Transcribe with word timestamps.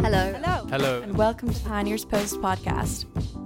Hello. 0.00 0.32
Hello. 0.32 0.66
Hello. 0.70 1.02
And 1.02 1.18
welcome 1.18 1.52
to 1.52 1.60
Pioneers 1.64 2.04
Post 2.04 2.40
podcast. 2.40 3.04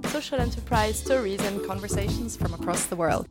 Social 0.09 0.39
enterprise 0.39 0.97
stories 0.97 1.41
and 1.41 1.65
conversations 1.65 2.37
from 2.37 2.53
across 2.53 2.85
the 2.85 2.95
world. 2.95 3.27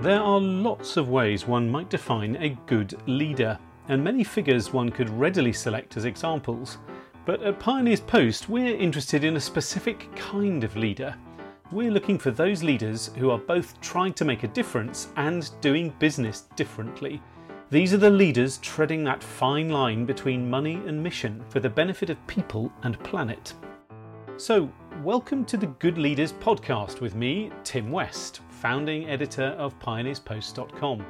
There 0.00 0.20
are 0.20 0.40
lots 0.40 0.96
of 0.96 1.08
ways 1.08 1.46
one 1.46 1.68
might 1.68 1.90
define 1.90 2.36
a 2.36 2.50
good 2.66 2.96
leader, 3.06 3.58
and 3.88 4.02
many 4.02 4.22
figures 4.22 4.72
one 4.72 4.90
could 4.90 5.10
readily 5.10 5.52
select 5.52 5.96
as 5.96 6.04
examples. 6.04 6.78
But 7.26 7.42
at 7.42 7.58
Pioneers 7.58 8.00
Post, 8.00 8.48
we're 8.48 8.76
interested 8.76 9.24
in 9.24 9.36
a 9.36 9.40
specific 9.40 10.08
kind 10.14 10.62
of 10.62 10.76
leader. 10.76 11.16
We're 11.72 11.90
looking 11.90 12.18
for 12.18 12.30
those 12.30 12.62
leaders 12.62 13.10
who 13.18 13.30
are 13.30 13.38
both 13.38 13.78
trying 13.80 14.14
to 14.14 14.24
make 14.24 14.44
a 14.44 14.48
difference 14.48 15.08
and 15.16 15.50
doing 15.60 15.92
business 15.98 16.42
differently. 16.54 17.20
These 17.70 17.92
are 17.92 17.98
the 17.98 18.08
leaders 18.08 18.56
treading 18.62 19.04
that 19.04 19.22
fine 19.22 19.68
line 19.68 20.06
between 20.06 20.48
money 20.48 20.80
and 20.86 21.02
mission 21.02 21.44
for 21.50 21.60
the 21.60 21.68
benefit 21.68 22.08
of 22.08 22.26
people 22.26 22.72
and 22.82 22.98
planet. 23.00 23.52
So, 24.38 24.72
welcome 25.02 25.44
to 25.44 25.58
the 25.58 25.66
Good 25.66 25.98
Leaders 25.98 26.32
podcast 26.32 27.02
with 27.02 27.14
me, 27.14 27.50
Tim 27.64 27.90
West, 27.90 28.40
founding 28.48 29.10
editor 29.10 29.48
of 29.58 29.78
pioneerspost.com. 29.80 31.04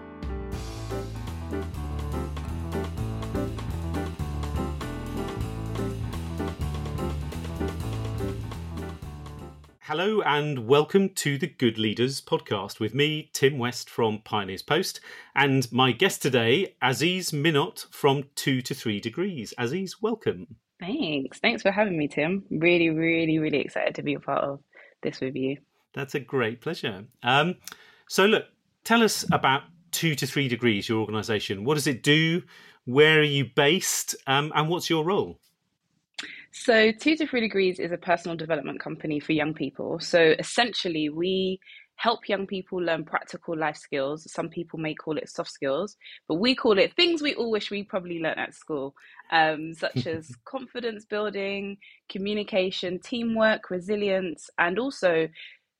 Hello 9.89 10.21
and 10.21 10.69
welcome 10.69 11.09
to 11.15 11.39
the 11.39 11.47
Good 11.47 11.79
Leaders 11.79 12.21
podcast 12.21 12.79
with 12.79 12.95
me, 12.95 13.31
Tim 13.33 13.57
West 13.57 13.89
from 13.89 14.19
Pioneers 14.19 14.61
Post, 14.61 15.01
and 15.35 15.67
my 15.73 15.93
guest 15.93 16.21
today, 16.21 16.75
Azzees 16.83 17.33
Minott 17.33 17.87
from 17.91 18.25
Two 18.35 18.61
to 18.61 18.75
Three 18.75 19.01
Degrees. 19.01 19.55
Aziz, 19.57 20.03
welcome. 20.03 20.47
Thanks. 20.79 21.39
Thanks 21.39 21.63
for 21.63 21.71
having 21.71 21.97
me, 21.97 22.07
Tim. 22.07 22.45
Really, 22.51 22.91
really, 22.91 23.39
really 23.39 23.61
excited 23.61 23.95
to 23.95 24.03
be 24.03 24.13
a 24.13 24.21
part 24.21 24.45
of 24.45 24.61
this 25.01 25.23
with 25.23 25.35
you. 25.35 25.57
That's 25.95 26.15
a 26.15 26.21
great 26.21 26.61
pleasure. 26.61 27.07
Um, 27.23 27.55
so, 28.11 28.27
look, 28.27 28.45
tell 28.85 29.03
us 29.03 29.25
about 29.33 29.63
Two 29.91 30.15
to 30.17 30.27
Three 30.27 30.49
Degrees, 30.49 30.87
your 30.91 31.01
organisation. 31.01 31.65
What 31.65 31.77
does 31.77 31.87
it 31.87 32.03
do? 32.03 32.43
Where 32.85 33.21
are 33.21 33.23
you 33.23 33.47
based? 33.47 34.17
Um, 34.27 34.53
and 34.55 34.69
what's 34.69 34.91
your 34.91 35.03
role? 35.07 35.41
So, 36.61 36.91
Two 36.91 37.17
to 37.17 37.27
Three 37.27 37.41
Degrees 37.41 37.79
is 37.79 37.93
a 37.93 37.97
personal 37.97 38.37
development 38.37 38.81
company 38.81 39.21
for 39.21 39.33
young 39.33 39.55
people. 39.55 40.01
So, 40.01 40.35
essentially, 40.41 41.09
we 41.09 41.61
help 41.95 42.29
young 42.29 42.49
people 42.49 42.79
learn 42.79 43.05
practical 43.05 43.57
life 43.57 43.77
skills. 43.77 44.31
Some 44.31 44.49
people 44.49 44.79
may 44.79 44.93
call 44.95 45.19
it 45.19 45.29
soft 45.29 45.51
skills, 45.51 45.97
but 46.27 46.35
we 46.35 46.57
call 46.57 46.77
it 46.79 46.95
things 46.95 47.23
we 47.23 47.35
all 47.35 47.53
wish 47.53 47.71
we 47.71 47.85
probably 47.85 48.19
learned 48.19 48.41
at 48.41 48.55
school, 48.55 48.97
um, 49.31 49.73
such 49.73 50.07
as 50.09 50.35
confidence 50.45 51.05
building, 51.05 51.79
communication, 52.09 52.99
teamwork, 52.99 53.71
resilience, 53.71 54.51
and 54.59 54.81
also 54.81 55.29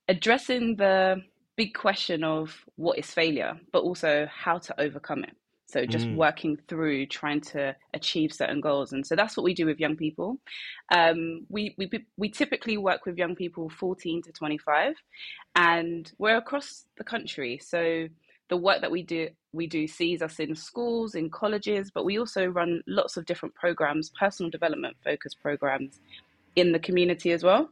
addressing 0.09 0.77
the 0.77 1.21
big 1.57 1.75
question 1.75 2.23
of 2.23 2.65
what 2.77 2.99
is 2.99 3.11
failure, 3.11 3.59
but 3.73 3.83
also 3.83 4.29
how 4.33 4.59
to 4.59 4.81
overcome 4.81 5.25
it. 5.25 5.35
So 5.69 5.85
just 5.85 6.07
mm. 6.07 6.17
working 6.17 6.59
through 6.67 7.07
trying 7.07 7.43
to 7.53 7.77
achieve 7.93 8.33
certain 8.33 8.61
goals, 8.61 8.93
and 8.93 9.07
so 9.07 9.15
that's 9.15 9.37
what 9.37 9.45
we 9.45 9.53
do 9.53 9.67
with 9.67 9.79
young 9.79 9.97
people. 9.97 10.39
Um, 10.91 11.45
we 11.51 11.75
we 11.77 11.91
we 12.17 12.31
typically 12.31 12.79
work 12.79 13.05
with 13.05 13.19
young 13.19 13.37
people 13.37 13.69
14 13.69 14.23
to 14.23 14.33
25, 14.33 14.95
and 15.57 16.11
we're 16.19 16.39
across 16.39 16.87
the 16.97 17.05
country. 17.05 17.61
So 17.63 18.09
the 18.49 18.57
work 18.57 18.81
that 18.81 18.91
we 18.91 19.03
do 19.03 19.29
we 19.53 19.67
do 19.67 19.87
sees 19.87 20.23
us 20.23 20.41
in 20.41 20.55
schools, 20.55 21.15
in 21.15 21.29
colleges, 21.29 21.91
but 21.91 22.07
we 22.07 22.19
also 22.19 22.47
run 22.47 22.83
lots 22.87 23.19
of 23.19 23.27
different 23.27 23.55
programs, 23.55 24.11
personal 24.19 24.51
development 24.51 24.97
focused 25.05 25.39
programs 25.41 26.01
in 26.57 26.73
the 26.73 26.79
community 26.79 27.33
as 27.33 27.45
well. 27.45 27.69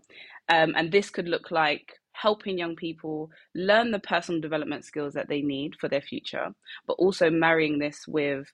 Um, 0.48 0.74
and 0.76 0.92
this 0.92 1.10
could 1.10 1.28
look 1.28 1.50
like 1.50 1.98
helping 2.20 2.58
young 2.58 2.76
people 2.76 3.30
learn 3.54 3.90
the 3.90 3.98
personal 3.98 4.40
development 4.40 4.84
skills 4.84 5.14
that 5.14 5.28
they 5.28 5.42
need 5.42 5.74
for 5.76 5.88
their 5.88 6.00
future, 6.00 6.48
but 6.86 6.94
also 6.94 7.30
marrying 7.30 7.78
this 7.78 8.06
with 8.06 8.46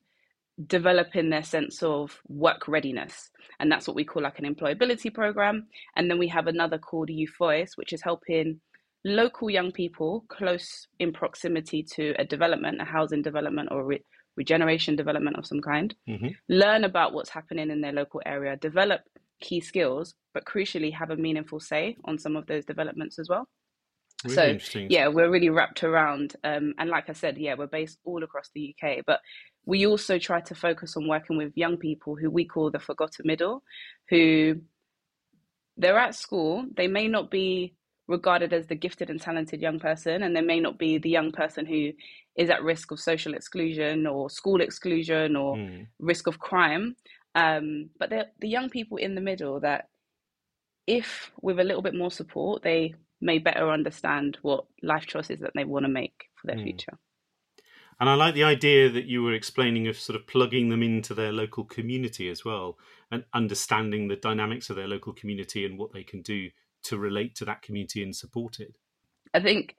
developing 0.67 1.31
their 1.31 1.43
sense 1.43 1.83
of 1.83 2.21
work 2.29 2.69
readiness. 2.69 3.31
And 3.59 3.71
that's 3.71 3.87
what 3.87 3.97
we 3.97 4.05
call 4.05 4.23
like 4.23 4.39
an 4.39 4.55
employability 4.55 5.13
program. 5.13 5.67
And 5.97 6.11
then 6.11 6.19
we 6.19 6.29
have 6.29 6.47
another 6.47 6.79
called 6.79 7.11
Youth 7.11 7.37
Voice, 7.39 7.73
which 7.77 7.93
is 7.93 8.03
helping 8.03 8.61
local 9.05 9.51
young 9.51 9.73
people 9.73 10.25
close 10.29 10.87
in 10.99 11.13
proximity 11.13 11.83
to 11.95 12.15
a 12.19 12.25
development, 12.25 12.81
a 12.81 12.85
housing 12.85 13.23
development 13.23 13.69
or 13.73 13.85
re- 13.85 14.05
regeneration 14.37 14.97
development 14.97 15.37
of 15.37 15.47
some 15.47 15.61
kind, 15.61 15.95
mm-hmm. 16.09 16.29
learn 16.49 16.85
about 16.85 17.13
what's 17.13 17.31
happening 17.31 17.71
in 17.71 17.81
their 17.81 17.93
local 17.93 18.23
area, 18.25 18.57
develop 18.57 19.01
key 19.43 19.61
skills, 19.61 20.15
but 20.33 20.47
crucially 20.47 20.93
have 20.93 21.11
a 21.11 21.17
meaningful 21.17 21.61
say 21.61 21.97
on 22.07 22.19
some 22.19 22.37
of 22.37 22.47
those 22.47 22.65
developments 22.65 23.19
as 23.19 23.29
well. 23.29 23.47
Really 24.25 24.59
so 24.61 24.79
yeah, 24.89 25.09
we're 25.09 25.31
really 25.31 25.51
wrapped 25.51 25.83
around, 25.83 26.37
um, 26.45 26.75
and 26.79 26.89
like 26.89 27.11
I 27.11 27.13
said, 27.13 27.37
yeah, 27.37 27.55
we're 27.59 27.67
based 27.67 27.99
all 28.05 28.23
across 28.23 28.51
the 28.55 28.75
UK, 28.75 28.99
but 29.07 29.21
we 29.67 29.87
also 29.87 30.19
try 30.19 30.41
to 30.41 30.55
focus 30.55 30.97
on 30.97 31.09
working 31.09 31.37
with 31.37 31.57
young 31.57 31.77
people 31.77 32.17
who 32.17 32.31
we 32.31 32.45
call 32.45 32.71
the 32.71 32.79
forgotten 32.79 33.27
middle, 33.27 33.63
who 34.09 34.61
they're 35.77 35.99
at 35.99 36.15
school, 36.15 36.65
they 36.77 36.87
may 36.87 37.09
not 37.09 37.31
be 37.31 37.75
regarded 38.09 38.53
as 38.53 38.67
the 38.67 38.75
gifted 38.75 39.11
and 39.11 39.21
talented 39.21 39.61
young 39.61 39.79
person, 39.79 40.23
and 40.23 40.37
they 40.37 40.41
may 40.41 40.61
not 40.61 40.79
be 40.79 40.99
the 40.99 41.11
young 41.11 41.33
person 41.33 41.65
who 41.67 41.91
is 42.37 42.51
at 42.51 42.63
risk 42.63 42.91
of 42.91 43.01
social 43.01 43.35
exclusion 43.35 44.07
or 44.07 44.31
school 44.31 44.61
exclusion 44.61 45.37
or 45.37 45.57
mm. 45.57 45.87
risk 45.99 46.27
of 46.27 46.39
crime. 46.39 46.97
Um, 47.35 47.91
but 47.99 48.11
they're 48.11 48.27
the 48.41 48.49
young 48.49 48.71
people 48.71 48.99
in 48.99 49.15
the 49.15 49.21
middle 49.21 49.61
that, 49.61 49.89
if 50.87 51.31
with 51.41 51.61
a 51.61 51.65
little 51.65 51.83
bit 51.83 51.95
more 51.95 52.11
support, 52.11 52.63
they 52.63 52.95
may 53.21 53.39
better 53.39 53.71
understand 53.71 54.37
what 54.43 54.65
life 54.83 55.07
choices 55.07 55.41
that 55.41 55.53
they 55.55 55.65
want 55.65 55.85
to 55.85 55.89
make 55.89 56.25
for 56.35 56.49
their 56.49 56.57
mm. 56.57 56.65
future. 56.65 56.99
And 58.01 58.11
I 58.11 58.15
like 58.15 58.35
the 58.35 58.43
idea 58.43 58.91
that 58.91 59.05
you 59.05 59.23
were 59.23 59.33
explaining 59.33 59.87
of 59.87 59.97
sort 59.97 60.17
of 60.17 60.27
plugging 60.27 60.71
them 60.71 60.83
into 60.83 61.15
their 61.15 61.31
local 61.31 61.63
community 61.63 62.29
as 62.29 62.45
well 62.45 62.77
and 63.13 63.25
understanding 63.33 64.09
the 64.09 64.17
dynamics 64.17 64.71
of 64.71 64.77
their 64.77 64.89
local 64.89 65.13
community 65.13 65.65
and 65.65 65.79
what 65.79 65.93
they 65.93 66.03
can 66.03 66.21
do 66.21 66.51
to 66.85 66.99
relate 66.99 67.37
to 67.37 67.45
that 67.45 67.63
community 67.63 68.03
and 68.03 68.17
support 68.17 68.59
it. 68.59 68.75
I 69.33 69.41
think 69.41 69.77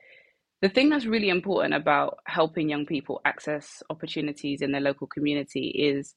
the 0.62 0.69
thing 0.69 0.88
that's 0.88 1.06
really 1.06 1.28
important 1.28 1.74
about 1.74 2.19
helping 2.25 2.69
young 2.69 2.86
people 2.86 3.19
access 3.25 3.84
opportunities 3.90 4.62
in 4.62 4.72
their 4.72 4.80
local 4.80 5.08
community 5.08 5.68
is 5.68 6.16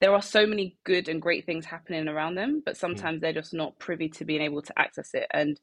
there 0.00 0.14
are 0.14 0.22
so 0.22 0.46
many 0.46 0.78
good 0.84 1.08
and 1.08 1.20
great 1.20 1.44
things 1.44 1.64
happening 1.64 2.08
around 2.08 2.36
them, 2.36 2.62
but 2.64 2.74
hmm. 2.74 2.80
sometimes 2.80 3.18
mm. 3.18 3.20
they're 3.22 3.32
just 3.32 3.54
not 3.54 3.78
privy 3.78 4.08
to 4.10 4.24
being 4.24 4.42
able 4.42 4.62
to 4.62 4.78
access 4.78 5.10
it. 5.14 5.26
And 5.32 5.60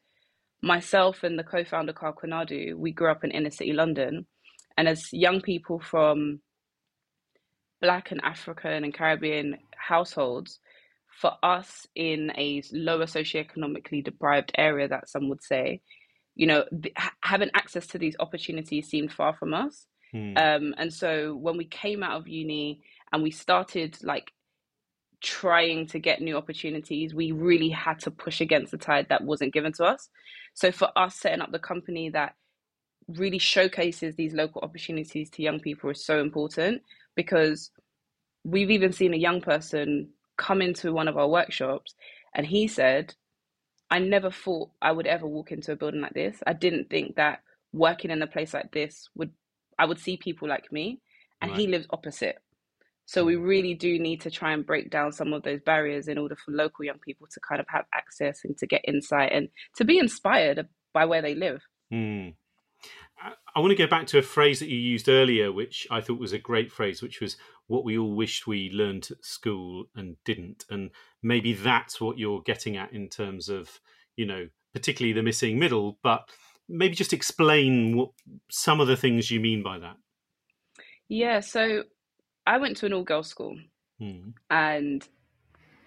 myself 0.61 1.23
and 1.23 1.39
the 1.39 1.43
co-founder 1.43 1.93
Carl 1.93 2.13
Konadu, 2.13 2.75
we 2.75 2.91
grew 2.91 3.11
up 3.11 3.23
in 3.23 3.31
inner 3.31 3.51
city 3.51 3.73
London, 3.73 4.25
and 4.77 4.87
as 4.87 5.13
young 5.13 5.41
people 5.41 5.79
from 5.79 6.41
Black 7.81 8.11
and 8.11 8.21
African 8.23 8.83
and 8.83 8.93
Caribbean 8.93 9.57
households, 9.77 10.59
for 11.21 11.31
us 11.41 11.87
in 11.95 12.31
a 12.37 12.61
lower 12.73 13.05
socioeconomically 13.05 14.03
deprived 14.03 14.51
area, 14.57 14.87
that 14.87 15.09
some 15.09 15.29
would 15.29 15.41
say, 15.41 15.81
you 16.35 16.45
know, 16.45 16.65
having 17.21 17.49
access 17.53 17.87
to 17.87 17.97
these 17.97 18.15
opportunities 18.19 18.89
seemed 18.89 19.13
far 19.13 19.33
from 19.33 19.53
us. 19.53 19.85
Hmm. 20.11 20.37
Um, 20.37 20.75
and 20.77 20.93
so 20.93 21.35
when 21.35 21.57
we 21.57 21.65
came 21.65 22.03
out 22.03 22.19
of 22.19 22.27
uni 22.27 22.81
and 23.11 23.23
we 23.23 23.31
started 23.31 23.97
like 24.03 24.31
trying 25.21 25.87
to 25.87 25.99
get 25.99 26.21
new 26.21 26.37
opportunities, 26.37 27.13
we 27.13 27.31
really 27.31 27.69
had 27.69 27.99
to 27.99 28.11
push 28.11 28.41
against 28.41 28.71
the 28.71 28.77
tide 28.77 29.07
that 29.09 29.23
wasn't 29.23 29.53
given 29.53 29.73
to 29.73 29.83
us. 29.83 30.09
So 30.53 30.71
for 30.71 30.89
us, 30.95 31.15
setting 31.15 31.41
up 31.41 31.51
the 31.51 31.59
company 31.59 32.09
that 32.09 32.35
really 33.07 33.39
showcases 33.39 34.15
these 34.15 34.33
local 34.33 34.61
opportunities 34.61 35.29
to 35.31 35.43
young 35.43 35.59
people 35.59 35.89
is 35.89 36.03
so 36.03 36.19
important 36.19 36.81
because 37.15 37.71
we've 38.43 38.71
even 38.71 38.91
seen 38.91 39.13
a 39.13 39.17
young 39.17 39.41
person 39.41 40.09
come 40.37 40.61
into 40.61 40.93
one 40.93 41.07
of 41.07 41.17
our 41.17 41.27
workshops 41.27 41.95
and 42.33 42.45
he 42.45 42.67
said, 42.67 43.13
I 43.89 43.99
never 43.99 44.31
thought 44.31 44.71
I 44.81 44.91
would 44.91 45.07
ever 45.07 45.27
walk 45.27 45.51
into 45.51 45.71
a 45.71 45.75
building 45.75 46.01
like 46.01 46.13
this. 46.13 46.37
I 46.45 46.53
didn't 46.53 46.89
think 46.89 47.15
that 47.15 47.41
working 47.71 48.11
in 48.11 48.21
a 48.21 48.27
place 48.27 48.53
like 48.53 48.71
this 48.71 49.09
would 49.15 49.31
I 49.77 49.85
would 49.85 49.99
see 49.99 50.17
people 50.17 50.47
like 50.47 50.71
me. 50.71 51.01
And 51.41 51.51
right. 51.51 51.59
he 51.59 51.67
lives 51.67 51.87
opposite. 51.89 52.37
So 53.05 53.23
we 53.23 53.35
really 53.35 53.75
do 53.75 53.99
need 53.99 54.21
to 54.21 54.31
try 54.31 54.51
and 54.53 54.65
break 54.65 54.89
down 54.89 55.11
some 55.11 55.31
of 55.33 55.43
those 55.43 55.61
barriers 55.61 56.07
in 56.07 56.17
order 56.17 56.35
for 56.35 56.51
local 56.51 56.85
young 56.85 56.99
people 56.99 57.27
to 57.31 57.39
kind 57.39 57.61
of 57.61 57.67
have 57.69 57.85
access 57.93 58.41
and 58.43 58.57
to 58.57 58.67
get 58.67 58.81
insight 58.87 59.31
and 59.31 59.49
to 59.75 59.85
be 59.85 59.99
inspired 59.99 60.67
by 60.93 61.05
where 61.05 61.21
they 61.21 61.35
live. 61.35 61.61
Mm. 61.93 62.33
I 63.55 63.59
want 63.59 63.71
to 63.71 63.77
go 63.77 63.87
back 63.87 64.07
to 64.07 64.17
a 64.17 64.23
phrase 64.23 64.59
that 64.59 64.69
you 64.69 64.77
used 64.77 65.07
earlier, 65.07 65.51
which 65.51 65.87
I 65.89 66.01
thought 66.01 66.19
was 66.19 66.33
a 66.33 66.39
great 66.39 66.71
phrase, 66.71 67.01
which 67.01 67.21
was 67.21 67.37
what 67.67 67.85
we 67.85 67.97
all 67.97 68.15
wished 68.15 68.47
we 68.47 68.69
learned 68.69 69.07
at 69.11 69.23
school 69.23 69.85
and 69.95 70.17
didn't. 70.25 70.65
And 70.69 70.91
maybe 71.23 71.53
that's 71.53 72.01
what 72.01 72.17
you're 72.17 72.41
getting 72.41 72.75
at 72.75 72.91
in 72.91 73.07
terms 73.07 73.49
of, 73.49 73.79
you 74.15 74.25
know, 74.25 74.49
particularly 74.73 75.13
the 75.13 75.23
missing 75.23 75.57
middle, 75.57 75.97
but 76.03 76.29
maybe 76.67 76.95
just 76.95 77.13
explain 77.13 77.95
what 77.95 78.09
some 78.51 78.81
of 78.81 78.87
the 78.87 78.97
things 78.97 79.31
you 79.31 79.39
mean 79.39 79.63
by 79.63 79.79
that. 79.79 79.95
Yeah, 81.07 81.39
so 81.39 81.83
I 82.45 82.57
went 82.57 82.77
to 82.77 82.85
an 82.85 82.93
all 82.93 83.03
girls 83.03 83.27
school, 83.27 83.57
Hmm. 83.99 84.31
and 84.49 85.07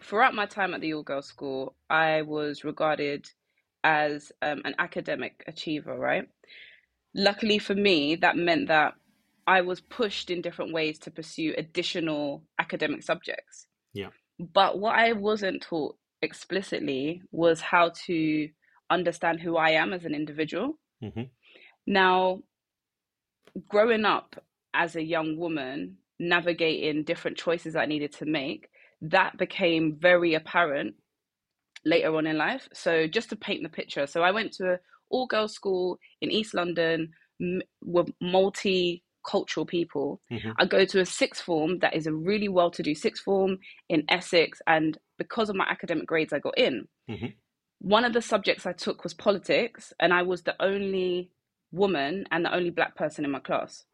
throughout 0.01 0.35
my 0.35 0.47
time 0.47 0.75
at 0.75 0.81
the 0.81 0.95
all 0.95 1.03
girls 1.03 1.27
school, 1.27 1.77
I 1.91 2.23
was 2.23 2.65
regarded 2.65 3.29
as 3.85 4.33
um, 4.43 4.63
an 4.65 4.75
academic 4.79 5.45
achiever, 5.47 5.97
right? 5.97 6.29
Luckily 7.15 7.59
for 7.59 7.75
me, 7.75 8.17
that 8.17 8.37
meant 8.37 8.69
that 8.69 8.95
I 9.47 9.61
was 9.63 9.81
pushed 9.81 10.31
in 10.31 10.43
different 10.43 10.73
ways 10.73 10.99
to 11.01 11.11
pursue 11.11 11.55
additional 11.57 12.45
academic 12.59 13.03
subjects. 13.03 13.67
Yeah. 13.93 14.11
But 14.39 14.79
what 14.79 14.95
I 14.95 15.13
wasn't 15.13 15.63
taught 15.63 15.97
explicitly 16.23 17.23
was 17.31 17.61
how 17.61 17.91
to 18.07 18.49
understand 18.91 19.41
who 19.41 19.57
I 19.57 19.71
am 19.71 19.93
as 19.93 20.05
an 20.05 20.15
individual. 20.15 20.79
Mhm. 21.03 21.31
Now, 21.87 22.43
growing 23.69 24.05
up 24.05 24.45
as 24.75 24.97
a 24.97 25.03
young 25.03 25.37
woman, 25.37 25.99
navigating 26.19 27.05
different 27.05 27.37
choices 27.37 27.77
I 27.77 27.87
needed 27.87 28.13
to 28.15 28.27
make, 28.27 28.69
that 29.03 29.37
became 29.39 29.97
very 29.97 30.35
apparent 30.35 30.95
later 31.85 32.15
on 32.17 32.27
in 32.27 32.37
life. 32.37 32.69
So, 32.73 33.07
just 33.07 33.31
to 33.31 33.37
paint 33.37 33.63
the 33.63 33.69
picture, 33.69 34.07
so 34.07 34.23
I 34.23 34.31
went 34.31 34.53
to 34.55 34.73
an 34.73 34.79
all 35.11 35.27
girls 35.27 35.55
school 35.55 35.99
in 36.21 36.31
East 36.31 36.55
London 36.55 37.13
m- 37.41 37.63
with 37.83 38.11
multicultural 38.23 39.67
people. 39.67 40.21
Mhm. 40.31 40.55
I 40.59 40.67
go 40.67 40.85
to 40.85 41.01
a 41.01 41.07
sixth 41.07 41.43
form 41.43 41.79
that 41.79 41.95
is 41.95 42.07
a 42.07 42.13
really 42.13 42.49
well 42.49 42.71
to 42.73 42.83
do 42.83 42.95
sixth 42.95 43.23
form 43.25 43.59
in 43.89 44.05
Essex, 44.09 44.61
and 44.67 44.99
because 45.19 45.49
of 45.49 45.57
my 45.57 45.67
academic 45.69 46.07
grades, 46.07 46.33
I 46.33 46.39
got 46.41 46.59
in. 46.59 46.89
Mhm. 47.09 47.35
One 47.81 48.05
of 48.05 48.13
the 48.13 48.23
subjects 48.23 48.67
I 48.67 48.73
took 48.73 49.05
was 49.05 49.15
politics, 49.15 49.93
and 50.01 50.13
I 50.13 50.23
was 50.23 50.43
the 50.43 50.61
only 50.61 51.31
woman 51.71 52.27
and 52.31 52.45
the 52.45 52.55
only 52.55 52.71
black 52.71 52.97
person 52.97 53.25
in 53.25 53.31
my 53.31 53.41
class. 53.41 53.85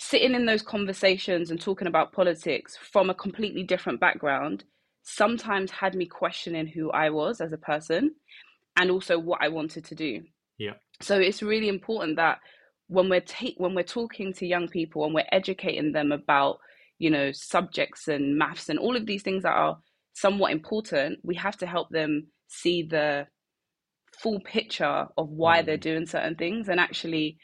Sitting 0.00 0.34
in 0.34 0.46
those 0.46 0.62
conversations 0.62 1.50
and 1.50 1.60
talking 1.60 1.88
about 1.88 2.12
politics 2.12 2.76
from 2.76 3.10
a 3.10 3.14
completely 3.14 3.62
different 3.64 4.00
background 4.00 4.64
sometimes 5.02 5.70
had 5.70 5.94
me 5.94 6.06
questioning 6.06 6.66
who 6.66 6.90
I 6.90 7.10
was 7.10 7.40
as 7.40 7.52
a 7.52 7.58
person 7.58 8.14
and 8.76 8.90
also 8.90 9.18
what 9.18 9.42
I 9.42 9.48
wanted 9.48 9.84
to 9.86 9.94
do. 9.94 10.22
Yeah. 10.58 10.74
So 11.00 11.18
it's 11.18 11.42
really 11.42 11.68
important 11.68 12.16
that 12.16 12.38
when 12.88 13.08
we're 13.08 13.20
ta- 13.20 13.56
when 13.56 13.74
we're 13.74 13.82
talking 13.82 14.32
to 14.34 14.46
young 14.46 14.68
people 14.68 15.04
and 15.04 15.14
we're 15.14 15.26
educating 15.32 15.92
them 15.92 16.12
about 16.12 16.58
you 16.98 17.10
know 17.10 17.32
subjects 17.32 18.08
and 18.08 18.36
maths 18.38 18.68
and 18.68 18.78
all 18.78 18.96
of 18.96 19.06
these 19.06 19.22
things 19.22 19.42
that 19.42 19.52
are 19.54 19.78
somewhat 20.14 20.52
important, 20.52 21.18
we 21.22 21.34
have 21.36 21.56
to 21.58 21.66
help 21.66 21.88
them 21.90 22.28
see 22.48 22.82
the 22.82 23.26
full 24.22 24.40
picture 24.40 25.06
of 25.16 25.28
why 25.28 25.62
they're 25.62 25.76
Mm. 25.78 25.82
doing 25.82 26.06
certain 26.06 26.34
things 26.34 26.68
and 26.68 26.80
actually 26.80 27.38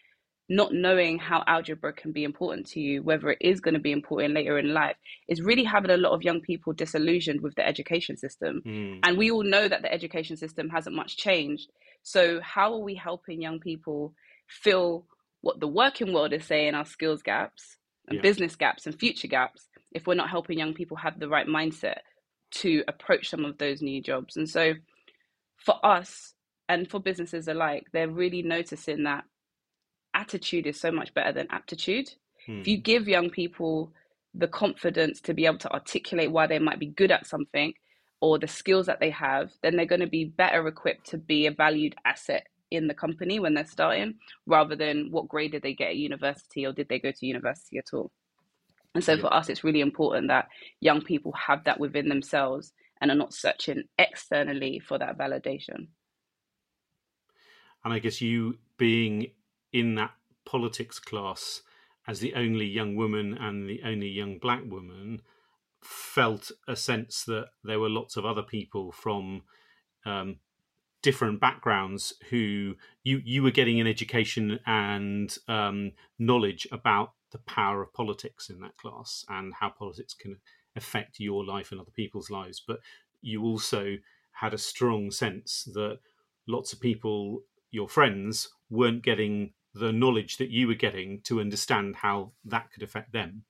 not 0.48 0.72
knowing 0.74 1.18
how 1.18 1.42
algebra 1.46 1.92
can 1.92 2.12
be 2.12 2.22
important 2.24 2.66
to 2.66 2.80
you, 2.80 3.02
whether 3.02 3.30
it 3.30 3.38
is 3.40 3.60
going 3.60 3.74
to 3.74 3.80
be 3.80 3.92
important 3.92 4.34
later 4.34 4.58
in 4.58 4.74
life, 4.74 4.96
is 5.28 5.40
really 5.40 5.64
having 5.64 5.90
a 5.90 5.96
lot 5.96 6.12
of 6.12 6.22
young 6.22 6.40
people 6.40 6.72
disillusioned 6.72 7.40
with 7.40 7.54
the 7.54 7.66
education 7.66 8.16
system. 8.16 8.60
Hmm. 8.64 8.98
And 9.02 9.16
we 9.16 9.30
all 9.30 9.42
know 9.42 9.68
that 9.68 9.82
the 9.82 9.92
education 9.92 10.36
system 10.36 10.68
hasn't 10.68 10.94
much 10.96 11.16
changed. 11.16 11.70
So, 12.02 12.40
how 12.42 12.74
are 12.74 12.80
we 12.80 12.94
helping 12.94 13.40
young 13.40 13.58
people 13.58 14.14
fill 14.46 15.06
what 15.40 15.60
the 15.60 15.68
working 15.68 16.12
world 16.12 16.32
is 16.34 16.44
saying 16.44 16.74
are 16.74 16.84
skills 16.84 17.22
gaps 17.22 17.78
and 18.08 18.16
Yeah. 18.16 18.22
business 18.22 18.54
gaps 18.56 18.86
and 18.86 18.98
future 18.98 19.28
gaps 19.28 19.68
if 19.92 20.06
we're 20.06 20.14
not 20.14 20.28
helping 20.30 20.58
young 20.58 20.74
people 20.74 20.98
have 20.98 21.18
the 21.18 21.28
right 21.28 21.46
mindset 21.46 22.00
to 22.50 22.84
approach 22.86 23.30
some 23.30 23.46
of 23.46 23.56
those 23.56 23.80
new 23.80 24.02
jobs? 24.02 24.36
And 24.36 24.48
so, 24.48 24.74
for 25.56 25.84
us 25.84 26.34
and 26.68 26.90
for 26.90 27.00
businesses 27.00 27.48
alike, 27.48 27.86
they're 27.92 28.10
really 28.10 28.42
noticing 28.42 29.04
that 29.04 29.24
attitude 30.14 30.66
is 30.66 30.80
so 30.80 30.90
much 30.90 31.12
better 31.14 31.32
than 31.32 31.46
aptitude. 31.50 32.10
Hmm. 32.46 32.60
If 32.60 32.68
you 32.68 32.78
give 32.78 33.08
young 33.08 33.30
people 33.30 33.92
the 34.34 34.48
confidence 34.48 35.20
to 35.22 35.34
be 35.34 35.46
able 35.46 35.58
to 35.58 35.72
articulate 35.72 36.30
why 36.30 36.46
they 36.46 36.58
might 36.58 36.78
be 36.78 36.86
good 36.86 37.10
at 37.10 37.26
something 37.26 37.74
or 38.20 38.38
the 38.38 38.48
skills 38.48 38.86
that 38.86 39.00
they 39.00 39.10
have, 39.10 39.52
then 39.62 39.76
they're 39.76 39.86
going 39.86 40.00
to 40.00 40.06
be 40.06 40.24
better 40.24 40.66
equipped 40.66 41.06
to 41.10 41.18
be 41.18 41.46
a 41.46 41.50
valued 41.50 41.94
asset 42.04 42.46
in 42.70 42.88
the 42.88 42.94
company 42.94 43.38
when 43.38 43.54
they're 43.54 43.66
starting 43.66 44.14
rather 44.46 44.74
than 44.74 45.10
what 45.10 45.28
grade 45.28 45.52
did 45.52 45.62
they 45.62 45.74
get 45.74 45.90
at 45.90 45.96
university 45.96 46.66
or 46.66 46.72
did 46.72 46.88
they 46.88 46.98
go 46.98 47.12
to 47.12 47.26
university 47.26 47.78
at 47.78 47.92
all. 47.92 48.10
And 48.94 49.04
so 49.04 49.12
Yeah. 49.14 49.20
for 49.20 49.34
us, 49.34 49.48
it's 49.48 49.64
really 49.64 49.80
important 49.80 50.28
that 50.28 50.48
young 50.80 51.02
people 51.02 51.32
have 51.32 51.64
that 51.64 51.78
within 51.78 52.08
themselves 52.08 52.72
and 53.00 53.10
are 53.10 53.16
not 53.16 53.34
searching 53.34 53.84
externally 53.98 54.80
for 54.80 54.98
that 54.98 55.18
validation. 55.18 55.88
And 57.84 57.92
I 57.92 57.98
guess 57.98 58.20
you 58.20 58.58
being 58.78 59.30
in 59.74 59.96
that 59.96 60.12
politics 60.46 60.98
class 60.98 61.62
as 62.06 62.20
the 62.20 62.32
only 62.34 62.64
young 62.64 62.94
woman 62.94 63.36
and 63.38 63.68
the 63.68 63.82
only 63.84 64.08
young 64.08 64.38
black 64.38 64.62
woman 64.64 65.20
felt 65.82 66.50
a 66.68 66.76
sense 66.76 67.24
that 67.24 67.48
there 67.64 67.80
were 67.80 67.90
lots 67.90 68.16
of 68.16 68.24
other 68.24 68.42
people 68.42 68.92
from 68.92 69.42
um, 70.06 70.36
different 71.02 71.40
backgrounds 71.40 72.14
who 72.30 72.74
you 73.02 73.20
you 73.24 73.42
were 73.42 73.50
getting 73.50 73.80
an 73.80 73.86
education 73.86 74.60
and 74.64 75.36
um, 75.48 75.92
knowledge 76.18 76.66
about 76.70 77.12
the 77.32 77.38
power 77.38 77.82
of 77.82 77.92
politics 77.92 78.48
in 78.48 78.60
that 78.60 78.76
class 78.76 79.24
and 79.28 79.52
how 79.54 79.68
politics 79.68 80.14
can 80.14 80.36
affect 80.76 81.18
your 81.18 81.44
life 81.44 81.72
and 81.72 81.80
other 81.80 81.90
people's 81.90 82.30
lives. 82.30 82.62
But 82.66 82.78
you 83.20 83.42
also 83.42 83.96
had 84.32 84.54
a 84.54 84.58
strong 84.58 85.10
sense 85.10 85.64
that 85.74 85.98
lots 86.46 86.72
of 86.72 86.80
people 86.80 87.42
your 87.70 87.88
friends 87.88 88.48
weren't 88.70 89.02
getting 89.02 89.52
the 89.74 89.92
knowledge 89.92 90.38
that 90.38 90.50
you 90.50 90.68
were 90.68 90.74
getting 90.74 91.20
to 91.22 91.40
understand 91.40 91.96
how 91.96 92.32
that 92.44 92.70
could 92.72 92.82
affect 92.82 93.12
them 93.12 93.44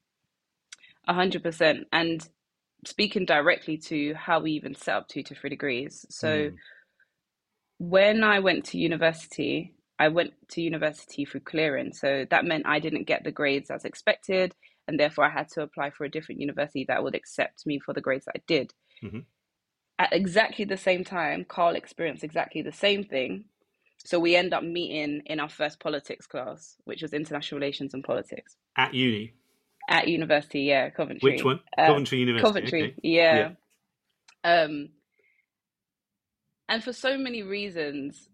A 1.08 1.14
hundred 1.14 1.42
percent. 1.42 1.86
And 1.92 2.26
speaking 2.86 3.26
directly 3.26 3.78
to 3.78 4.14
how 4.14 4.40
we 4.40 4.52
even 4.52 4.74
set 4.74 4.96
up 4.96 5.08
two 5.08 5.22
to 5.24 5.34
three 5.34 5.50
degrees. 5.50 6.06
So 6.10 6.50
Mm. 6.50 6.56
when 7.78 8.24
I 8.24 8.40
went 8.40 8.66
to 8.66 8.78
university, 8.78 9.74
I 9.98 10.08
went 10.08 10.32
to 10.50 10.62
university 10.62 11.24
through 11.24 11.40
clearing. 11.40 11.92
So 11.92 12.26
that 12.30 12.44
meant 12.44 12.66
I 12.66 12.80
didn't 12.80 13.04
get 13.04 13.24
the 13.24 13.32
grades 13.32 13.70
as 13.70 13.84
expected, 13.84 14.54
and 14.88 14.98
therefore 14.98 15.24
I 15.26 15.30
had 15.30 15.48
to 15.50 15.62
apply 15.62 15.90
for 15.90 16.04
a 16.04 16.10
different 16.10 16.40
university 16.40 16.84
that 16.88 17.02
would 17.02 17.14
accept 17.14 17.66
me 17.66 17.80
for 17.80 17.94
the 17.94 18.00
grades 18.00 18.26
that 18.26 18.36
I 18.38 18.42
did. 18.46 18.74
Mhm. 19.02 19.26
At 19.98 20.12
exactly 20.12 20.64
the 20.64 20.76
same 20.76 21.04
time, 21.04 21.44
Carl 21.44 21.76
experienced 21.76 22.24
exactly 22.24 22.62
the 22.62 22.72
same 22.72 23.04
thing. 23.04 23.46
So 24.04 24.20
we 24.20 24.36
end 24.36 24.52
up 24.52 24.62
meeting 24.62 25.22
in 25.26 25.40
our 25.40 25.48
first 25.48 25.80
politics 25.80 26.26
class, 26.26 26.76
which 26.84 27.00
was 27.02 27.12
international 27.14 27.58
relations 27.58 27.94
and 27.94 28.04
politics 28.04 28.56
at 28.76 28.92
uni 28.94 29.32
at 29.88 30.08
university. 30.08 30.60
Yeah, 30.62 30.90
Coventry. 30.90 31.32
which 31.32 31.44
one 31.44 31.60
Uh, 31.76 31.86
coventry 31.86 32.18
university 32.18 32.46
Coventry, 32.46 32.82
okay. 32.82 32.94
yeah. 33.02 33.50
Um, 34.44 34.90
and 36.68 36.82
for 36.82 36.92
so 36.92 37.16
many 37.18 37.42
reasons, 37.42 38.28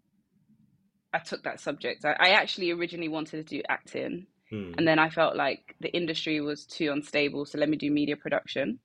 I 1.13 1.19
took 1.19 1.43
that 1.43 1.59
subject. 1.59 2.05
I, 2.05 2.15
I 2.19 2.29
actually 2.29 2.71
originally 2.71 3.09
wanted 3.09 3.45
to 3.47 3.55
do 3.57 3.61
acting, 3.67 4.27
Hmm. 4.49 4.73
and 4.77 4.85
then 4.85 4.99
I 4.99 5.09
felt 5.09 5.37
like 5.37 5.75
the 5.79 5.89
industry 5.93 6.41
was 6.41 6.65
too 6.65 6.91
unstable, 6.91 7.45
so 7.45 7.57
let 7.57 7.69
me 7.69 7.77
do 7.77 7.89
media 7.89 8.17
production. 8.17 8.79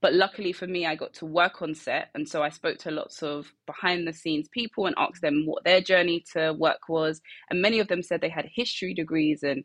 But 0.00 0.14
luckily 0.14 0.52
for 0.52 0.66
me, 0.66 0.86
I 0.86 0.94
got 0.94 1.14
to 1.14 1.26
work 1.26 1.60
on 1.60 1.74
set, 1.74 2.08
and 2.14 2.28
so 2.28 2.42
I 2.42 2.50
spoke 2.50 2.78
to 2.78 2.90
lots 2.90 3.22
of 3.22 3.52
behind 3.66 4.06
the 4.06 4.12
scenes 4.12 4.48
people 4.48 4.86
and 4.86 4.94
asked 4.96 5.22
them 5.22 5.44
what 5.44 5.64
their 5.64 5.80
journey 5.80 6.24
to 6.34 6.52
work 6.52 6.88
was. 6.88 7.20
And 7.50 7.60
many 7.60 7.80
of 7.80 7.88
them 7.88 8.02
said 8.02 8.20
they 8.20 8.28
had 8.28 8.48
history 8.54 8.94
degrees 8.94 9.42
and 9.42 9.64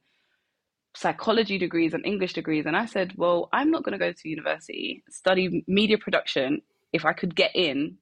psychology 0.95 1.57
degrees 1.57 1.93
and 1.93 2.05
English 2.05 2.33
degrees. 2.33 2.65
And 2.65 2.75
I 2.75 2.85
said, 2.85 3.13
well, 3.15 3.49
I'm 3.53 3.71
not 3.71 3.83
going 3.83 3.93
to 3.93 4.03
go 4.03 4.11
to 4.11 4.29
university, 4.29 5.03
study 5.09 5.63
media 5.67 5.97
production 5.97 6.61
if 6.91 7.05
I 7.05 7.13
could 7.13 7.35
get 7.35 7.51
in 7.55 7.97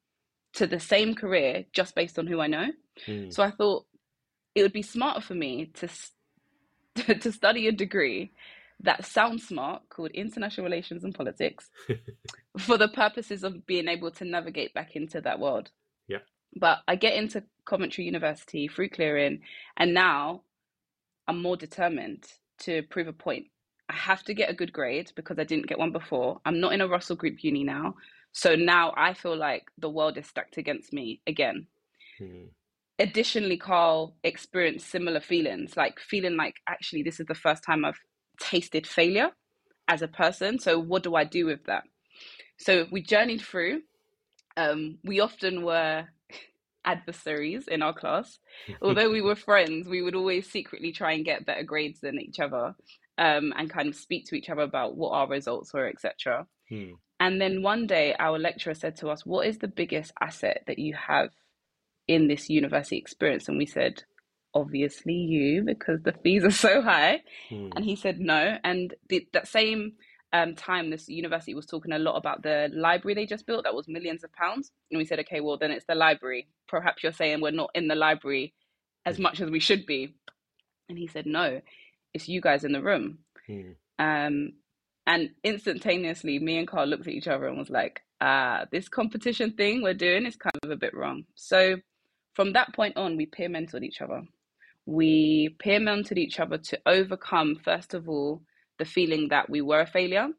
to 0.54 0.68
the 0.68 0.80
same 0.80 1.16
career 1.16 1.66
just 1.74 1.96
based 1.96 2.20
on 2.20 2.28
who 2.28 2.42
I 2.42 2.48
know. 2.48 2.68
Hmm. 3.06 3.30
So 3.30 3.44
I 3.44 3.52
thought 3.52 3.86
it 4.56 4.62
would 4.62 4.74
be 4.74 4.82
smarter 4.82 5.22
for 5.22 5.34
me 5.36 5.72
to 5.76 5.90
to 7.20 7.32
study 7.32 7.68
a 7.68 7.72
degree 7.72 8.32
that 8.84 9.06
sounds 9.06 9.48
smart 9.48 9.84
called 9.90 10.12
international 10.12 10.66
relations 10.66 11.04
and 11.04 11.16
politics 11.16 11.70
for 12.60 12.78
the 12.78 12.90
purposes 12.90 13.44
of 13.44 13.66
being 13.68 13.88
able 13.88 14.12
to 14.12 14.26
navigate 14.26 14.74
back 14.74 14.96
into 14.96 15.22
that 15.22 15.40
world. 15.40 15.72
Yeah. 16.08 16.20
But 16.56 16.80
I 16.88 16.96
get 16.96 17.16
into 17.16 17.44
Coventry 17.66 18.06
University 18.06 18.68
through 18.68 18.90
clearing 18.90 19.42
and 19.78 19.94
now 19.94 20.44
I'm 21.28 21.42
more 21.42 21.58
determined 21.58 22.26
to 22.60 22.84
prove 22.84 23.08
a 23.08 23.14
point. 23.14 23.48
I 23.90 23.94
have 23.96 24.24
to 24.26 24.34
get 24.34 24.50
a 24.50 24.56
good 24.56 24.74
grade 24.74 25.12
because 25.16 25.40
I 25.40 25.44
didn't 25.44 25.68
get 25.68 25.80
one 25.80 25.92
before. 25.92 26.40
I'm 26.46 26.60
not 26.60 26.74
in 26.74 26.82
a 26.82 26.88
Russell 26.88 27.16
Group 27.18 27.44
uni 27.44 27.64
now. 27.64 27.96
So 28.34 28.56
now 28.56 28.94
I 28.98 29.14
feel 29.14 29.36
like 29.38 29.64
the 29.78 29.90
world 29.90 30.18
is 30.18 30.28
stacked 30.28 30.58
against 30.58 30.94
me 30.94 31.22
again 31.28 31.68
Hmm. 32.20 32.46
additionally 33.00 33.58
carl 33.58 34.16
experienced 34.24 34.90
similar 34.90 35.20
feelings 35.20 35.76
like 35.76 36.00
feeling 36.00 36.38
like 36.38 36.56
actually 36.70 37.04
this 37.04 37.20
is 37.20 37.26
the 37.26 37.36
first 37.36 37.64
time 37.64 37.84
i've 37.86 38.00
tasted 38.42 38.88
failure 38.88 39.30
as 39.88 40.02
a 40.02 40.08
person 40.08 40.60
so 40.60 40.80
what 40.80 41.04
do 41.04 41.16
i 41.16 41.24
do 41.24 41.46
with 41.46 41.64
that 41.66 41.84
so 42.58 42.86
we 42.92 43.02
journeyed 43.02 43.42
through 43.42 43.82
um, 44.58 44.98
we 45.06 45.22
often 45.22 45.64
were 45.64 46.06
adversaries 46.86 47.68
in 47.68 47.82
our 47.82 47.94
class 47.94 48.40
although 48.82 49.10
we 49.10 49.22
were 49.22 49.36
friends 49.50 49.88
we 49.88 50.02
would 50.02 50.16
always 50.16 50.50
secretly 50.50 50.92
try 50.92 51.14
and 51.14 51.26
get 51.26 51.46
better 51.46 51.64
grades 51.64 52.02
than 52.02 52.20
each 52.20 52.40
other 52.40 52.76
um, 53.22 53.54
and 53.56 53.70
kind 53.70 53.88
of 53.88 53.96
speak 53.96 54.26
to 54.26 54.36
each 54.36 54.50
other 54.50 54.64
about 54.64 54.96
what 54.96 55.12
our 55.12 55.28
results 55.28 55.74
were, 55.74 55.88
etc. 55.88 56.48
Hmm. 56.70 56.94
And 57.20 57.40
then 57.40 57.62
one 57.62 57.86
day, 57.86 58.16
our 58.18 58.40
lecturer 58.40 58.74
said 58.74 58.96
to 58.98 59.10
us, 59.10 59.26
"What 59.26 59.46
is 59.46 59.60
the 59.60 59.68
biggest 59.68 60.12
asset 60.20 60.64
that 60.66 60.80
you 60.80 60.96
have 60.96 61.30
in 62.08 62.28
this 62.28 62.50
university 62.50 62.98
experience?" 62.98 63.48
And 63.48 63.60
we 63.60 63.68
said, 63.68 64.04
"Obviously, 64.54 65.14
you, 65.14 65.64
because 65.64 66.02
the 66.04 66.14
fees 66.24 66.44
are 66.44 66.52
so 66.68 66.82
high." 66.82 67.22
Hmm. 67.50 67.70
And 67.76 67.86
he 67.86 67.96
said, 67.96 68.20
"No." 68.20 68.58
And 68.64 68.94
the, 69.10 69.28
that 69.34 69.48
same 69.48 69.94
um, 70.34 70.56
time, 70.56 70.90
this 70.90 71.10
university 71.10 71.54
was 71.54 71.66
talking 71.66 71.92
a 71.92 72.00
lot 72.00 72.16
about 72.16 72.44
the 72.44 72.70
library 72.74 73.16
they 73.16 73.26
just 73.26 73.46
built 73.46 73.64
that 73.64 73.76
was 73.76 73.88
millions 73.88 74.24
of 74.24 74.32
pounds. 74.34 74.72
And 74.90 74.98
we 74.98 75.06
said, 75.06 75.20
"Okay, 75.20 75.42
well 75.42 75.58
then 75.58 75.72
it's 75.72 75.86
the 75.86 75.96
library. 75.96 76.48
Perhaps 76.68 77.04
you're 77.04 77.12
saying 77.12 77.42
we're 77.42 77.52
not 77.52 77.72
in 77.76 77.88
the 77.88 77.96
library 77.96 78.54
as 79.06 79.20
much 79.20 79.42
as 79.42 79.50
we 79.50 79.60
should 79.60 79.86
be." 79.86 80.16
And 80.90 80.98
he 80.98 81.08
said, 81.08 81.26
"No, 81.26 81.62
it's 82.14 82.28
you 82.28 82.42
guys 82.42 82.64
in 82.64 82.72
the 82.72 82.82
room." 82.82 83.20
Hmm. 83.48 83.72
Um, 84.00 84.54
and 85.08 85.32
instantaneously, 85.44 86.40
me 86.40 86.58
and 86.58 86.68
Carl 86.68 86.88
looked 86.88 87.08
at 87.08 87.14
each 87.14 87.28
other 87.28 87.48
and 87.48 87.58
was 87.58 87.70
like, 87.70 88.02
ah, 88.22 88.66
this 88.72 88.88
competition 88.88 89.54
thing 89.54 89.82
we're 89.82 89.94
doing 89.94 90.26
is 90.26 90.36
kind 90.36 90.58
of 90.64 90.70
a 90.70 90.76
bit 90.76 90.94
wrong. 90.94 91.26
So 91.36 91.78
from 92.34 92.54
that 92.54 92.74
point 92.74 92.98
on, 92.98 93.18
we 93.18 93.26
peer 93.26 93.50
mentored 93.50 93.84
each 93.84 94.02
other. 94.02 94.22
We 94.86 95.56
peer 95.60 95.80
mentored 95.80 96.18
each 96.18 96.40
other 96.40 96.58
to 96.58 96.80
overcome, 96.86 97.58
first 97.64 97.94
of 97.94 98.10
all, 98.10 98.42
the 98.80 98.86
feeling 98.86 99.28
that 99.30 99.50
we 99.50 99.62
were 99.62 99.82
a 99.82 99.88
failure. 99.88 100.30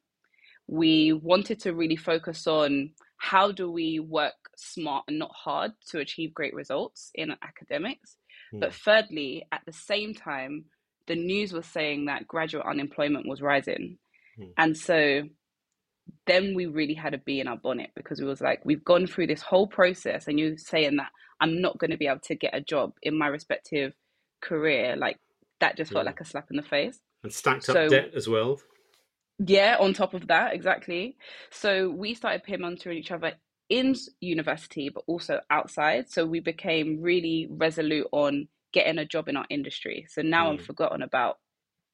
We 0.67 1.13
wanted 1.13 1.61
to 1.61 1.75
really 1.75 1.97
focus 1.97 2.47
on 2.47 2.91
how 3.19 3.53
do 3.53 3.71
we 3.71 4.01
work 4.01 4.35
smart 4.57 5.05
and 5.07 5.19
not 5.19 5.31
hard 5.33 5.73
to 5.91 6.01
achieve 6.01 6.35
great 6.35 6.55
results 6.55 7.11
in 7.15 7.31
academics. 7.43 8.17
Hmm. 8.51 8.61
But 8.61 8.75
thirdly, 8.75 9.47
at 9.53 9.63
the 9.65 9.73
same 9.73 10.15
time, 10.15 10.65
the 11.07 11.15
news 11.15 11.53
was 11.53 11.67
saying 11.67 12.07
that 12.07 12.27
graduate 12.27 12.67
unemployment 12.67 13.29
was 13.29 13.41
rising. 13.41 13.99
Hmm. 14.37 14.45
And 14.59 14.77
so 14.77 15.23
then 16.27 16.55
we 16.55 16.67
really 16.67 16.95
had 16.95 17.15
a 17.15 17.19
bee 17.19 17.41
in 17.41 17.49
our 17.49 17.57
bonnet 17.57 17.91
because 17.95 18.21
we 18.21 18.27
was 18.27 18.41
like, 18.41 18.65
we've 18.65 18.85
gone 18.85 19.07
through 19.07 19.29
this 19.29 19.43
whole 19.43 19.67
process 19.67 20.27
and 20.27 20.39
you're 20.39 20.57
saying 20.57 20.97
that 20.97 21.11
I'm 21.41 21.61
not 21.61 21.79
going 21.79 21.91
to 21.91 21.97
be 21.97 22.07
able 22.07 22.21
to 22.25 22.35
get 22.35 22.55
a 22.55 22.61
job 22.61 22.93
in 23.03 23.19
my 23.19 23.27
respective 23.29 23.95
career. 24.43 24.97
Like 24.97 25.19
that 25.61 25.77
just 25.79 25.93
felt 25.93 26.05
Yeah. 26.05 26.11
like 26.11 26.21
a 26.21 26.25
slap 26.27 26.51
in 26.51 26.57
the 26.57 26.63
face. 26.63 27.01
And 27.23 27.33
stacked 27.33 27.69
up 27.71 27.75
So- 27.75 27.89
debt 27.89 28.11
as 28.15 28.29
well. 28.29 28.61
Yeah, 29.45 29.77
on 29.81 29.93
top 29.95 30.13
of 30.15 30.29
that, 30.29 30.53
exactly. 30.55 31.17
So 31.51 31.89
we 31.91 32.15
started 32.15 32.45
peer 32.45 32.59
mentoring 32.59 32.97
each 32.97 33.11
other 33.11 33.33
in 33.69 33.95
university, 34.21 34.89
but 34.91 35.05
also 35.07 35.41
outside. 35.51 36.11
So 36.11 36.27
we 36.27 36.41
became 36.41 37.01
really 37.01 37.49
resolute 37.51 38.07
on 38.13 38.49
getting 38.73 38.99
a 38.99 39.05
job 39.07 39.29
in 39.29 39.37
our 39.37 39.47
industry. 39.51 40.07
So 40.09 40.23
now 40.23 40.49
I'm 40.51 40.59
Mm. 40.59 40.63
forgotten 40.67 41.03
about 41.03 41.39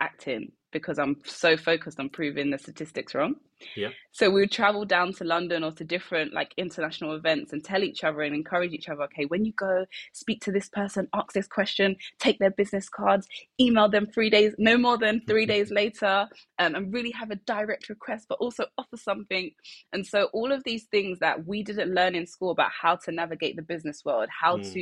acting 0.00 0.52
because 0.72 0.98
I'm 0.98 1.16
so 1.24 1.56
focused 1.56 1.98
on 1.98 2.08
proving 2.08 2.50
the 2.50 2.58
statistics 2.58 3.14
wrong. 3.14 3.36
Yeah. 3.76 3.88
So 4.12 4.30
we 4.30 4.40
would 4.40 4.52
travel 4.52 4.84
down 4.84 5.12
to 5.14 5.24
London 5.24 5.64
or 5.64 5.72
to 5.72 5.84
different 5.84 6.32
like 6.32 6.52
international 6.56 7.14
events 7.14 7.52
and 7.52 7.64
tell 7.64 7.82
each 7.82 8.04
other 8.04 8.20
and 8.22 8.34
encourage 8.34 8.72
each 8.72 8.88
other, 8.88 9.02
okay, 9.04 9.24
when 9.26 9.44
you 9.44 9.52
go, 9.52 9.84
speak 10.12 10.40
to 10.42 10.52
this 10.52 10.68
person, 10.68 11.08
ask 11.14 11.32
this 11.32 11.46
question, 11.46 11.96
take 12.18 12.38
their 12.38 12.50
business 12.50 12.88
cards, 12.88 13.26
email 13.60 13.88
them 13.88 14.06
three 14.06 14.30
days, 14.30 14.54
no 14.58 14.78
more 14.78 14.98
than 14.98 15.20
three 15.26 15.46
days 15.54 15.70
later, 15.70 16.28
um, 16.58 16.74
and 16.74 16.92
really 16.92 17.10
have 17.10 17.30
a 17.30 17.36
direct 17.36 17.88
request, 17.88 18.26
but 18.28 18.38
also 18.38 18.64
offer 18.76 18.96
something. 18.96 19.50
And 19.92 20.06
so 20.06 20.28
all 20.32 20.52
of 20.52 20.62
these 20.64 20.84
things 20.84 21.18
that 21.20 21.46
we 21.46 21.62
didn't 21.62 21.94
learn 21.94 22.14
in 22.14 22.26
school 22.26 22.50
about 22.50 22.70
how 22.70 22.96
to 22.96 23.12
navigate 23.12 23.56
the 23.56 23.62
business 23.62 24.04
world, 24.04 24.28
how 24.30 24.58
Mm. 24.58 24.72
to, 24.72 24.80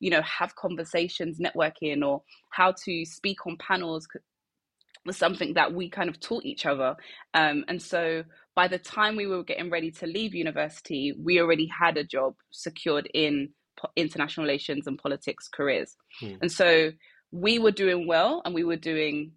you 0.00 0.10
know, 0.10 0.22
have 0.22 0.54
conversations, 0.56 1.38
networking, 1.38 2.04
or 2.06 2.22
how 2.50 2.72
to 2.84 3.04
speak 3.04 3.46
on 3.46 3.56
panels 3.58 4.06
was 5.06 5.16
something 5.16 5.54
that 5.54 5.72
we 5.72 5.88
kind 5.88 6.08
of 6.08 6.20
taught 6.20 6.44
each 6.44 6.66
other. 6.66 6.96
Um, 7.34 7.64
and 7.68 7.80
so 7.80 8.24
by 8.54 8.68
the 8.68 8.78
time 8.78 9.16
we 9.16 9.26
were 9.26 9.42
getting 9.42 9.70
ready 9.70 9.90
to 9.92 10.06
leave 10.06 10.34
university, 10.34 11.14
we 11.18 11.40
already 11.40 11.66
had 11.66 11.96
a 11.96 12.04
job 12.04 12.34
secured 12.50 13.08
in 13.12 13.50
po- 13.76 13.90
international 13.96 14.46
relations 14.46 14.86
and 14.86 14.98
politics 14.98 15.48
careers. 15.48 15.96
Hmm. 16.20 16.34
And 16.42 16.52
so 16.52 16.92
we 17.30 17.58
were 17.58 17.72
doing 17.72 18.06
well 18.06 18.42
and 18.44 18.54
we 18.54 18.64
were 18.64 18.76
doing, 18.76 19.32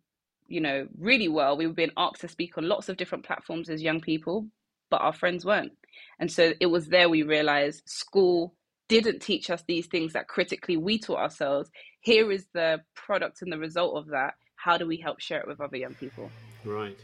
you 0.48 0.62
know, 0.62 0.88
really 0.98 1.28
well. 1.28 1.58
We 1.58 1.68
were 1.68 1.74
being 1.74 1.92
asked 1.98 2.22
to 2.22 2.28
speak 2.28 2.58
on 2.58 2.70
lots 2.70 2.90
of 2.90 2.98
different 2.98 3.26
platforms 3.26 3.70
as 3.70 3.82
young 3.82 4.02
people, 4.02 4.48
but 4.90 5.02
our 5.02 5.14
friends 5.14 5.46
weren't. 5.46 5.74
And 6.20 6.32
so 6.32 6.54
it 6.60 6.68
was 6.68 6.88
there 6.88 7.10
we 7.10 7.24
realized 7.24 7.84
school 7.88 8.54
didn't 8.88 9.22
teach 9.22 9.50
us 9.50 9.64
these 9.68 9.88
things 9.88 10.14
that 10.14 10.28
critically 10.28 10.78
we 10.78 10.98
taught 11.00 11.20
ourselves. 11.20 11.70
Here 12.02 12.32
is 12.32 12.46
the 12.54 12.82
product 12.96 13.42
and 13.42 13.52
the 13.52 13.58
result 13.58 13.98
of 13.98 14.08
that. 14.08 14.36
How 14.68 14.78
do 14.78 14.86
we 14.86 14.98
help 14.98 15.22
share 15.22 15.40
it 15.40 15.48
with 15.48 15.62
other 15.62 15.78
young 15.78 15.94
people? 15.94 16.30
Right. 16.66 17.00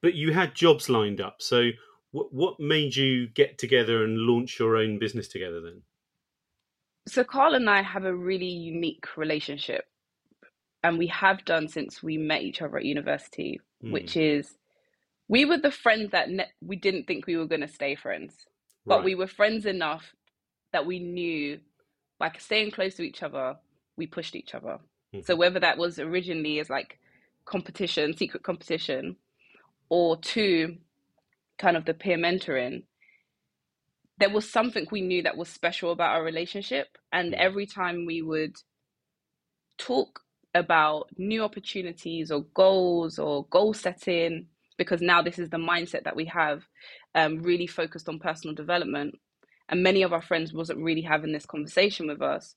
But 0.00 0.14
you 0.14 0.32
had 0.32 0.54
jobs 0.54 0.88
lined 0.88 1.20
up. 1.20 1.42
So 1.42 1.72
what 2.10 2.32
what 2.32 2.58
made 2.58 2.96
you 2.96 3.28
get 3.28 3.58
together 3.58 4.02
and 4.02 4.16
launch 4.16 4.58
your 4.58 4.78
own 4.78 4.98
business 4.98 5.28
together 5.28 5.60
then? 5.60 5.82
So 7.06 7.22
Carl 7.22 7.54
and 7.54 7.68
I 7.68 7.82
have 7.82 8.06
a 8.06 8.16
really 8.16 8.46
unique 8.46 9.14
relationship, 9.18 9.84
and 10.82 10.96
we 10.96 11.08
have 11.08 11.44
done 11.44 11.68
since 11.68 12.02
we 12.02 12.16
met 12.16 12.40
each 12.48 12.62
other 12.62 12.78
at 12.78 12.86
university, 12.86 13.60
Hmm. 13.82 13.92
which 13.92 14.16
is 14.16 14.56
we 15.28 15.44
were 15.44 15.58
the 15.58 15.70
friends 15.84 16.12
that 16.12 16.30
ne- 16.30 16.54
we 16.62 16.76
didn't 16.76 17.04
think 17.06 17.26
we 17.26 17.36
were 17.36 17.46
going 17.46 17.66
to 17.68 17.68
stay 17.80 17.94
friends, 17.94 18.46
but 18.86 18.96
Right. 18.96 19.04
we 19.04 19.14
were 19.16 19.26
friends 19.26 19.66
enough 19.66 20.14
that 20.72 20.86
we 20.86 20.98
knew 20.98 21.60
by 22.18 22.32
staying 22.38 22.70
close 22.70 22.94
to 22.94 23.02
each 23.02 23.22
other, 23.22 23.58
we 23.98 24.06
pushed 24.06 24.34
each 24.34 24.54
other. 24.54 24.80
Mhm. 25.14 25.24
So 25.26 25.36
whether 25.36 25.60
that 25.60 25.78
was 25.78 25.98
originally 25.98 26.60
as 26.60 26.70
like 26.70 26.98
competition, 27.46 28.16
secret 28.16 28.42
competition, 28.42 29.16
or 29.90 30.16
two, 30.18 30.78
kind 31.58 31.76
of 31.76 31.84
the 31.84 31.94
peer 31.94 32.18
mentoring, 32.18 32.84
there 34.18 34.30
was 34.30 34.50
something 34.50 34.86
we 34.90 35.00
knew 35.00 35.22
that 35.22 35.36
was 35.36 35.48
special 35.48 35.92
about 35.92 36.14
our 36.16 36.24
relationship. 36.24 36.98
And 37.12 37.34
Mm. 37.34 37.38
every 37.38 37.66
time 37.66 38.06
we 38.06 38.22
would 38.22 38.56
talk 39.78 40.20
about 40.54 41.08
new 41.18 41.42
opportunities 41.44 42.30
or 42.30 42.42
goals 42.54 43.18
or 43.18 43.46
goal 43.46 43.74
setting, 43.74 44.48
because 44.78 45.00
now 45.00 45.22
this 45.22 45.38
is 45.38 45.50
the 45.50 45.56
mindset 45.58 46.04
that 46.04 46.16
we 46.16 46.26
have, 46.26 46.62
um, 47.14 47.42
really 47.42 47.66
focused 47.66 48.08
on 48.08 48.18
personal 48.18 48.54
development. 48.54 49.18
And 49.68 49.82
many 49.82 50.02
of 50.02 50.12
our 50.12 50.22
friends 50.22 50.52
wasn't 50.52 50.80
really 50.80 51.02
having 51.02 51.32
this 51.32 51.46
conversation 51.46 52.08
with 52.08 52.22
us. 52.22 52.56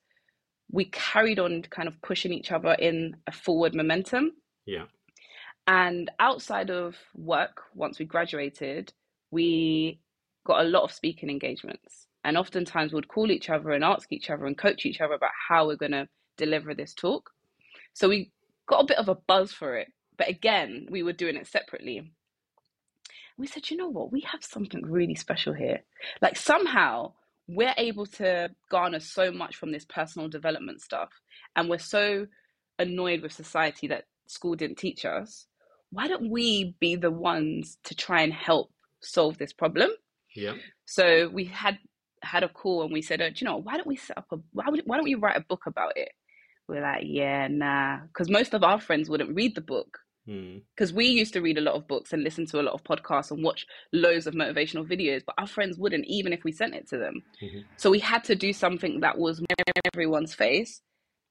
We 0.71 0.85
carried 0.85 1.39
on 1.39 1.63
kind 1.69 1.87
of 1.87 2.01
pushing 2.01 2.33
each 2.33 2.51
other 2.51 2.73
in 2.73 3.15
a 3.27 3.31
forward 3.31 3.75
momentum. 3.75 4.31
Yeah. 4.65 4.85
And 5.67 6.11
outside 6.19 6.69
of 6.69 6.95
work, 7.15 7.61
once 7.73 7.99
we 7.99 8.05
graduated, 8.05 8.91
we 9.31 9.99
got 10.45 10.61
a 10.61 10.67
lot 10.67 10.83
of 10.83 10.91
speaking 10.91 11.29
engagements. 11.29 12.07
And 12.23 12.37
oftentimes 12.37 12.93
we'd 12.93 13.07
call 13.07 13.31
each 13.31 13.49
other 13.49 13.71
and 13.71 13.83
ask 13.83 14.11
each 14.11 14.29
other 14.29 14.45
and 14.45 14.57
coach 14.57 14.85
each 14.85 15.01
other 15.01 15.13
about 15.13 15.31
how 15.49 15.67
we're 15.67 15.75
going 15.75 15.91
to 15.91 16.07
deliver 16.37 16.73
this 16.73 16.93
talk. 16.93 17.29
So 17.93 18.09
we 18.09 18.31
got 18.67 18.81
a 18.81 18.87
bit 18.87 18.97
of 18.97 19.09
a 19.09 19.15
buzz 19.15 19.51
for 19.51 19.77
it. 19.77 19.89
But 20.17 20.29
again, 20.29 20.87
we 20.89 21.03
were 21.03 21.13
doing 21.13 21.35
it 21.35 21.47
separately. 21.47 22.11
We 23.37 23.47
said, 23.47 23.69
you 23.69 23.77
know 23.77 23.89
what? 23.89 24.11
We 24.11 24.21
have 24.21 24.43
something 24.43 24.83
really 24.85 25.15
special 25.15 25.53
here. 25.53 25.79
Like 26.21 26.37
somehow 26.37 27.13
we're 27.47 27.73
able 27.77 28.05
to 28.05 28.49
garner 28.71 28.99
so 28.99 29.31
much 29.31 29.55
from 29.55 29.71
this 29.71 29.85
personal 29.85 30.29
development 30.29 30.81
stuff. 30.81 31.09
And 31.55 31.69
we're 31.69 31.77
so 31.77 32.27
annoyed 32.79 33.21
with 33.21 33.33
society 33.33 33.87
that 33.87 34.05
school 34.27 34.55
didn't 34.55 34.77
teach 34.77 35.05
us. 35.05 35.45
Why 35.91 36.07
don't 36.07 36.29
we 36.29 36.75
be 36.79 36.95
the 36.95 37.11
ones 37.11 37.77
to 37.85 37.95
try 37.95 38.21
and 38.21 38.33
help 38.33 38.71
solve 39.01 39.37
this 39.37 39.53
problem? 39.53 39.91
Yeah. 40.35 40.53
So 40.85 41.29
we 41.29 41.45
had 41.45 41.77
had 42.23 42.43
a 42.43 42.49
call 42.49 42.83
and 42.83 42.93
we 42.93 43.01
said, 43.01 43.21
oh, 43.21 43.29
do 43.29 43.35
you 43.37 43.45
know, 43.45 43.57
why 43.57 43.75
don't 43.75 43.85
we 43.85 43.97
set 43.97 44.17
up 44.17 44.25
a 44.31 44.37
why, 44.53 44.65
would, 44.69 44.81
why 44.85 44.95
don't 44.95 45.03
we 45.03 45.15
write 45.15 45.37
a 45.37 45.45
book 45.47 45.63
about 45.67 45.97
it? 45.97 46.09
We're 46.67 46.81
like, 46.81 47.03
yeah, 47.05 47.47
nah, 47.49 47.99
because 48.07 48.29
most 48.29 48.53
of 48.53 48.63
our 48.63 48.79
friends 48.79 49.09
wouldn't 49.09 49.35
read 49.35 49.53
the 49.53 49.61
book 49.61 49.99
Hmm. 50.25 50.59
because 50.73 50.93
we 50.93 51.05
used 51.07 51.33
to 51.33 51.41
read 51.41 51.57
a 51.57 51.61
lot 51.61 51.75
of 51.75 51.85
books 51.85 52.13
and 52.13 52.23
listen 52.23 52.45
to 52.45 52.61
a 52.61 52.63
lot 52.63 52.73
of 52.73 52.83
podcasts 52.85 53.29
and 53.31 53.43
watch 53.43 53.67
loads 53.91 54.25
of 54.25 54.33
motivational 54.33 54.87
videos, 54.87 55.21
but 55.25 55.35
our 55.37 55.47
friends 55.47 55.77
wouldn't, 55.77 56.05
even 56.05 56.31
if 56.31 56.45
we 56.45 56.51
sent 56.53 56.73
it 56.73 56.87
to 56.89 56.97
them. 56.97 57.21
Mhm. 57.41 57.65
So 57.75 57.89
we 57.91 57.99
had 57.99 58.23
to 58.25 58.35
do 58.35 58.53
something 58.53 59.01
that 59.01 59.17
was 59.17 59.43
everyone's 59.93 60.33
face 60.33 60.81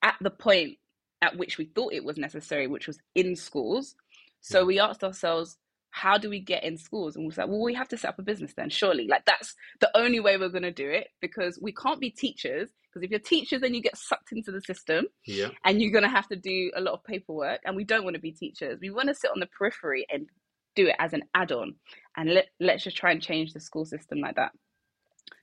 at 0.03 0.17
the 0.21 0.31
point 0.31 0.79
at 1.23 1.39
which 1.39 1.57
we 1.57 1.65
thought 1.67 1.95
it 1.95 2.05
was 2.05 2.19
necessary, 2.19 2.67
which 2.67 2.87
was 2.87 2.99
in 3.15 3.35
schools. 3.35 3.95
So 4.41 4.59
Yeah. 4.61 4.65
we 4.65 4.79
asked 4.81 5.05
ourselves, 5.05 5.57
how 5.95 6.17
do 6.17 6.31
we 6.31 6.41
get 6.41 6.65
in 6.65 6.79
schools? 6.79 7.15
And 7.15 7.23
we 7.25 7.29
was 7.29 7.37
like, 7.37 7.49
well, 7.49 7.61
we 7.63 7.75
have 7.75 7.89
to 7.89 7.99
set 7.99 8.09
up 8.09 8.19
a 8.19 8.23
business 8.23 8.55
then, 8.57 8.71
surely. 8.71 9.07
Like 9.07 9.27
that's 9.27 9.55
the 9.81 9.91
only 9.95 10.21
way 10.21 10.39
we're 10.39 10.49
going 10.49 10.63
to 10.63 10.73
do 10.73 10.89
it 10.89 11.09
because 11.21 11.59
we 11.61 11.71
can't 11.73 12.01
be 12.01 12.11
teachers. 12.11 12.71
Because 12.89 13.05
if 13.05 13.11
you're 13.11 13.21
teachers, 13.21 13.61
then 13.61 13.75
you 13.75 13.83
get 13.83 13.97
sucked 13.97 14.33
into 14.33 14.51
the 14.51 14.63
system 14.63 15.07
Yeah. 15.27 15.49
and 15.65 15.81
you're 15.83 15.93
going 15.93 16.05
to 16.05 16.09
have 16.11 16.29
to 16.29 16.37
do 16.37 16.71
a 16.75 16.81
lot 16.81 16.95
of 16.95 17.05
paperwork. 17.05 17.61
And 17.67 17.77
we 17.77 17.85
don't 17.85 18.05
want 18.05 18.15
to 18.17 18.21
be 18.23 18.33
teachers. 18.33 18.79
We 18.81 18.89
want 18.91 19.09
to 19.09 19.15
sit 19.15 19.31
on 19.31 19.39
the 19.41 19.47
periphery 19.47 20.07
and 20.11 20.27
do 20.75 20.87
it 20.87 20.97
as 20.99 21.13
an 21.13 21.25
add 21.35 21.53
on. 21.53 21.75
And 22.17 22.33
let, 22.33 22.47
let's 22.59 22.85
just 22.85 22.97
try 22.97 23.13
and 23.13 23.21
change 23.23 23.53
the 23.53 23.61
school 23.61 23.85
system 23.85 24.19
like 24.21 24.37
that. 24.37 24.53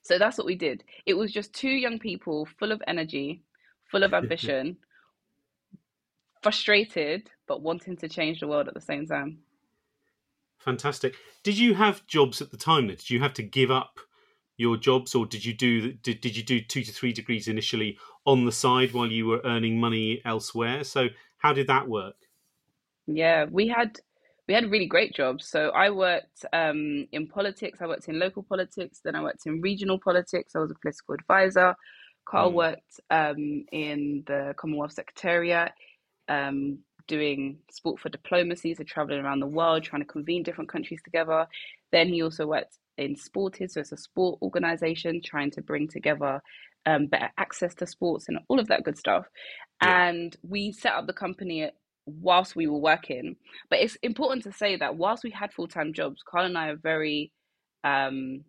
So 0.01 0.17
that's 0.17 0.37
what 0.39 0.47
we 0.47 0.55
did. 0.55 0.83
It 1.05 1.13
was 1.13 1.31
just 1.31 1.53
two 1.53 1.69
young 1.69 1.99
people 1.99 2.47
full 2.59 2.71
of 2.71 2.81
energy, 2.87 3.43
full 3.91 4.01
of 4.03 4.13
ambition, 4.15 4.77
frustrated 6.41 7.29
but 7.47 7.61
wanting 7.61 7.97
to 7.97 8.09
change 8.09 8.39
the 8.39 8.47
world 8.47 8.67
at 8.67 8.73
the 8.73 8.81
same 8.81 9.05
time. 9.05 9.39
Fantastic. 10.59 11.15
Did 11.43 11.57
you 11.57 11.73
have 11.75 12.05
jobs 12.05 12.41
at 12.41 12.51
the 12.51 12.57
time? 12.57 12.87
Did 12.87 13.09
you 13.09 13.19
have 13.21 13.33
to 13.35 13.43
give 13.43 13.71
up 13.71 13.99
your 14.57 14.75
jobs, 14.75 15.15
or 15.15 15.25
did 15.25 15.45
you 15.45 15.53
do 15.53 15.93
did, 15.93 16.19
did 16.19 16.35
you 16.35 16.43
do 16.43 16.59
two 16.59 16.83
to 16.83 16.91
three 16.91 17.13
degrees 17.13 17.47
initially 17.47 17.97
on 18.25 18.45
the 18.45 18.51
side 18.51 18.93
while 18.93 19.07
you 19.07 19.25
were 19.25 19.41
earning 19.45 19.79
money 19.79 20.21
elsewhere? 20.25 20.83
So 20.83 21.07
how 21.37 21.53
did 21.53 21.67
that 21.67 21.87
work? 21.87 22.15
Yeah, 23.07 23.45
we 23.49 23.69
had 23.69 23.99
we 24.49 24.53
had 24.53 24.69
really 24.69 24.87
great 24.87 25.15
jobs. 25.15 25.47
So 25.47 25.69
I 25.69 25.91
worked 25.91 26.43
um, 26.51 27.07
in 27.11 27.27
politics. 27.27 27.79
I 27.81 27.87
worked 27.87 28.09
in 28.09 28.19
local 28.19 28.43
politics. 28.43 28.99
Then 29.03 29.15
I 29.15 29.21
worked 29.21 29.45
in 29.45 29.61
regional 29.61 29.99
politics. 29.99 30.55
I 30.55 30.59
was 30.59 30.71
a 30.71 30.75
political 30.81 31.13
advisor. 31.13 31.75
Carl 32.25 32.51
mm. 32.51 32.55
worked 32.55 32.99
um, 33.09 33.65
in 33.71 34.23
the 34.27 34.53
Commonwealth 34.57 34.93
Secretariat, 34.93 35.71
um, 36.27 36.79
doing 37.09 37.57
sport 37.69 37.99
for 37.99 38.07
diplomacy, 38.07 38.73
so 38.73 38.83
traveling 38.83 39.19
around 39.19 39.41
the 39.41 39.47
world, 39.47 39.83
trying 39.83 40.01
to 40.01 40.07
convene 40.07 40.43
different 40.43 40.69
countries 40.69 41.01
together. 41.03 41.45
Then 41.91 42.07
he 42.07 42.21
also 42.21 42.47
worked 42.47 42.77
in 42.97 43.17
Sported, 43.17 43.71
so 43.71 43.81
it's 43.81 43.91
a 43.91 43.97
sport 43.97 44.39
organization 44.41 45.21
trying 45.21 45.51
to 45.51 45.61
bring 45.61 45.89
together 45.89 46.41
um, 46.85 47.07
better 47.07 47.29
access 47.37 47.75
to 47.75 47.87
sports 47.87 48.29
and 48.29 48.39
all 48.47 48.59
of 48.59 48.67
that 48.67 48.83
good 48.83 48.97
stuff. 48.97 49.25
Yeah. 49.81 50.07
And 50.07 50.37
we 50.43 50.71
set 50.71 50.93
up 50.93 51.07
the 51.07 51.13
company 51.13 51.69
whilst 52.05 52.55
we 52.55 52.67
were 52.67 52.79
working. 52.79 53.35
But 53.69 53.79
it's 53.79 53.97
important 54.01 54.43
to 54.43 54.53
say 54.53 54.77
that 54.77 54.95
whilst 54.95 55.23
we 55.23 55.31
had 55.31 55.51
full 55.51 55.67
time 55.67 55.93
jobs, 55.93 56.21
Carl 56.25 56.45
and 56.45 56.57
I 56.57 56.69
are 56.69 56.77
very 56.77 57.31
um, 57.83 58.43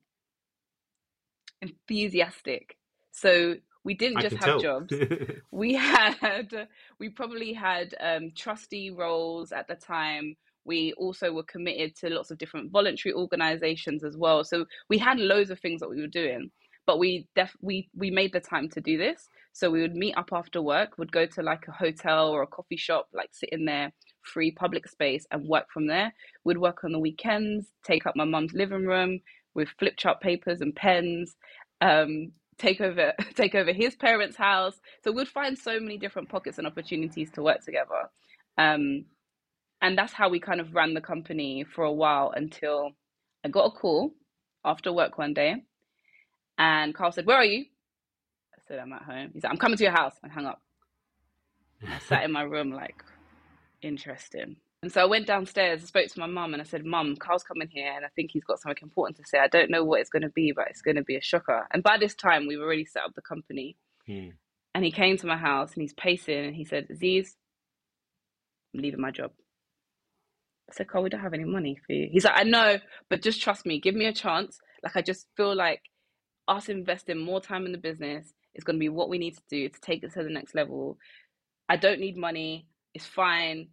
enthusiastic. 1.63 2.77
So 3.13 3.57
we 3.85 3.95
didn't 3.95 4.21
just 4.21 4.37
have 4.37 4.45
tell. 4.45 4.61
jobs. 4.61 4.95
we 5.51 5.75
had 5.77 6.69
we 6.99 7.09
probably 7.09 7.53
had 7.53 7.95
um, 8.01 8.33
trustee 8.37 8.91
roles 8.91 9.53
at 9.53 9.69
the 9.69 9.75
time 9.75 10.37
we 10.65 10.93
also 10.99 11.33
were 11.33 11.43
committed 11.45 11.97
to 11.97 12.11
lots 12.11 12.31
of 12.31 12.39
different 12.39 12.71
voluntary 12.71 13.15
organizations 13.15 14.05
as 14.05 14.17
well. 14.17 14.45
So 14.45 14.67
we 14.89 14.99
had 14.99 15.19
loads 15.19 15.51
of 15.51 15.59
things 15.61 15.81
that 15.81 15.89
we 15.89 16.01
were 16.01 16.07
doing, 16.07 16.51
but 16.87 16.99
we 16.99 17.27
def 17.35 17.55
we 17.61 17.89
we 17.97 18.11
made 18.11 18.33
the 18.33 18.41
time 18.41 18.69
to 18.71 18.81
do 18.81 18.99
this. 18.99 19.29
So 19.53 19.71
we 19.71 19.81
would 19.81 19.97
meet 19.97 20.17
up 20.17 20.31
after 20.33 20.63
work, 20.63 20.99
would 20.99 21.13
go 21.13 21.27
to 21.27 21.43
like 21.43 21.67
a 21.67 21.73
hotel 21.73 22.29
or 22.29 22.43
a 22.43 22.47
coffee 22.47 22.77
shop, 22.77 23.09
like 23.13 23.31
sit 23.33 23.49
in 23.51 23.65
there, 23.65 23.93
free 24.23 24.53
public 24.53 24.87
space 24.89 25.27
and 25.33 25.49
work 25.49 25.67
from 25.73 25.87
there. 25.87 26.13
We'd 26.45 26.59
work 26.59 26.85
on 26.85 26.93
the 26.93 26.99
weekends, 26.99 27.67
take 27.85 28.07
up 28.07 28.15
my 28.15 28.25
mum's 28.25 28.53
living 28.53 28.87
room 28.87 29.21
with 29.55 29.69
flip 29.79 29.95
chart 29.97 30.21
papers 30.21 30.61
and 30.61 30.75
pens, 30.77 31.35
um, 31.81 32.31
take 32.61 32.81
over 32.81 33.15
take 33.35 33.55
over 33.57 33.73
his 33.73 33.97
parents' 33.97 34.37
house. 34.37 34.81
So 35.05 35.13
we'd 35.13 35.29
find 35.29 35.59
so 35.59 35.81
many 35.81 35.99
different 35.99 36.29
pockets 36.29 36.59
and 36.59 36.67
opportunities 36.67 37.31
to 37.33 37.43
work 37.43 37.65
together. 37.65 38.11
Um, 38.59 39.07
and 39.83 39.97
that's 39.99 40.13
how 40.13 40.29
we 40.29 40.41
kind 40.41 40.61
of 40.61 40.75
ran 40.75 40.95
the 40.95 41.01
company 41.01 41.65
for 41.65 41.85
a 41.85 41.93
while 41.93 42.33
until 42.37 42.93
I 43.45 43.49
got 43.49 43.67
a 43.67 43.71
call 43.71 44.13
after 44.65 44.93
work 44.93 45.19
one 45.19 45.35
day. 45.35 45.57
And 46.59 46.95
Carl 46.95 47.13
said, 47.13 47.27
Where 47.27 47.39
are 47.39 47.45
you? 47.45 47.65
I 48.55 48.61
said, 48.69 48.79
I'm 48.79 48.93
at 48.93 49.03
home. 49.03 49.31
He 49.35 49.41
said, 49.41 49.51
I'm 49.51 49.57
coming 49.57 49.79
to 49.79 49.85
your 49.85 49.93
house. 49.93 50.15
I 50.25 50.29
hung 50.29 50.47
up. 50.47 50.61
I 51.89 51.99
sat 52.01 52.25
in 52.25 52.33
my 52.33 52.43
room 52.43 52.73
like, 52.73 53.03
interesting. 53.83 54.57
And 54.83 54.91
so 54.91 55.03
I 55.03 55.05
went 55.05 55.27
downstairs, 55.27 55.83
I 55.83 55.87
spoke 55.87 56.09
to 56.09 56.21
my 56.21 56.27
mum, 56.27 56.55
and 56.55 56.63
I 56.63 56.65
said, 56.65 56.87
Mum, 56.87 57.15
Carl's 57.17 57.43
coming 57.43 57.69
here, 57.71 57.93
and 57.95 58.05
I 58.05 58.09
think 58.17 58.31
he's 58.33 58.45
got 58.45 58.61
something 58.61 58.83
important 58.83 59.19
to 59.19 59.25
say. 59.27 59.39
I 59.39 59.47
don't 59.47 59.71
know 59.71 59.85
what 59.85 60.01
it's 60.01 60.09
going 60.09 60.23
to 60.23 60.31
be, 60.31 60.53
but 60.57 60.69
it's 60.71 60.81
going 60.81 60.97
to 60.97 61.03
be 61.03 61.17
a 61.17 61.21
shocker. 61.21 61.67
And 61.71 61.83
by 61.83 61.99
this 61.99 62.15
time, 62.15 62.47
we've 62.47 62.61
already 62.61 62.87
set 62.87 63.03
up 63.03 63.15
the 63.15 63.21
company. 63.21 63.77
Hmm. 64.07 64.31
And 64.75 64.85
he 64.85 64.91
came 64.91 65.19
to 65.19 65.27
my 65.27 65.37
house 65.37 65.75
and 65.75 65.83
he's 65.83 65.93
pacing 65.93 66.47
and 66.47 66.55
he 66.55 66.65
said, 66.65 66.87
Azzees, 66.89 67.31
I'm 68.75 68.81
leaving 68.81 69.01
my 69.01 69.11
job. 69.11 69.33
I 70.71 70.75
said, 70.75 70.89
Carl, 70.89 71.03
we 71.03 71.11
don't 71.11 71.21
have 71.21 71.35
any 71.35 71.45
money 71.45 71.77
for 71.87 71.93
you. 71.93 72.09
He's 72.11 72.25
like, 72.25 72.39
I 72.39 72.45
know, 72.45 72.79
but 73.09 73.23
just 73.23 73.43
trust 73.43 73.67
me, 73.67 73.81
give 73.81 73.97
me 73.97 74.07
a 74.07 74.13
chance. 74.13 74.61
Like, 74.83 74.97
I 74.97 75.03
just 75.03 75.27
feel 75.37 75.55
like 75.55 75.83
us 76.47 76.69
investing 76.69 77.19
more 77.19 77.41
time 77.41 77.67
in 77.67 77.73
the 77.73 77.79
business 77.79 78.33
is 78.55 78.65
going 78.65 78.77
to 78.77 78.81
be 78.81 78.89
what 78.89 79.09
we 79.09 79.19
need 79.19 79.37
to 79.37 79.43
do 79.51 79.69
to 79.69 79.81
take 79.81 80.05
it 80.05 80.13
to 80.13 80.23
the 80.23 80.31
next 80.31 80.55
level. 80.55 80.97
I 81.69 81.77
don't 81.77 82.01
need 82.01 82.17
money. 82.17 82.67
It's 82.95 83.07
fine. 83.07 83.69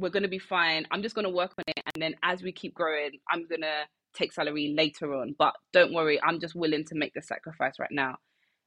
We're 0.00 0.10
going 0.10 0.22
to 0.22 0.28
be 0.28 0.38
fine. 0.38 0.86
I'm 0.90 1.02
just 1.02 1.14
going 1.14 1.26
to 1.26 1.30
work 1.30 1.52
on 1.58 1.64
it. 1.68 1.82
And 1.94 2.02
then 2.02 2.14
as 2.22 2.42
we 2.42 2.52
keep 2.52 2.74
growing, 2.74 3.12
I'm 3.28 3.46
going 3.46 3.60
to 3.60 3.84
take 4.14 4.32
salary 4.32 4.74
later 4.76 5.14
on. 5.14 5.34
But 5.38 5.54
don't 5.72 5.92
worry, 5.92 6.20
I'm 6.22 6.40
just 6.40 6.54
willing 6.54 6.84
to 6.86 6.94
make 6.94 7.14
the 7.14 7.22
sacrifice 7.22 7.78
right 7.78 7.90
now. 7.92 8.16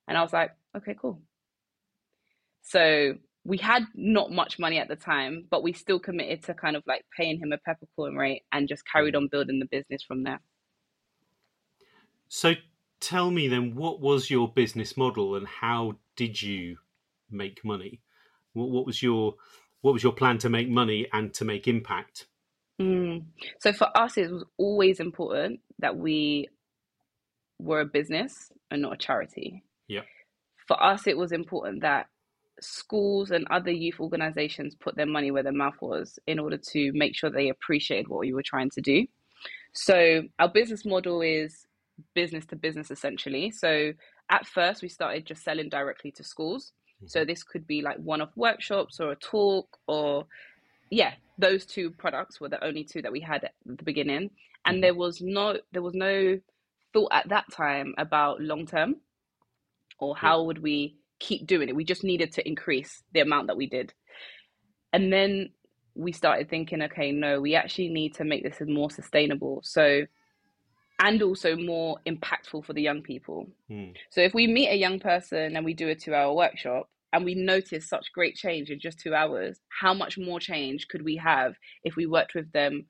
And 0.08 0.18
I 0.18 0.22
was 0.22 0.34
like, 0.34 0.52
okay, 0.78 0.96
cool. 1.00 1.22
So 2.62 3.16
we 3.46 3.58
had 3.58 3.86
not 3.96 4.32
much 4.32 4.60
money 4.60 4.78
at 4.78 4.88
the 4.88 4.96
time, 4.96 5.46
but 5.50 5.64
we 5.64 5.74
still 5.74 6.00
committed 6.00 6.44
to 6.44 6.54
kind 6.54 6.76
of 6.76 6.84
like 6.88 7.04
paying 7.18 7.40
him 7.40 7.52
a 7.52 7.58
peppercorn 7.58 8.16
rate 8.16 8.44
and 8.52 8.70
just 8.70 8.88
carried 8.88 9.16
on 9.16 9.28
building 9.28 9.60
the 9.60 9.66
business 9.66 10.02
from 10.02 10.24
there. 10.24 10.40
So 12.30 12.54
tell 13.00 13.32
me 13.32 13.48
then, 13.48 13.76
what 13.76 14.00
was 14.00 14.30
your 14.30 14.48
business 14.48 14.96
model 14.96 15.36
and 15.36 15.48
how 15.48 15.98
did 16.16 16.42
you 16.42 16.78
make 17.30 17.66
money? 17.66 18.02
What, 18.54 18.70
what 18.70 18.86
was 18.86 19.04
your 19.04 19.36
what 19.84 19.94
was 19.94 20.02
your 20.02 20.14
plan 20.14 20.38
to 20.40 20.50
make 20.50 20.70
money 20.70 21.08
and 21.12 21.34
to 21.34 21.44
make 21.44 21.68
impact? 21.68 22.28
Mm. 22.82 23.26
So 23.60 23.74
for 23.74 23.96
us, 23.96 24.18
it 24.18 24.32
was 24.32 24.46
always 24.58 25.02
important 25.02 25.60
that 25.80 25.98
we 25.98 26.48
were 27.60 27.82
a 27.82 27.86
business 27.86 28.50
and 28.72 28.82
not 28.82 28.94
a 28.94 28.98
charity. 28.98 29.62
Yeah. 29.90 30.04
For 30.68 30.82
us, 30.82 31.06
it 31.06 31.18
was 31.18 31.34
important 31.34 31.82
that 31.82 32.08
schools 32.62 33.32
and 33.32 33.46
other 33.52 33.72
youth 33.72 34.00
organizations 34.00 34.74
put 34.74 34.96
their 34.96 35.06
money 35.06 35.32
where 35.32 35.44
their 35.44 35.52
mouth 35.52 35.76
was 35.82 36.18
in 36.28 36.40
order 36.40 36.58
to 36.72 36.94
make 36.94 37.14
sure 37.14 37.30
they 37.30 37.50
appreciated 37.50 38.08
what 38.08 38.22
we 38.22 38.34
were 38.34 38.42
trying 38.42 38.70
to 38.70 38.82
do. 38.82 39.06
So 39.74 40.22
our 40.40 40.48
business 40.48 40.86
model 40.86 41.22
is 41.22 41.68
business 42.16 42.46
to 42.48 42.56
business 42.56 42.90
essentially. 42.90 43.52
So 43.52 43.92
at 44.32 44.48
first 44.48 44.82
we 44.82 44.88
started 44.88 45.26
just 45.26 45.44
selling 45.44 45.68
directly 45.68 46.12
to 46.12 46.24
schools. 46.24 46.72
Mm-hmm. 47.04 47.08
So 47.08 47.26
this 47.26 47.44
could 47.44 47.68
be 47.68 47.82
like 47.82 47.98
one 47.98 48.22
of 48.22 48.30
workshops 48.36 49.00
or 49.00 49.12
a 49.12 49.16
talk 49.16 49.78
or 49.88 50.26
yeah, 50.90 51.14
those 51.38 51.66
two 51.66 51.92
products 51.92 52.40
were 52.40 52.50
the 52.50 52.64
only 52.64 52.84
two 52.84 53.02
that 53.02 53.12
we 53.12 53.20
had 53.20 53.44
at 53.44 53.54
the 53.66 53.84
beginning. 53.84 54.30
And 54.66 54.76
mm-hmm. 54.76 54.82
there 54.82 54.96
was 54.96 55.22
no 55.22 55.58
there 55.72 55.82
was 55.82 55.94
no 55.94 56.40
thought 56.94 57.12
at 57.12 57.30
that 57.30 57.46
time 57.52 57.96
about 57.98 58.42
long 58.42 58.66
term 58.66 58.98
or 60.00 60.16
how 60.16 60.44
would 60.44 60.62
we 60.62 60.98
keep 61.20 61.48
doing 61.48 61.70
it. 61.70 61.76
We 61.76 61.86
just 61.86 62.04
needed 62.04 62.34
to 62.34 62.48
increase 62.48 63.04
the 63.14 63.22
amount 63.22 63.48
that 63.48 63.58
we 63.58 63.68
did. 63.68 63.94
And 64.92 65.12
then 65.12 65.50
we 65.96 66.12
started 66.12 66.50
thinking, 66.50 66.82
okay, 66.84 67.12
no, 67.12 67.40
we 67.42 67.56
actually 67.56 67.90
need 67.90 68.16
to 68.16 68.24
make 68.24 68.44
this 68.44 68.62
more 68.68 68.92
sustainable. 68.92 69.62
So, 69.64 70.06
and 71.00 71.22
also 71.22 71.56
more 71.56 71.98
impactful 72.06 72.66
for 72.66 72.74
the 72.74 72.82
young 72.82 73.02
people. 73.02 73.48
Mm. 73.70 73.94
So, 74.10 74.22
if 74.22 74.34
we 74.34 74.48
meet 74.48 74.70
a 74.70 74.76
young 74.76 75.00
person 75.00 75.56
and 75.56 75.66
we 75.66 75.74
do 75.74 75.90
a 75.90 75.96
two 75.96 76.14
hour 76.14 76.34
workshop 76.34 76.90
and 77.14 77.24
we 77.24 77.36
noticed 77.36 77.88
such 77.88 78.12
great 78.14 78.36
change 78.36 78.70
in 78.70 78.80
just 78.80 79.00
two 79.00 79.14
hours, 79.14 79.60
how 79.82 79.94
much 79.94 80.18
more 80.18 80.40
change 80.40 80.88
could 80.90 81.04
we 81.04 81.16
have 81.18 81.54
if 81.84 81.96
we 81.96 82.08
worked 82.08 82.34
with 82.36 82.52
them 82.52 82.88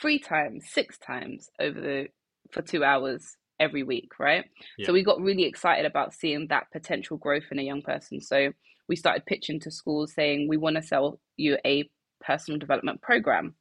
three 0.00 0.18
times, 0.18 0.64
six 0.70 0.98
times 0.98 1.48
over 1.60 1.80
the 1.80 2.06
for 2.50 2.62
two 2.62 2.84
hours 2.84 3.36
every 3.60 3.84
week, 3.84 4.10
right? 4.18 4.44
Yeah. 4.76 4.86
So 4.86 4.92
we 4.92 5.04
got 5.04 5.20
really 5.20 5.44
excited 5.44 5.86
about 5.86 6.12
seeing 6.12 6.48
that 6.48 6.66
potential 6.72 7.16
growth 7.16 7.44
in 7.50 7.58
a 7.58 7.62
young 7.62 7.82
person. 7.82 8.20
So 8.20 8.50
we 8.88 8.96
started 8.96 9.24
pitching 9.24 9.60
to 9.60 9.70
schools 9.70 10.12
saying, 10.14 10.48
we 10.48 10.56
want 10.56 10.76
to 10.76 10.82
sell 10.82 11.20
you 11.36 11.56
a 11.64 11.88
personal 12.20 12.58
development 12.58 13.00
program. 13.02 13.54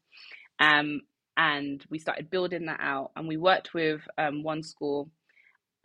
Um, 0.60 1.02
and 1.38 1.84
we 1.90 2.00
started 2.00 2.30
building 2.30 2.66
that 2.66 2.80
out. 2.82 3.12
And 3.16 3.28
we 3.28 3.38
worked 3.38 3.74
with 3.74 4.02
um, 4.18 4.44
one 4.44 4.64
school. 4.64 5.10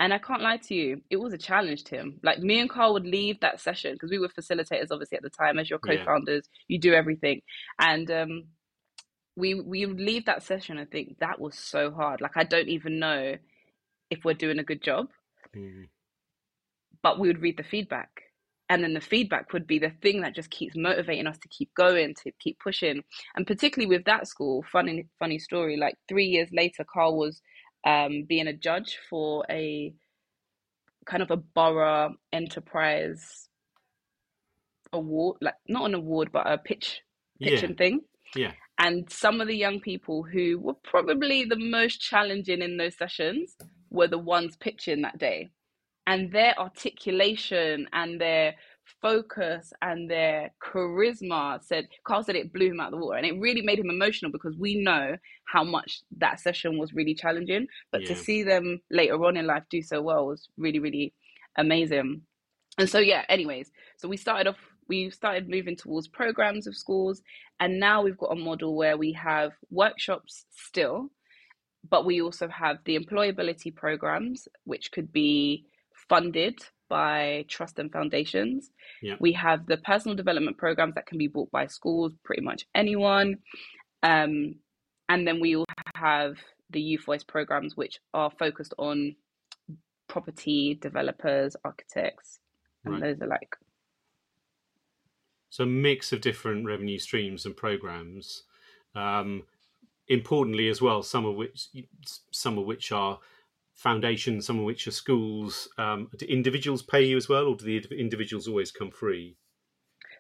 And 0.01 0.15
I 0.15 0.19
can't 0.19 0.43
lie 0.43 0.59
to 0.59 0.75
you, 0.75 1.03
it 1.11 1.17
was 1.17 1.33
a 1.33 1.39
challenge 1.39 1.85
to 1.85 1.97
him. 1.97 2.21
Like 2.23 2.39
me 2.39 2.61
and 2.61 2.71
Carl 2.71 2.93
would 2.93 3.07
leave 3.07 3.41
that 3.41 3.61
session 3.61 3.95
because 3.95 4.11
we 4.11 4.19
were 4.19 4.29
facilitators, 4.29 4.89
obviously, 4.93 5.17
at 5.17 5.23
the 5.23 5.31
time 5.31 5.59
as 5.59 5.69
your 5.69 5.81
co-founders. 5.81 6.45
Yeah. 6.47 6.75
You 6.75 6.81
do 6.81 6.95
everything, 6.95 7.43
and 7.81 8.09
um, 8.11 8.45
we 9.37 9.55
we 9.55 9.87
would 9.87 10.01
leave 10.01 10.27
that 10.27 10.45
session. 10.45 10.79
I 10.79 10.85
think 10.85 11.19
that 11.19 11.41
was 11.41 11.59
so 11.59 11.91
hard. 11.91 12.21
Like 12.21 12.37
I 12.37 12.45
don't 12.45 12.69
even 12.69 13.01
know 13.01 13.35
if 14.11 14.25
we're 14.25 14.35
doing 14.35 14.59
a 14.59 14.65
good 14.65 14.83
job. 14.83 15.09
Mm. 15.57 15.89
But 17.03 17.19
we 17.19 17.29
would 17.29 17.43
read 17.43 17.57
the 17.57 17.63
feedback. 17.65 18.11
And 18.71 18.83
then 18.83 18.93
the 18.93 19.01
feedback 19.01 19.53
would 19.53 19.67
be 19.67 19.79
the 19.79 19.93
thing 20.03 20.21
that 20.21 20.35
just 20.35 20.51
keeps 20.51 20.77
motivating 20.77 21.27
us 21.27 21.39
to 21.39 21.49
keep 21.49 21.73
going, 21.75 22.15
to 22.23 22.33
keep 22.39 22.59
pushing. 22.59 23.03
And 23.35 23.47
particularly 23.47 23.89
with 23.89 24.05
that 24.05 24.29
school, 24.29 24.63
funny 24.71 25.07
funny 25.19 25.39
story, 25.39 25.77
like 25.79 25.95
three 26.07 26.27
years 26.27 26.51
later, 26.53 26.85
Carl 26.85 27.17
was 27.17 27.41
um, 27.85 28.25
being 28.29 28.49
a 28.49 28.53
judge 28.53 28.99
for 29.09 29.45
a 29.51 29.93
kind 31.07 31.23
of 31.23 31.31
a 31.31 31.37
borough 31.37 32.15
enterprise 32.33 33.49
award, 34.93 35.39
like 35.41 35.55
not 35.67 35.87
an 35.87 35.95
award, 35.95 36.31
but 36.33 36.51
a 36.51 36.59
pitch 36.59 37.01
pitching 37.41 37.71
yeah. 37.71 37.77
thing. 37.77 38.01
Yeah. 38.35 38.53
And 38.79 39.11
some 39.11 39.41
of 39.41 39.49
the 39.49 39.57
young 39.57 39.81
people 39.81 40.23
who 40.23 40.59
were 40.59 40.75
probably 40.85 41.45
the 41.45 41.59
most 41.59 42.01
challenging 42.01 42.63
in 42.63 42.77
those 42.77 42.97
sessions 42.97 43.57
were 43.91 44.07
the 44.07 44.19
ones 44.19 44.57
pitching 44.57 45.03
that 45.03 45.19
day. 45.19 45.49
And 46.07 46.33
their 46.33 46.59
articulation 46.59 47.89
and 47.93 48.21
their 48.21 48.55
focus 49.01 49.73
and 49.83 50.11
their 50.11 50.53
charisma 50.63 51.63
said 51.63 51.89
Carl 52.05 52.23
said 52.23 52.37
it 52.37 52.53
blew 52.53 52.71
him 52.71 52.81
out 52.81 52.93
of 52.93 52.99
the 52.99 53.05
water. 53.05 53.19
And 53.19 53.27
it 53.27 53.39
really 53.39 53.63
made 53.63 53.79
him 53.79 53.91
emotional 53.91 54.33
because 54.33 54.57
we 54.57 54.83
know 54.83 55.17
how 55.45 55.65
much 55.65 56.01
that 56.19 56.41
session 56.41 56.79
was 56.79 56.93
really 56.93 57.15
challenging. 57.15 57.67
But 57.93 58.07
to 58.07 58.15
see 58.15 58.43
them 58.43 58.81
later 58.91 59.23
on 59.25 59.37
in 59.37 59.47
life 59.47 59.65
do 59.71 59.83
so 59.83 60.03
well 60.03 60.27
was 60.27 60.49
really 60.57 60.79
really 60.79 61.15
amazing. 61.57 62.23
And 62.79 62.89
so 62.89 62.99
yeah 62.99 63.25
anyways 63.29 63.71
so 63.97 64.09
we 64.09 64.17
started 64.17 64.49
off 64.49 64.59
we 64.89 65.11
started 65.11 65.51
moving 65.51 65.77
towards 65.77 66.09
programs 66.09 66.67
of 66.67 66.77
schools. 66.77 67.23
And 67.61 67.79
now 67.79 68.03
we've 68.03 68.19
got 68.19 68.33
a 68.33 68.37
model 68.37 68.77
where 68.77 68.97
we 68.97 69.13
have 69.13 69.53
workshops 69.71 70.47
still 70.51 71.11
but 71.89 72.05
we 72.05 72.21
also 72.21 72.49
have 72.49 72.79
the 72.85 72.99
employability 72.99 73.75
programs 73.75 74.49
which 74.65 74.91
could 74.93 75.13
be 75.13 75.65
funded 76.09 76.59
by 76.89 77.45
trust 77.49 77.79
and 77.79 77.93
foundations 77.93 78.71
Yeah. 79.03 79.17
we 79.21 79.33
have 79.33 79.67
the 79.67 79.77
personal 79.79 80.17
development 80.17 80.57
programs 80.59 80.95
that 80.95 81.07
can 81.07 81.19
be 81.19 81.29
bought 81.29 81.51
by 81.51 81.67
schools 81.67 82.13
pretty 82.25 82.43
much 82.43 82.67
anyone 82.75 83.37
um, 84.03 84.55
and 85.09 85.27
then 85.27 85.41
we 85.41 85.57
all 85.57 85.65
have 85.95 86.37
the 86.71 86.81
youth 86.81 87.05
voice 87.05 87.25
programs 87.25 87.77
which 87.77 87.99
are 88.15 88.31
focused 88.31 88.75
on 88.79 89.15
property 90.09 90.75
developers 90.75 91.57
architects 91.65 92.39
and 92.85 92.95
Right. 92.95 93.03
those 93.03 93.21
are 93.23 93.27
like 93.27 93.57
So 95.51 95.65
a 95.65 95.67
mix 95.67 96.13
of 96.13 96.21
different 96.21 96.67
revenue 96.67 96.99
streams 96.99 97.45
and 97.47 97.57
programs. 97.57 98.45
Um, 98.95 99.45
importantly, 100.09 100.69
as 100.69 100.81
well, 100.81 101.03
some 101.03 101.25
of 101.27 101.37
which 101.37 101.69
some 102.31 102.59
of 102.59 102.65
which 102.67 102.93
are 102.93 103.19
foundations, 103.79 104.47
some 104.47 104.59
of 104.59 104.67
which 104.67 104.87
are 104.89 104.93
schools. 104.93 105.69
Um, 105.79 106.11
do 106.19 106.27
individuals 106.27 106.83
pay 106.83 107.05
you 107.05 107.17
as 107.17 107.29
well, 107.31 107.47
or 107.49 107.57
do 107.57 107.65
the 107.81 107.97
individuals 107.99 108.49
always 108.49 108.73
come 108.73 108.91
free? 108.91 109.39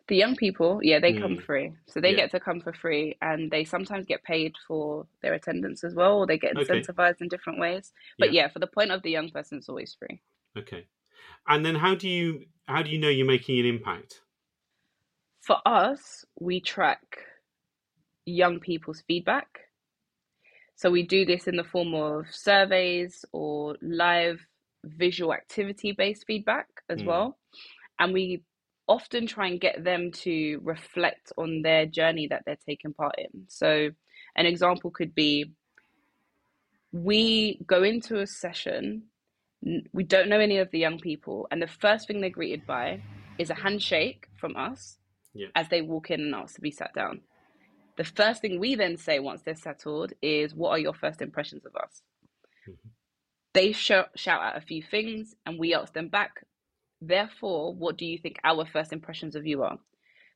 The 0.08 0.16
young 0.16 0.34
people, 0.34 0.80
yeah, 0.82 0.98
they 0.98 1.12
come 1.12 1.36
Mm. 1.36 1.46
free. 1.46 1.72
So 1.86 2.00
they 2.00 2.12
Yeah. 2.12 2.16
get 2.16 2.32
to 2.32 2.40
come 2.40 2.60
for 2.60 2.72
free 2.72 3.16
and 3.22 3.48
they 3.52 3.64
sometimes 3.64 4.06
get 4.06 4.24
paid 4.24 4.56
for 4.66 5.06
their 5.22 5.34
attendance 5.34 5.84
as 5.84 5.94
well, 5.94 6.18
or 6.18 6.26
they 6.26 6.36
get 6.38 6.56
Okay. 6.56 6.88
incentivized 6.92 7.20
in 7.20 7.28
different 7.28 7.60
ways. 7.60 7.92
But 8.18 8.30
Yeah. 8.30 8.32
yeah, 8.32 8.48
for 8.48 8.58
the 8.58 8.66
point 8.66 8.90
of 8.90 9.02
the 9.02 9.10
young 9.12 9.30
person, 9.30 9.58
it's 9.58 9.68
always 9.68 9.94
free. 9.94 10.20
Okay, 10.54 10.88
and 11.46 11.64
then 11.66 11.76
how 11.76 11.94
do 11.94 12.08
you 12.08 12.48
how 12.68 12.82
do 12.82 12.90
you 12.90 12.98
know 12.98 13.08
you're 13.10 13.26
making 13.26 13.60
an 13.60 13.66
impact? 13.66 14.22
For 15.40 15.60
us, 15.66 16.24
we 16.38 16.60
track 16.60 17.18
young 18.26 18.60
people's 18.60 19.00
feedback. 19.02 19.67
So 20.78 20.92
we 20.92 21.02
do 21.02 21.26
this 21.26 21.48
in 21.48 21.56
the 21.56 21.64
form 21.64 21.92
of 21.92 22.26
surveys 22.30 23.24
or 23.32 23.76
live 23.82 24.38
visual 24.84 25.34
activity 25.34 25.90
based 25.90 26.24
feedback 26.24 26.68
as 26.88 27.00
Mm. 27.00 27.06
well. 27.06 27.38
And 27.98 28.12
we 28.12 28.44
often 28.86 29.26
try 29.26 29.48
and 29.48 29.60
get 29.60 29.82
them 29.82 30.12
to 30.12 30.60
reflect 30.62 31.32
on 31.36 31.62
their 31.62 31.84
journey 31.84 32.28
that 32.28 32.44
they're 32.46 32.64
taking 32.64 32.94
part 32.94 33.16
in. 33.18 33.46
So 33.48 33.90
an 34.36 34.46
example 34.46 34.92
could 34.92 35.16
be 35.16 35.50
we 36.92 37.60
go 37.66 37.82
into 37.82 38.20
a 38.20 38.26
session, 38.28 39.02
we 39.92 40.04
don't 40.04 40.28
know 40.28 40.38
any 40.38 40.58
of 40.58 40.70
the 40.70 40.78
young 40.78 41.00
people, 41.00 41.48
and 41.50 41.60
the 41.60 41.66
first 41.66 42.06
thing 42.06 42.20
they're 42.20 42.30
greeted 42.30 42.64
by 42.66 43.02
is 43.36 43.50
a 43.50 43.54
handshake 43.54 44.28
from 44.40 44.54
us 44.54 44.98
Yeah. 45.34 45.48
as 45.56 45.68
they 45.70 45.82
walk 45.82 46.12
in 46.12 46.20
and 46.20 46.34
ask 46.36 46.54
to 46.54 46.60
be 46.60 46.70
sat 46.70 46.94
down. 46.94 47.22
The 47.98 48.04
first 48.04 48.40
thing 48.40 48.60
we 48.60 48.76
then 48.76 48.96
say 48.96 49.18
once 49.18 49.42
they're 49.42 49.56
settled 49.56 50.14
is, 50.22 50.54
What 50.54 50.70
are 50.70 50.78
your 50.78 50.94
first 50.94 51.20
impressions 51.20 51.66
of 51.66 51.76
us? 51.76 52.02
Mhm. 52.66 52.92
They 53.54 53.72
shout, 53.72 54.18
shout 54.18 54.40
out 54.40 54.56
a 54.56 54.60
few 54.60 54.82
things, 54.82 55.34
and 55.44 55.58
we 55.58 55.74
ask 55.74 55.92
them 55.92 56.08
back, 56.08 56.44
Therefore, 57.00 57.74
what 57.74 57.98
do 57.98 58.06
you 58.06 58.18
think 58.18 58.38
our 58.44 58.64
first 58.64 58.92
impressions 58.92 59.36
of 59.36 59.46
you 59.46 59.62
are? 59.64 59.78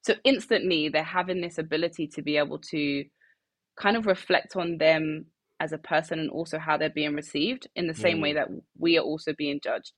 So 0.02 0.16
instantly, 0.24 0.88
they're 0.88 1.04
having 1.04 1.40
this 1.40 1.58
ability 1.58 2.08
to 2.08 2.22
be 2.22 2.36
able 2.36 2.58
to 2.70 3.04
kind 3.76 3.96
of 3.96 4.06
reflect 4.06 4.56
on 4.56 4.78
them 4.78 5.26
as 5.60 5.72
a 5.72 5.78
person 5.78 6.18
and 6.18 6.30
also 6.30 6.58
how 6.58 6.76
they're 6.76 6.90
being 6.90 7.14
received 7.14 7.68
in 7.76 7.86
the 7.86 7.94
same 7.94 8.20
way 8.20 8.32
that 8.34 8.48
we 8.78 8.98
are 8.98 9.02
also 9.04 9.32
being 9.32 9.60
judged. 9.62 9.92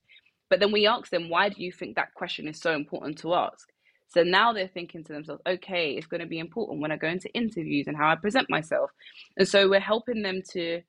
But 0.51 0.61
then 0.61 0.73
we 0.73 0.87
ask 0.87 1.11
them, 1.11 1.31
why 1.31 1.49
do 1.49 1.63
you 1.63 1.73
think 1.73 1.97
that 1.97 2.15
question 2.15 2.49
is 2.49 2.61
so 2.61 2.75
important 2.75 3.19
to 3.21 3.35
ask? 3.35 3.73
So 4.09 4.23
now 4.23 4.53
they're 4.53 4.69
thinking 4.69 5.05
to 5.05 5.13
themselves, 5.13 5.43
okay, 5.47 5.93
it's 5.93 6.07
going 6.07 6.21
to 6.21 6.27
be 6.27 6.39
important 6.39 6.81
when 6.81 6.93
I 6.93 6.97
go 6.97 7.09
into 7.09 7.33
interviews 7.35 7.87
and 7.89 7.97
how 7.97 8.09
I 8.09 8.17
present 8.17 8.49
myself. 8.49 8.91
And 9.37 9.49
so 9.49 9.69
we're 9.69 9.81
helping 9.81 10.23
them 10.23 10.43
to 10.53 10.83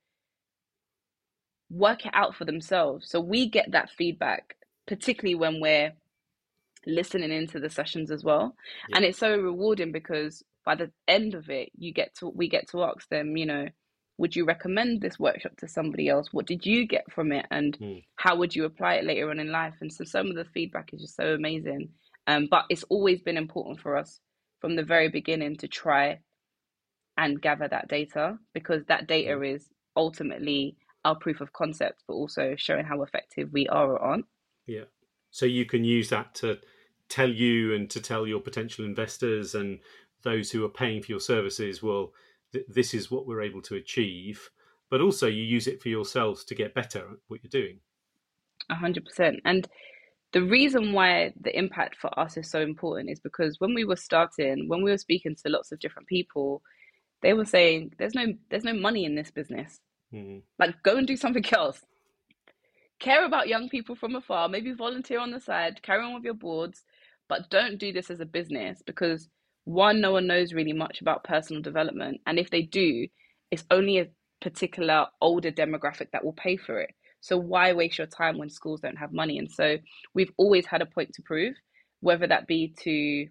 work 1.70 2.06
it 2.06 2.12
out 2.14 2.36
for 2.36 2.46
themselves. 2.46 3.10
So 3.10 3.20
we 3.20 3.50
get 3.50 3.72
that 3.72 3.90
feedback, 3.90 4.56
particularly 4.88 5.36
when 5.36 5.60
we're 5.60 5.94
listening 6.86 7.32
into 7.32 7.60
the 7.60 7.70
sessions 7.70 8.12
as 8.12 8.24
well. 8.24 8.56
Yeah. 8.90 8.98
And 8.98 9.06
it's 9.06 9.18
so 9.20 9.36
rewarding 9.36 9.92
because 9.92 10.44
by 10.66 10.76
the 10.76 10.92
end 11.08 11.34
of 11.34 11.50
it, 11.50 11.70
you 11.78 11.94
get 11.94 12.16
to 12.16 12.30
we 12.30 12.50
get 12.50 12.70
to 12.70 12.84
ask 12.84 13.08
them, 13.10 13.38
you 13.38 13.46
know, 13.46 13.68
would 14.18 14.36
you 14.36 14.46
recommend 14.46 15.02
this 15.02 15.20
workshop 15.20 15.54
to 15.58 15.68
somebody 15.68 16.08
else? 16.10 16.30
What 16.32 16.48
did 16.48 16.66
you 16.66 16.88
get 16.88 17.12
from 17.12 17.32
it? 17.32 17.46
And 17.52 17.78
Mm. 17.80 18.04
how 18.16 18.36
would 18.38 18.56
you 18.56 18.66
apply 18.66 18.96
it 18.96 19.06
later 19.06 19.30
on 19.30 19.40
in 19.40 19.52
life? 19.52 19.76
And 19.82 19.92
so 19.92 20.04
some 20.04 20.28
of 20.28 20.36
the 20.36 20.46
feedback 20.46 20.94
is 20.94 21.02
just 21.02 21.16
so 21.16 21.34
amazing. 21.34 21.90
Um, 22.28 22.48
but 22.50 22.66
it's 22.70 22.84
always 22.84 23.22
been 23.22 23.38
important 23.38 23.80
for 23.80 23.96
us 23.96 24.20
from 24.60 24.76
the 24.76 24.84
very 24.84 25.10
beginning 25.10 25.58
to 25.58 25.68
try 25.68 26.20
and 27.18 27.42
gather 27.42 27.68
that 27.68 27.88
data 27.88 28.38
because 28.54 28.84
that 28.86 29.08
data 29.08 29.42
is 29.42 29.70
ultimately 29.96 30.76
our 31.04 31.16
proof 31.16 31.40
of 31.40 31.54
concept, 31.54 32.04
but 32.08 32.16
also 32.16 32.56
showing 32.58 32.86
how 32.86 33.04
effective 33.04 33.50
we 33.54 33.68
are 33.68 33.92
or 33.92 34.00
aren't. 34.00 34.26
Yeah. 34.66 34.86
So 35.32 35.46
you 35.46 35.66
can 35.66 35.84
use 35.84 36.10
that 36.10 36.34
to 36.36 36.60
tell 37.10 37.30
you 37.30 37.74
and 37.76 37.90
to 37.92 38.02
tell 38.02 38.26
your 38.26 38.40
potential 38.40 38.84
investors 38.86 39.54
and 39.54 39.80
those 40.24 40.52
who 40.52 40.66
are 40.66 40.70
paying 40.70 41.04
for 41.04 41.12
your 41.12 41.20
services, 41.20 41.84
well, 41.84 42.12
th- 42.52 42.66
this 42.68 42.94
is 42.94 43.12
what 43.12 43.28
we're 43.28 43.44
able 43.44 43.62
to 43.64 43.76
achieve. 43.76 44.50
But 44.90 45.02
also, 45.02 45.28
you 45.28 45.44
use 45.44 45.68
it 45.68 45.82
for 45.82 45.90
yourselves 45.90 46.44
to 46.46 46.56
get 46.56 46.74
better 46.74 47.00
at 47.00 47.18
what 47.28 47.42
you're 47.44 47.50
doing. 47.50 47.80
A 48.70 48.76
hundred 48.76 49.06
percent. 49.06 49.42
And 49.46 49.68
the 50.36 50.44
reason 50.44 50.92
why 50.92 51.32
the 51.40 51.58
impact 51.58 51.96
for 51.96 52.20
us 52.20 52.36
is 52.36 52.52
so 52.52 52.60
important 52.60 53.10
is 53.10 53.22
because 53.22 53.56
when 53.62 53.74
we 53.74 53.86
were 53.86 53.96
starting, 53.96 54.68
when 54.68 54.84
we 54.84 54.92
were 54.92 54.98
speaking 54.98 55.34
to 55.34 55.50
lots 55.50 55.72
of 55.72 55.80
different 55.80 56.10
people, 56.10 56.62
they 57.22 57.32
were 57.34 57.46
saying, 57.46 57.94
"There's 57.98 58.14
no, 58.14 58.34
there's 58.50 58.66
no 58.66 58.74
money 58.74 59.06
in 59.06 59.16
this 59.16 59.32
business. 59.32 59.80
Mm. 60.14 60.42
Like, 60.60 60.76
go 60.84 60.98
and 60.98 61.08
do 61.08 61.16
something 61.16 61.46
else. 61.54 61.80
Care 63.00 63.26
about 63.26 63.48
young 63.48 63.70
people 63.70 63.96
from 63.96 64.14
afar. 64.14 64.50
Maybe 64.50 64.74
volunteer 64.74 65.20
on 65.20 65.32
the 65.32 65.40
side. 65.40 65.82
Carry 65.82 66.04
on 66.04 66.14
with 66.14 66.26
your 66.26 66.34
boards, 66.34 66.84
but 67.30 67.50
don't 67.50 67.80
do 67.80 67.94
this 67.94 68.12
as 68.12 68.20
a 68.20 68.26
business 68.26 68.82
because 68.86 69.30
one, 69.64 70.02
no 70.02 70.12
one 70.12 70.28
knows 70.28 70.52
really 70.52 70.74
much 70.74 71.00
about 71.00 71.24
personal 71.24 71.62
development, 71.62 72.20
and 72.28 72.38
if 72.38 72.50
they 72.50 72.64
do, 72.64 73.08
it's 73.52 73.64
only 73.72 74.00
a 74.00 74.10
particular 74.42 75.08
older 75.22 75.50
demographic 75.50 76.12
that 76.12 76.26
will 76.26 76.34
pay 76.34 76.58
for 76.58 76.82
it. 76.82 76.94
So 77.22 77.38
why 77.38 77.74
waste 77.74 77.98
your 77.98 78.08
time 78.08 78.38
when 78.38 78.50
schools 78.50 78.82
don't 78.82 78.98
have 78.98 79.12
money? 79.14 79.38
And 79.40 79.50
so 79.52 79.78
we've 80.14 80.32
always 80.38 80.66
had 80.66 80.82
a 80.82 80.86
point 80.86 81.14
to 81.14 81.22
prove, 81.24 81.56
whether 82.02 82.28
that 82.28 82.48
be 82.48 82.74
to 82.84 83.28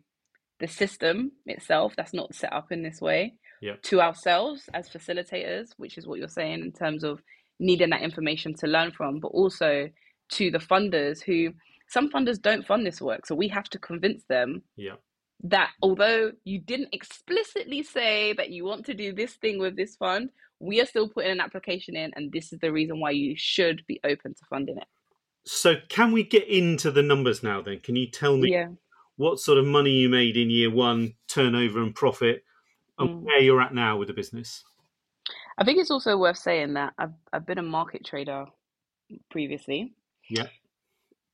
the 0.61 0.69
system 0.69 1.33
itself 1.47 1.95
that's 1.97 2.15
not 2.15 2.35
set 2.35 2.53
up 2.53 2.71
in 2.73 2.83
this 2.83 3.01
way, 3.01 3.35
Yeah. 3.61 3.77
to 3.83 4.01
ourselves 4.01 4.69
as 4.75 4.89
facilitators, 4.89 5.71
which 5.77 5.99
is 5.99 6.07
what 6.07 6.19
you're 6.19 6.29
saying 6.29 6.61
in 6.61 6.73
terms 6.73 7.05
of 7.05 7.23
needing 7.61 7.91
that 7.91 8.03
information 8.03 8.55
to 8.55 8.67
learn 8.67 8.91
from, 8.91 9.21
but 9.21 9.29
also 9.29 9.89
to 10.31 10.51
the 10.51 10.59
funders 10.59 11.23
who 11.23 11.53
some 11.89 12.11
funders 12.11 12.41
don't 12.41 12.67
fund 12.67 12.87
this 12.87 13.01
work. 13.01 13.27
So 13.27 13.35
we 13.35 13.49
have 13.49 13.69
to 13.71 13.79
convince 13.79 14.25
them 14.25 14.63
Yeah. 14.77 14.97
That 15.45 15.71
although 15.83 16.33
you 16.45 16.59
didn't 16.59 16.89
explicitly 16.93 17.83
say 17.83 18.33
that 18.33 18.51
you 18.51 18.65
want 18.65 18.87
to 18.87 18.95
do 18.95 19.13
this 19.13 19.35
thing 19.35 19.59
with 19.59 19.77
this 19.77 19.95
fund, 19.97 20.31
we 20.59 20.81
are 20.81 20.87
still 20.87 21.09
putting 21.09 21.31
an 21.33 21.41
application 21.41 21.95
in, 21.97 22.13
and 22.17 22.33
this 22.33 22.53
is 22.53 22.59
the 22.61 22.73
reason 22.73 22.99
why 22.99 23.11
you 23.11 23.35
should 23.37 23.85
be 23.87 24.01
open 24.05 24.35
to 24.35 24.45
funding 24.49 24.79
it. 24.79 24.87
So, 25.45 25.75
can 25.91 26.13
we 26.13 26.25
get 26.25 26.49
into 26.49 26.91
the 26.91 27.03
numbers 27.03 27.43
now 27.43 27.61
then? 27.61 27.81
Can 27.81 27.95
you 27.97 28.11
tell 28.11 28.39
me 28.39 28.53
Yeah. 28.53 28.69
what 29.17 29.39
sort 29.39 29.59
of 29.59 29.67
money 29.67 29.91
you 29.91 30.09
made 30.09 30.39
in 30.39 30.49
year 30.49 30.71
one, 30.71 31.15
turnover 31.29 31.83
and 31.83 31.95
profit, 31.95 32.43
and 32.99 33.11
Mm. 33.11 33.21
where 33.23 33.41
you're 33.41 33.61
at 33.61 33.75
now 33.75 33.99
with 33.99 34.09
the 34.09 34.15
business? 34.15 34.65
I 35.59 35.65
think 35.65 35.79
it's 35.79 35.91
also 35.91 36.17
worth 36.17 36.39
saying 36.39 36.73
that 36.75 36.95
I've 36.97 37.13
I've 37.33 37.47
been 37.47 37.59
a 37.59 37.63
market 37.63 38.05
trader 38.05 38.47
previously. 39.31 39.95
Yeah. 40.31 40.49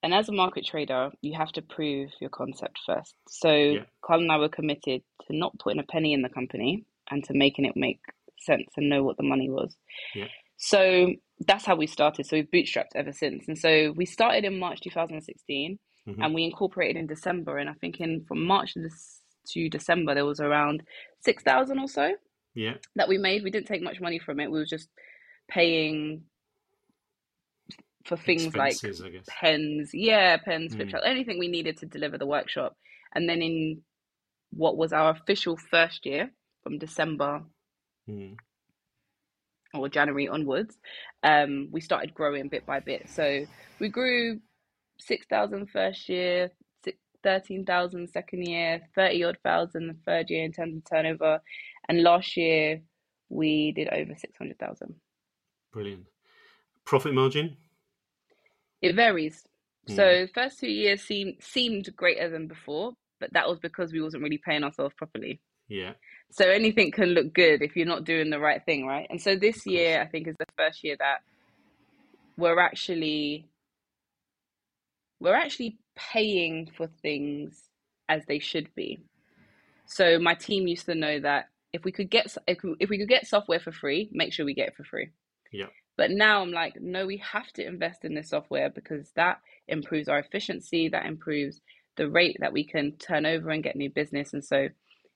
And 0.03 0.15
as 0.15 0.29
a 0.29 0.33
market 0.33 0.65
trader, 0.65 1.11
you 1.21 1.35
have 1.37 1.53
to 1.53 1.63
prove 1.63 2.11
your 2.21 2.31
concept 2.31 2.79
first. 2.87 3.15
So 3.29 3.53
Yeah. 3.53 3.85
Carl 4.03 4.21
and 4.21 4.33
I 4.33 4.39
were 4.39 4.49
committed 4.49 5.03
to 5.27 5.37
not 5.37 5.59
putting 5.59 5.79
a 5.81 5.85
penny 5.85 6.13
in 6.13 6.23
the 6.23 6.29
company 6.31 6.85
and 7.11 7.23
to 7.25 7.35
making 7.35 7.65
it 7.67 7.77
make 7.77 8.01
sense 8.39 8.69
and 8.77 8.89
know 8.89 9.03
what 9.03 9.17
the 9.19 9.23
money 9.23 9.51
was. 9.51 9.77
Yeah. 10.15 10.29
So 10.57 11.15
that's 11.47 11.65
how 11.67 11.77
we 11.77 11.87
started. 11.87 12.27
So 12.27 12.37
we've 12.37 12.51
bootstrapped 12.51 12.95
ever 12.95 13.13
since. 13.13 13.47
And 13.49 13.59
so 13.59 13.93
we 13.93 14.07
started 14.07 14.45
in 14.45 14.59
March 14.59 14.81
2016 14.81 15.79
Mhm. 16.07 16.25
and 16.25 16.35
we 16.35 16.45
incorporated 16.45 16.97
in 16.97 17.07
December. 17.07 17.59
And 17.59 17.69
I 17.69 17.75
think 17.75 18.01
in 18.01 18.25
from 18.25 18.43
March 18.45 18.73
to, 18.75 18.89
to 19.53 19.69
December, 19.69 20.15
there 20.15 20.25
was 20.25 20.41
around 20.41 20.83
6,000 21.21 21.79
or 21.79 21.89
so 21.89 22.15
Yeah. 22.55 22.77
that 22.97 23.09
we 23.09 23.19
made. 23.19 23.43
We 23.43 23.51
didn't 23.51 23.67
take 23.67 23.83
much 23.83 24.01
money 24.01 24.19
from 24.19 24.41
it. 24.41 24.51
We 24.51 24.59
were 24.59 24.65
just 24.67 24.89
paying 25.49 26.25
for 28.05 28.17
things 28.17 28.47
Expenses, 28.47 29.01
like 29.01 29.27
pens, 29.27 29.91
yeah, 29.93 30.37
pens, 30.39 30.75
flip 30.75 30.89
Mm. 30.89 30.91
chart, 30.91 31.03
anything 31.07 31.39
we 31.39 31.49
needed 31.49 31.77
to 31.79 31.87
deliver 31.87 32.19
the 32.19 32.27
workshop. 32.27 32.77
And 33.15 33.29
then 33.29 33.43
in 33.43 33.83
what 34.51 34.77
was 34.77 34.93
our 34.93 35.11
official 35.11 35.57
first 35.57 36.07
year 36.07 36.31
from 36.63 36.79
December 36.79 37.45
Mm. 38.09 38.37
or 39.75 39.89
January 39.89 40.29
onwards, 40.29 40.79
um, 41.23 41.69
we 41.71 41.81
started 41.81 42.15
growing 42.15 42.49
bit 42.49 42.67
by 42.67 42.81
bit. 42.81 43.09
So 43.09 43.47
we 43.79 43.89
grew 43.89 44.41
6,000 44.99 45.67
first 45.71 46.09
year, 46.09 46.51
13,000 47.23 48.09
second 48.09 48.43
year, 48.49 48.81
30 48.95 49.25
odd 49.25 49.39
thousand 49.45 49.89
the 49.89 49.95
third 50.07 50.31
year 50.31 50.45
in 50.45 50.53
terms 50.53 50.77
of 50.77 50.85
turnover. 50.85 51.43
And 51.89 52.03
last 52.03 52.37
year 52.37 52.81
we 53.29 53.73
did 53.73 53.89
over 53.93 54.15
600,000. 54.15 54.95
Brilliant. 55.73 56.07
Profit 56.85 57.15
margin? 57.15 57.57
It 58.83 58.97
varies. 58.97 59.45
Mm. 59.89 59.97
So 59.97 60.27
first 60.35 60.61
two 60.61 60.71
years 60.71 61.03
seemed 61.03 61.37
seemed 61.41 61.95
greater 61.97 62.29
than 62.29 62.47
before, 62.47 62.93
but 63.19 63.33
that 63.33 63.49
was 63.49 63.59
because 63.59 63.93
we 63.93 64.03
wasn't 64.03 64.23
really 64.23 64.39
paying 64.39 64.65
ourselves 64.65 64.95
properly. 64.97 65.41
Yeah. 65.69 65.93
So 66.33 66.49
anything 66.49 66.91
can 66.91 67.11
look 67.11 67.33
good 67.33 67.63
if 67.63 67.77
you're 67.77 67.87
not 67.87 68.05
doing 68.05 68.31
the 68.31 68.41
right 68.41 68.65
thing, 68.65 68.87
right? 68.87 69.07
And 69.11 69.21
so 69.21 69.37
this 69.37 69.67
year, 69.67 70.01
I 70.01 70.07
think, 70.07 70.29
is 70.29 70.37
the 70.39 70.47
first 70.57 70.83
year 70.85 70.97
that 70.99 71.19
we're 72.37 72.59
actually 72.59 73.47
we're 75.21 75.35
actually 75.35 75.79
paying 75.97 76.71
for 76.77 76.89
things 77.03 77.69
as 78.09 78.25
they 78.27 78.39
should 78.39 78.75
be. 78.75 79.05
So 79.87 80.19
my 80.19 80.35
team 80.35 80.67
used 80.67 80.87
to 80.87 80.95
know 80.95 81.21
that 81.21 81.49
if 81.73 81.85
we 81.85 81.93
could 81.93 82.11
get 82.11 82.37
if 82.47 82.63
we, 82.63 82.75
if 82.81 82.89
we 82.89 82.99
could 82.99 83.09
get 83.09 83.27
software 83.27 83.61
for 83.61 83.73
free, 83.73 84.09
make 84.13 84.33
sure 84.33 84.45
we 84.45 84.55
get 84.55 84.69
it 84.69 84.77
for 84.77 84.85
free. 84.85 85.11
Yeah. 85.53 85.67
But 86.01 86.11
now 86.13 86.43
I'm 86.43 86.53
like, 86.53 86.81
no, 86.81 87.07
we 87.07 87.19
have 87.19 87.53
to 87.55 87.67
invest 87.67 88.07
in 88.07 88.15
this 88.17 88.31
software 88.31 88.71
because 88.71 89.13
that 89.17 89.41
improves 89.69 90.09
our 90.09 90.19
efficiency, 90.21 90.89
that 90.91 91.07
improves 91.07 91.61
the 91.99 92.11
rate 92.11 92.39
that 92.41 92.55
we 92.55 92.65
can 92.65 92.95
turn 92.95 93.27
over 93.27 93.51
and 93.51 93.63
get 93.65 93.77
new 93.77 93.91
business. 93.91 94.33
And 94.33 94.45
so, 94.45 94.71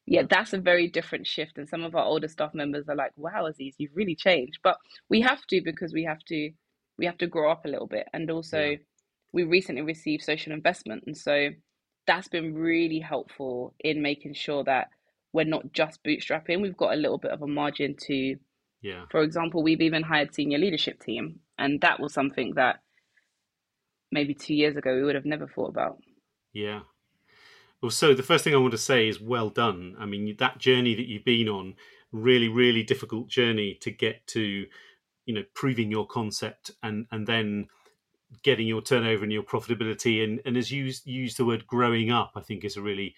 yeah, 0.07 0.25
that's 0.31 0.55
a 0.55 0.59
very 0.61 0.89
different 0.89 1.27
shift. 1.27 1.59
And 1.59 1.69
some 1.71 1.85
of 1.85 1.97
our 1.97 2.05
older 2.05 2.29
staff 2.29 2.55
members 2.55 2.91
are 2.91 2.97
like, 2.97 3.13
wow, 3.17 3.49
Azzees, 3.51 3.77
you've 3.79 3.97
really 3.97 4.17
changed. 4.17 4.61
But 4.63 4.79
we 5.11 5.23
have 5.23 5.43
to 5.49 5.63
because 5.65 5.95
we 5.95 6.05
have 6.05 6.25
to 6.27 6.53
we 6.99 7.07
have 7.07 7.19
to 7.19 7.29
grow 7.29 7.53
up 7.53 7.67
a 7.67 7.71
little 7.71 7.89
bit. 7.89 8.09
And 8.15 8.31
also 8.31 8.59
Yeah. 8.61 8.77
we 9.33 9.45
recently 9.45 9.83
received 9.83 10.25
social 10.25 10.53
investment. 10.55 11.05
And 11.07 11.19
so 11.19 11.51
that's 12.07 12.29
been 12.29 12.55
really 12.55 13.01
helpful 13.01 13.75
in 13.81 14.03
making 14.03 14.35
sure 14.35 14.65
that 14.65 14.91
we're 15.33 15.47
not 15.47 15.73
just 15.73 16.05
bootstrapping. 16.05 16.63
We've 16.63 16.77
got 16.79 16.95
a 16.95 16.99
little 16.99 17.19
bit 17.19 17.33
of 17.33 17.43
a 17.43 17.49
margin 17.49 17.97
to 18.09 18.37
Yeah. 18.85 19.07
for 19.11 19.23
example, 19.23 19.63
we've 19.63 19.81
even 19.81 20.03
hired 20.03 20.35
senior 20.35 20.59
leadership 20.59 21.03
team, 21.03 21.41
and 21.59 21.81
that 21.81 22.01
was 22.01 22.13
something 22.13 22.53
that 22.57 22.83
maybe 24.13 24.35
two 24.35 24.55
years 24.55 24.77
ago 24.77 24.95
we 24.95 25.03
would 25.03 25.15
have 25.15 25.25
never 25.25 25.49
thought 25.49 25.71
about. 25.71 25.97
Yeah. 26.53 26.81
Well, 27.81 27.91
so 27.91 28.13
the 28.13 28.23
first 28.23 28.45
thing 28.45 28.55
I 28.55 28.59
want 28.59 28.73
to 28.73 28.79
say 28.79 29.09
is 29.09 29.19
well 29.19 29.49
done. 29.49 29.97
I 29.99 30.05
mean, 30.05 30.37
that 30.39 30.59
journey 30.59 30.95
that 30.97 31.09
you've 31.09 31.25
been 31.25 31.49
on, 31.49 31.77
really, 32.13 32.49
really 32.49 32.83
difficult 32.83 33.29
journey 33.29 33.79
to 33.81 33.91
get 33.91 34.27
to, 34.29 34.67
you 35.25 35.35
know, 35.35 35.45
proving 35.55 35.91
your 35.91 36.07
concept 36.07 36.71
and 36.83 37.07
and 37.11 37.27
then 37.27 37.69
getting 38.43 38.67
your 38.67 38.83
turnover 38.83 39.23
and 39.23 39.33
your 39.33 39.45
profitability. 39.45 40.23
And 40.23 40.43
and 40.45 40.59
as 40.59 40.71
you 40.71 40.93
use 41.07 41.37
the 41.37 41.47
word 41.47 41.67
growing 41.67 42.11
up, 42.11 42.33
I 42.37 42.43
think 42.43 42.65
is 42.65 42.77
a 42.77 42.83
really 42.83 43.15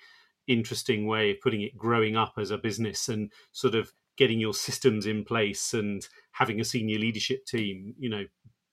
interesting 0.47 1.09
way 1.09 1.33
of 1.33 1.41
putting 1.41 1.63
it. 1.63 1.77
Growing 1.77 2.17
up 2.17 2.35
as 2.39 2.53
a 2.53 2.59
business 2.59 3.09
and 3.09 3.33
sort 3.51 3.75
of 3.75 3.93
getting 4.17 4.41
your 4.41 4.55
systems 4.55 5.07
in 5.07 5.25
place 5.25 5.75
and 5.75 6.07
having 6.33 6.61
a 6.61 6.65
senior 6.65 6.99
leadership 6.99 7.47
team. 7.47 7.95
You 7.99 8.11
know, 8.11 8.25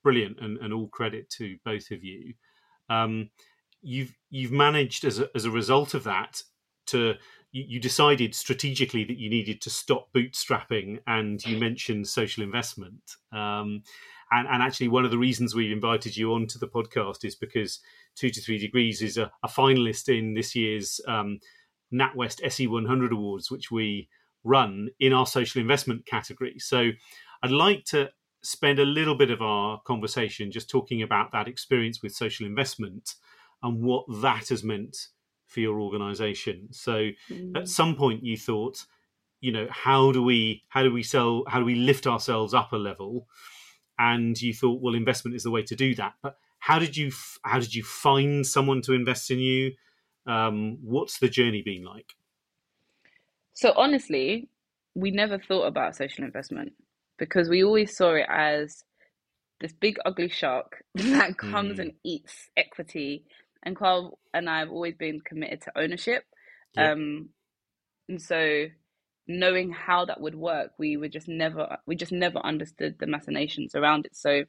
brilliant 0.04 0.38
and, 0.40 0.58
and 0.58 0.74
all 0.74 0.88
credit 0.88 1.30
to 1.32 1.58
both 1.64 1.92
of 1.92 2.04
you. 2.04 2.34
Um, 2.90 3.30
you've 3.82 4.16
you've 4.30 4.52
managed 4.52 5.06
as 5.06 5.20
a, 5.20 5.30
as 5.36 5.46
a 5.46 5.52
result 5.52 5.94
of 5.94 6.04
that 6.06 6.42
to 6.88 7.16
you, 7.52 7.80
decided 7.80 8.34
strategically 8.34 9.04
that 9.04 9.18
you 9.18 9.30
needed 9.30 9.62
to 9.62 9.70
stop 9.70 10.12
bootstrapping 10.14 11.00
and 11.06 11.46
you 11.46 11.58
mentioned 11.58 12.08
social 12.08 12.44
investment 12.44 13.02
um, 13.32 13.84
and, 14.32 14.48
and 14.48 14.64
actually 14.64 14.88
one 14.88 15.06
of 15.06 15.12
the 15.12 15.18
reasons 15.18 15.54
we've 15.54 15.72
invited 15.72 16.18
you 16.18 16.34
onto 16.34 16.58
the 16.58 16.68
podcast 16.68 17.24
is 17.24 17.36
because 17.36 17.80
two 18.16 18.30
to 18.30 18.42
three 18.42 18.58
degrees 18.58 19.02
is 19.02 19.18
a, 19.18 19.32
a 19.44 19.48
finalist 19.48 20.10
in 20.10 20.34
this 20.34 20.56
year's 20.56 21.00
um, 21.08 21.40
NatWest 21.94 22.44
SE 22.44 22.66
100 22.66 23.14
awards 23.14 23.52
which 23.52 23.70
we 23.70 24.10
run 24.44 24.90
in 25.00 25.14
our 25.14 25.26
social 25.26 25.62
investment 25.62 26.06
category. 26.06 26.60
So 26.60 26.92
I'd 27.42 27.52
like 27.52 27.86
to 27.86 28.10
spend 28.42 28.80
a 28.80 28.86
little 28.86 29.16
bit 29.16 29.32
of 29.32 29.42
our 29.42 29.82
conversation 29.82 30.52
just 30.52 30.70
talking 30.70 31.02
about 31.02 31.32
that 31.32 31.48
experience 31.48 32.02
with 32.02 32.14
social 32.14 32.46
investment 32.46 33.16
and 33.62 33.82
what 33.82 34.04
that 34.22 34.50
has 34.50 34.64
meant 34.64 35.08
for 35.48 35.62
your 35.62 35.80
organization. 35.80 36.68
So 36.72 37.10
at 37.56 37.68
some 37.68 37.96
point 37.96 38.24
you 38.24 38.38
thought 38.38 38.86
you 39.40 39.52
know 39.52 39.68
how 39.70 40.12
do 40.12 40.24
we 40.24 40.64
how 40.70 40.84
do 40.84 40.92
we 40.92 41.04
sell 41.04 41.44
how 41.48 41.60
do 41.60 41.66
we 41.66 41.76
lift 41.76 42.08
ourselves 42.08 42.54
up 42.54 42.74
a 42.74 42.78
level? 42.78 43.28
And 44.00 44.42
you 44.42 44.54
thought 44.54 44.82
well 44.82 44.96
investment 44.96 45.36
is 45.36 45.44
the 45.44 45.52
way 45.52 45.64
to 45.64 45.76
do 45.76 45.96
that. 45.96 46.14
But 46.22 46.38
how 46.60 46.80
did 46.80 46.98
you 46.98 47.08
f- 47.08 47.40
how 47.44 47.60
did 47.60 47.76
you 47.76 47.84
find 47.84 48.46
someone 48.46 48.82
to 48.84 48.94
invest 48.94 49.32
in 49.32 49.40
you? 49.40 49.74
Um, 50.26 50.80
what's 50.82 51.20
the 51.20 51.28
journey 51.28 51.62
been 51.62 51.84
like 51.84 52.14
So 53.54 53.74
honestly, 53.76 54.50
we 54.96 55.12
never 55.12 55.40
thought 55.40 55.66
about 55.66 55.96
social 55.96 56.24
investment 56.24 56.74
because 57.18 57.50
we 57.50 57.64
always 57.64 57.96
saw 57.96 58.14
it 58.16 58.28
as 58.30 58.84
this 59.62 59.74
big 59.74 59.98
ugly 60.06 60.30
shark 60.30 60.84
that 60.96 61.38
comes 61.38 61.78
Mm. 61.78 61.82
and 61.82 61.92
eats 62.04 62.50
equity. 62.58 63.26
And 63.64 63.76
Carl 63.76 64.20
and 64.34 64.50
I 64.50 64.60
have 64.60 64.70
always 64.72 64.96
been 64.96 65.22
committed 65.22 65.62
to 65.64 65.78
ownership. 65.78 66.26
Yeah. 66.74 66.92
Um, 66.92 67.30
and 68.10 68.22
so 68.22 68.66
knowing 69.28 69.72
how 69.72 70.06
that 70.06 70.20
would 70.20 70.36
work, 70.36 70.72
we 70.78 70.98
were 70.98 71.08
just 71.08 71.28
never 71.28 71.78
we 71.86 71.96
just 71.96 72.12
never 72.12 72.40
understood 72.40 72.98
the 73.00 73.08
machinations 73.08 73.76
around 73.76 74.06
it. 74.06 74.16
So 74.16 74.44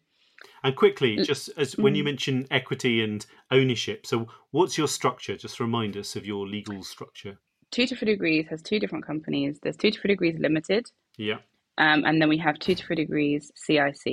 and 0.64 0.74
quickly 0.76 1.18
just 1.20 1.50
as 1.56 1.78
when 1.78 1.94
you 1.94 2.02
Mm. 2.02 2.06
mention 2.06 2.46
equity 2.50 3.02
and 3.02 3.24
ownership 3.50 4.06
so 4.06 4.26
what's 4.50 4.76
your 4.76 4.88
structure 4.88 5.36
just 5.36 5.60
remind 5.60 5.96
us 5.96 6.16
of 6.16 6.26
your 6.26 6.46
legal 6.46 6.82
structure 6.82 7.38
two 7.74 7.86
to 7.88 7.96
three 7.96 8.06
degrees 8.14 8.46
has 8.50 8.62
two 8.62 8.78
different 8.78 9.04
companies. 9.06 9.58
There's 9.62 9.76
two 9.76 9.90
to 9.90 9.98
three 10.00 10.08
degrees 10.14 10.36
limited, 10.38 10.84
yeah 11.18 11.38
um, 11.78 12.04
and 12.06 12.20
then 12.20 12.28
we 12.28 12.38
have 12.38 12.58
two 12.58 12.74
to 12.74 12.82
three 12.84 12.96
degrees 12.96 13.50
CIC. 13.56 14.04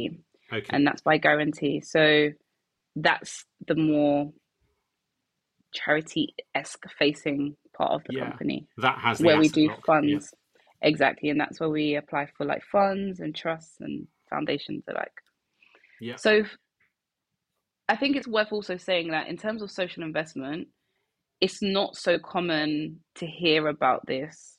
okay 0.52 0.66
and 0.70 0.86
that's 0.86 1.02
by 1.02 1.18
guarantee. 1.18 1.82
So 1.82 2.30
that's 2.96 3.46
the 3.68 3.76
more 3.76 4.32
charity 5.74 6.36
esque 6.54 6.86
facing 7.00 7.56
part 7.78 7.92
of 7.92 8.02
the 8.08 8.16
Yeah, 8.16 8.30
company 8.30 8.68
that 8.78 8.98
has 9.00 9.20
the 9.20 9.26
where 9.28 9.40
we 9.40 9.48
do 9.50 9.68
lock, 9.68 9.78
yeah. 9.78 9.84
funds. 9.86 10.34
Exactly, 10.82 11.30
and 11.30 11.40
that's 11.40 11.60
where 11.60 11.70
we 11.70 11.96
apply 11.96 12.28
for 12.36 12.46
like 12.46 12.64
funds 12.72 13.20
and 13.20 13.36
trusts 13.36 13.76
and 13.80 14.08
foundations 14.30 14.84
alike. 14.90 15.14
Yeah. 16.02 16.16
So 16.16 16.44
I 17.88 17.96
think 17.96 18.16
it's 18.16 18.28
worth 18.28 18.52
also 18.52 18.78
saying 18.78 19.12
that 19.12 19.28
in 19.28 19.38
terms 19.38 19.62
of 19.62 19.70
social 19.70 20.02
investment, 20.04 20.70
it's 21.42 21.62
not 21.62 21.98
so 21.98 22.20
common 22.20 23.02
to 23.16 23.26
hear 23.26 23.68
about 23.68 24.06
this 24.06 24.58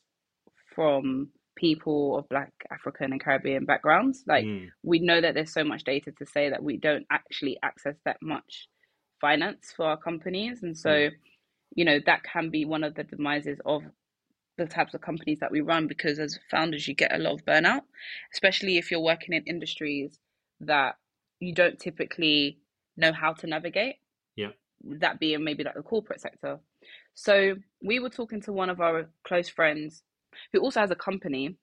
from 0.74 1.30
people 1.56 2.18
of 2.18 2.28
Black, 2.28 2.52
African, 2.70 3.12
and 3.12 3.22
Caribbean 3.22 3.64
backgrounds. 3.64 4.24
Like 4.26 4.44
Mm, 4.44 4.68
we 4.82 4.98
know 4.98 5.20
that 5.20 5.34
there's 5.34 5.52
so 5.52 5.64
much 5.64 5.84
data 5.84 6.12
to 6.18 6.26
say 6.26 6.50
that 6.50 6.62
we 6.62 6.76
don't 6.76 7.06
actually 7.10 7.58
access 7.62 7.96
that 8.04 8.16
much 8.20 8.68
finance 9.20 9.72
for 9.76 9.86
our 9.86 9.96
companies. 9.96 10.62
And 10.62 10.76
so, 10.76 11.10
you 11.74 11.84
know, 11.84 11.98
that 12.06 12.24
can 12.24 12.50
be 12.50 12.64
one 12.64 12.84
of 12.84 12.94
the 12.94 13.04
demises 13.04 13.58
of 13.64 13.82
the 14.58 14.66
types 14.66 14.94
of 14.94 15.00
companies 15.00 15.38
that 15.40 15.50
we 15.50 15.60
run 15.60 15.86
because 15.86 16.18
as 16.18 16.38
founders, 16.50 16.88
you 16.88 16.94
get 16.94 17.14
a 17.14 17.18
lot 17.18 17.34
of 17.34 17.44
burnout, 17.44 17.82
especially 18.34 18.76
if 18.76 18.90
you're 18.90 19.00
working 19.00 19.34
in 19.34 19.44
industries 19.44 20.18
that 20.60 20.96
you 21.40 21.54
don't 21.54 21.78
typically 21.78 22.58
know 22.96 23.12
how 23.12 23.32
to 23.34 23.46
navigate. 23.46 23.96
Yeah. 24.36 24.50
That 24.84 25.20
being 25.20 25.44
maybe 25.44 25.64
like 25.64 25.74
the 25.74 25.82
corporate 25.82 26.20
sector. 26.20 26.58
So 27.14 27.56
we 27.82 27.98
were 28.00 28.10
talking 28.10 28.40
to 28.42 28.52
one 28.52 28.70
of 28.70 28.80
our 28.80 29.08
close 29.24 29.48
friends 29.48 30.02
who 30.52 30.60
also 30.60 30.80
has 30.80 30.90
a 30.90 30.96
company 30.96 31.56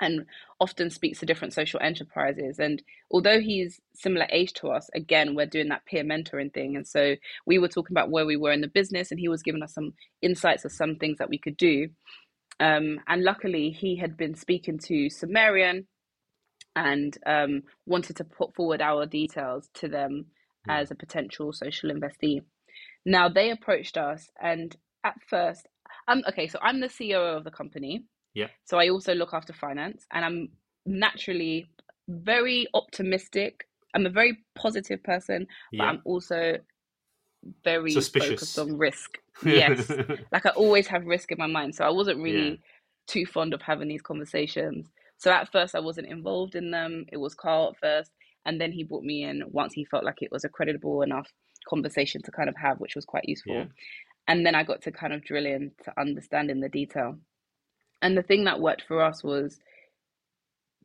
and 0.00 0.24
often 0.58 0.90
speaks 0.90 1.20
to 1.20 1.26
different 1.26 1.52
social 1.52 1.78
enterprises. 1.82 2.58
And 2.58 2.82
although 3.10 3.40
he's 3.40 3.80
similar 3.94 4.26
age 4.30 4.54
to 4.54 4.68
us, 4.68 4.88
again, 4.94 5.34
we're 5.34 5.46
doing 5.46 5.68
that 5.68 5.84
peer 5.84 6.02
mentoring 6.02 6.52
thing. 6.52 6.74
And 6.76 6.86
so 6.86 7.16
we 7.46 7.58
were 7.58 7.68
talking 7.68 7.94
about 7.94 8.10
where 8.10 8.24
we 8.26 8.36
were 8.36 8.52
in 8.52 8.62
the 8.62 8.68
business, 8.68 9.10
and 9.10 9.20
he 9.20 9.28
was 9.28 9.42
giving 9.42 9.62
us 9.62 9.74
some 9.74 9.92
insights 10.22 10.64
of 10.64 10.72
some 10.72 10.96
things 10.96 11.18
that 11.18 11.28
we 11.28 11.38
could 11.38 11.56
do. 11.56 11.88
Um, 12.58 13.00
and 13.08 13.22
luckily, 13.22 13.70
he 13.70 13.96
had 13.96 14.16
been 14.16 14.34
speaking 14.34 14.78
to 14.86 15.10
Sumerian 15.10 15.86
and 16.74 17.16
um, 17.26 17.62
wanted 17.86 18.16
to 18.16 18.24
put 18.24 18.54
forward 18.54 18.80
our 18.80 19.06
details 19.06 19.68
to 19.74 19.88
them 19.88 20.26
Mm. 20.68 20.80
as 20.80 20.90
a 20.90 20.94
potential 20.94 21.52
social 21.52 21.90
investee. 21.90 22.42
Now 23.06 23.28
they 23.28 23.50
approached 23.50 23.96
us, 23.96 24.30
and 24.42 24.76
at 25.04 25.16
first, 25.28 25.68
I'm 26.08 26.22
okay. 26.28 26.48
So 26.48 26.58
I'm 26.62 26.80
the 26.80 26.88
CEO 26.88 27.36
of 27.36 27.44
the 27.44 27.50
company. 27.50 28.04
Yeah. 28.34 28.48
So 28.64 28.78
I 28.78 28.88
also 28.90 29.14
look 29.14 29.34
after 29.34 29.52
finance, 29.52 30.06
and 30.12 30.24
I'm 30.24 30.48
naturally 30.86 31.70
very 32.08 32.66
optimistic 32.74 33.66
I'm 33.94 34.06
a 34.06 34.10
very 34.10 34.38
positive 34.54 35.02
person, 35.02 35.46
but 35.76 35.84
Yeah. 35.84 35.90
I'm 35.90 36.02
also 36.04 36.58
very 37.64 37.92
Suspicious. 37.92 38.30
focused 38.40 38.58
on 38.58 38.78
risk. 38.78 39.18
Yes. 39.44 39.90
like 40.32 40.46
I 40.46 40.50
always 40.50 40.86
have 40.88 41.04
risk 41.06 41.32
in 41.32 41.38
my 41.38 41.46
mind. 41.46 41.74
So 41.74 41.84
I 41.84 41.90
wasn't 41.90 42.22
really 42.22 42.50
Yeah. 42.50 42.56
too 43.08 43.26
fond 43.26 43.54
of 43.54 43.62
having 43.62 43.88
these 43.88 44.02
conversations. 44.02 44.88
So 45.18 45.30
at 45.32 45.50
first 45.52 45.74
I 45.74 45.80
wasn't 45.80 46.08
involved 46.08 46.54
in 46.54 46.70
them. 46.70 47.06
It 47.12 47.16
was 47.18 47.34
Carl 47.34 47.70
at 47.70 47.78
first. 47.78 48.12
And 48.46 48.60
then 48.60 48.72
he 48.72 48.84
brought 48.84 49.04
me 49.04 49.24
in 49.24 49.42
once 49.50 49.74
he 49.74 49.84
felt 49.84 50.04
like 50.04 50.22
it 50.22 50.32
was 50.32 50.44
a 50.44 50.48
credible 50.48 51.02
enough 51.02 51.28
conversation 51.68 52.22
to 52.22 52.30
kind 52.30 52.48
of 52.48 52.56
have, 52.56 52.78
which 52.78 52.94
was 52.94 53.04
quite 53.04 53.28
useful. 53.28 53.54
Yeah. 53.54 53.64
And 54.28 54.46
then 54.46 54.54
I 54.54 54.62
got 54.62 54.82
to 54.82 54.92
kind 54.92 55.12
of 55.12 55.24
drill 55.24 55.46
in 55.46 55.72
to 55.84 55.92
understand 56.00 56.50
in 56.50 56.60
the 56.60 56.68
detail. 56.68 57.16
And 58.02 58.16
the 58.16 58.22
thing 58.22 58.44
that 58.44 58.60
worked 58.60 58.84
for 58.86 59.02
us 59.02 59.22
was 59.24 59.58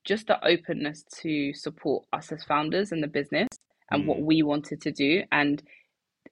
just 0.04 0.28
the 0.28 0.44
openness 0.46 1.04
to 1.22 1.54
support 1.54 2.06
us 2.14 2.32
as 2.32 2.44
founders 2.44 2.92
and 2.92 3.02
the 3.02 3.08
business 3.08 3.48
and 3.92 4.08
what 4.08 4.20
Mm. 4.20 4.26
we 4.26 4.44
wanted 4.44 4.82
to 4.82 4.92
do. 4.92 5.24
And 5.32 5.62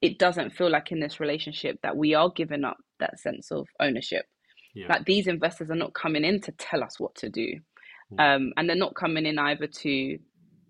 it 0.02 0.20
doesn't 0.20 0.52
feel 0.52 0.70
like 0.70 0.92
in 0.92 1.00
this 1.00 1.20
relationship 1.20 1.80
that 1.84 1.96
we 1.96 2.14
are 2.14 2.30
giving 2.30 2.64
up 2.64 2.78
that 3.00 3.20
sense 3.20 3.52
of 3.52 3.68
ownership. 3.80 4.26
Yeah. 4.76 4.88
Like 4.90 5.06
these 5.06 5.28
investors 5.28 5.70
are 5.70 5.76
not 5.76 5.94
coming 5.94 6.24
in 6.24 6.42
to 6.42 6.52
tell 6.54 6.84
us 6.84 7.00
what 7.00 7.16
to 7.16 7.30
do. 7.30 7.60
Mm. 8.12 8.20
Um, 8.20 8.54
and 8.58 8.68
they're 8.68 8.76
not 8.76 8.96
coming 8.96 9.26
in 9.26 9.40
either 9.40 9.68
to 9.68 10.20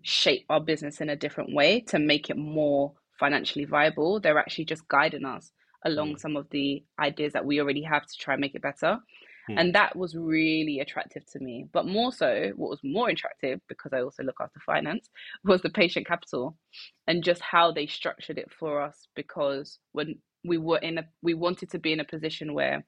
shape 0.02 0.44
our 0.50 0.60
business 0.60 1.00
in 1.00 1.08
a 1.08 1.16
different 1.16 1.54
way 1.54 1.80
to 1.80 1.98
make 1.98 2.28
it 2.30 2.36
more 2.36 2.92
financially 3.18 3.64
viable. 3.64 4.20
They're 4.20 4.38
actually 4.38 4.66
just 4.66 4.88
guiding 4.88 5.24
us 5.24 5.52
along 5.84 6.14
Mm. 6.14 6.20
some 6.20 6.36
of 6.36 6.48
the 6.50 6.84
ideas 6.98 7.32
that 7.34 7.44
we 7.46 7.60
already 7.60 7.82
have 7.82 8.06
to 8.06 8.18
try 8.18 8.34
and 8.34 8.40
make 8.40 8.54
it 8.54 8.62
better. 8.62 8.98
Mm. 9.50 9.60
And 9.60 9.74
that 9.74 9.96
was 9.96 10.16
really 10.16 10.80
attractive 10.80 11.24
to 11.32 11.40
me. 11.40 11.66
But 11.72 11.86
more 11.86 12.12
so, 12.12 12.52
what 12.56 12.70
was 12.70 12.80
more 12.82 13.08
attractive, 13.10 13.60
because 13.68 13.92
I 13.92 14.00
also 14.00 14.22
look 14.22 14.38
after 14.40 14.60
finance, 14.60 15.10
was 15.44 15.62
the 15.62 15.70
patient 15.70 16.06
capital 16.06 16.56
and 17.06 17.22
just 17.24 17.42
how 17.42 17.72
they 17.72 17.86
structured 17.86 18.38
it 18.38 18.50
for 18.58 18.80
us. 18.82 19.06
Because 19.14 19.78
when 19.92 20.18
we 20.44 20.58
were 20.58 20.78
in 20.78 20.98
a, 20.98 21.04
we 21.22 21.34
wanted 21.34 21.70
to 21.72 21.78
be 21.78 21.92
in 21.92 22.00
a 22.00 22.04
position 22.04 22.54
where 22.54 22.84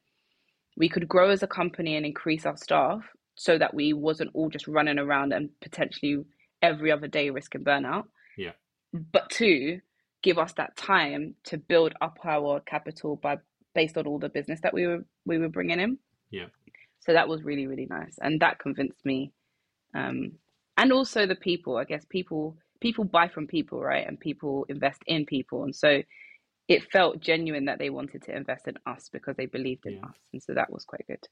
we 0.77 0.89
could 0.89 1.09
grow 1.09 1.31
as 1.31 1.43
a 1.43 1.47
company 1.49 1.97
and 1.97 2.07
increase 2.07 2.47
our 2.47 2.57
staff 2.57 3.03
so 3.35 3.59
that 3.59 3.75
we 3.75 3.93
wasn't 3.93 4.31
all 4.35 4.49
just 4.51 4.69
running 4.69 4.99
around 4.99 5.33
and 5.33 5.51
potentially 5.63 6.19
every 6.63 6.91
other 6.93 7.09
day 7.09 7.31
risking 7.31 7.65
burnout. 7.65 8.05
Yeah. 8.37 8.53
But 8.93 9.31
two, 9.31 9.81
give 10.27 10.39
us 10.39 10.53
that 10.55 10.77
time 10.77 11.37
to 11.45 11.57
build 11.57 11.95
up 12.01 12.19
our 12.25 12.59
capital 12.59 13.15
by 13.15 13.37
based 13.77 13.97
on 13.97 14.09
all 14.09 14.19
the 14.19 14.29
business 14.29 14.61
that 14.61 14.75
we 14.75 14.85
were 14.85 15.05
we 15.25 15.39
were 15.39 15.49
bringing 15.49 15.79
in. 15.79 15.99
Yeah. 16.33 16.47
So 16.99 17.13
that 17.13 17.29
was 17.29 17.45
really 17.45 17.69
really 17.69 17.87
nice, 17.89 18.19
and 18.21 18.41
that 18.41 18.59
convinced 18.59 19.07
me. 19.07 19.33
Um, 19.95 20.33
and 20.77 20.93
also 20.93 21.27
the 21.27 21.37
people. 21.37 21.77
I 21.77 21.85
guess 21.85 22.05
people 22.11 22.57
people 22.81 23.05
buy 23.05 23.29
from 23.29 23.47
people, 23.47 23.81
right? 23.81 24.05
And 24.07 24.19
people 24.19 24.67
invest 24.69 25.01
in 25.07 25.27
people, 25.27 25.63
and 25.63 25.75
so 25.75 26.03
it 26.67 26.83
felt 26.91 27.21
genuine 27.21 27.67
that 27.67 27.79
they 27.79 27.91
wanted 27.91 28.23
to 28.23 28.37
invest 28.37 28.67
in 28.67 28.77
us 28.85 29.09
because 29.13 29.37
they 29.37 29.47
believed 29.47 29.87
in 29.87 29.95
Yeah. 29.95 30.09
us, 30.09 30.19
and 30.33 30.43
so 30.43 30.55
that 30.55 30.73
was 30.73 30.85
quite 30.85 31.07
good. 31.07 31.25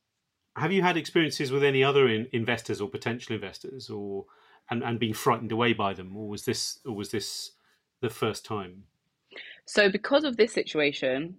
Have 0.57 0.71
you 0.71 0.83
had 0.83 0.97
experiences 0.97 1.51
with 1.51 1.65
any 1.65 1.83
other 1.83 2.07
in, 2.07 2.29
investors 2.33 2.81
or 2.81 2.89
potential 2.89 3.35
investors, 3.35 3.91
or 3.91 4.27
and, 4.71 4.85
and 4.85 5.01
being 5.01 5.15
frightened 5.15 5.51
away 5.51 5.73
by 5.73 5.95
them, 5.95 6.17
or 6.17 6.29
was 6.29 6.45
this 6.45 6.79
or 6.87 6.95
was 6.95 7.11
this 7.11 7.51
the 8.01 8.11
first 8.11 8.45
time? 8.45 8.85
So 9.67 9.91
because 9.91 10.25
of 10.25 10.37
this 10.37 10.53
situation, 10.53 11.37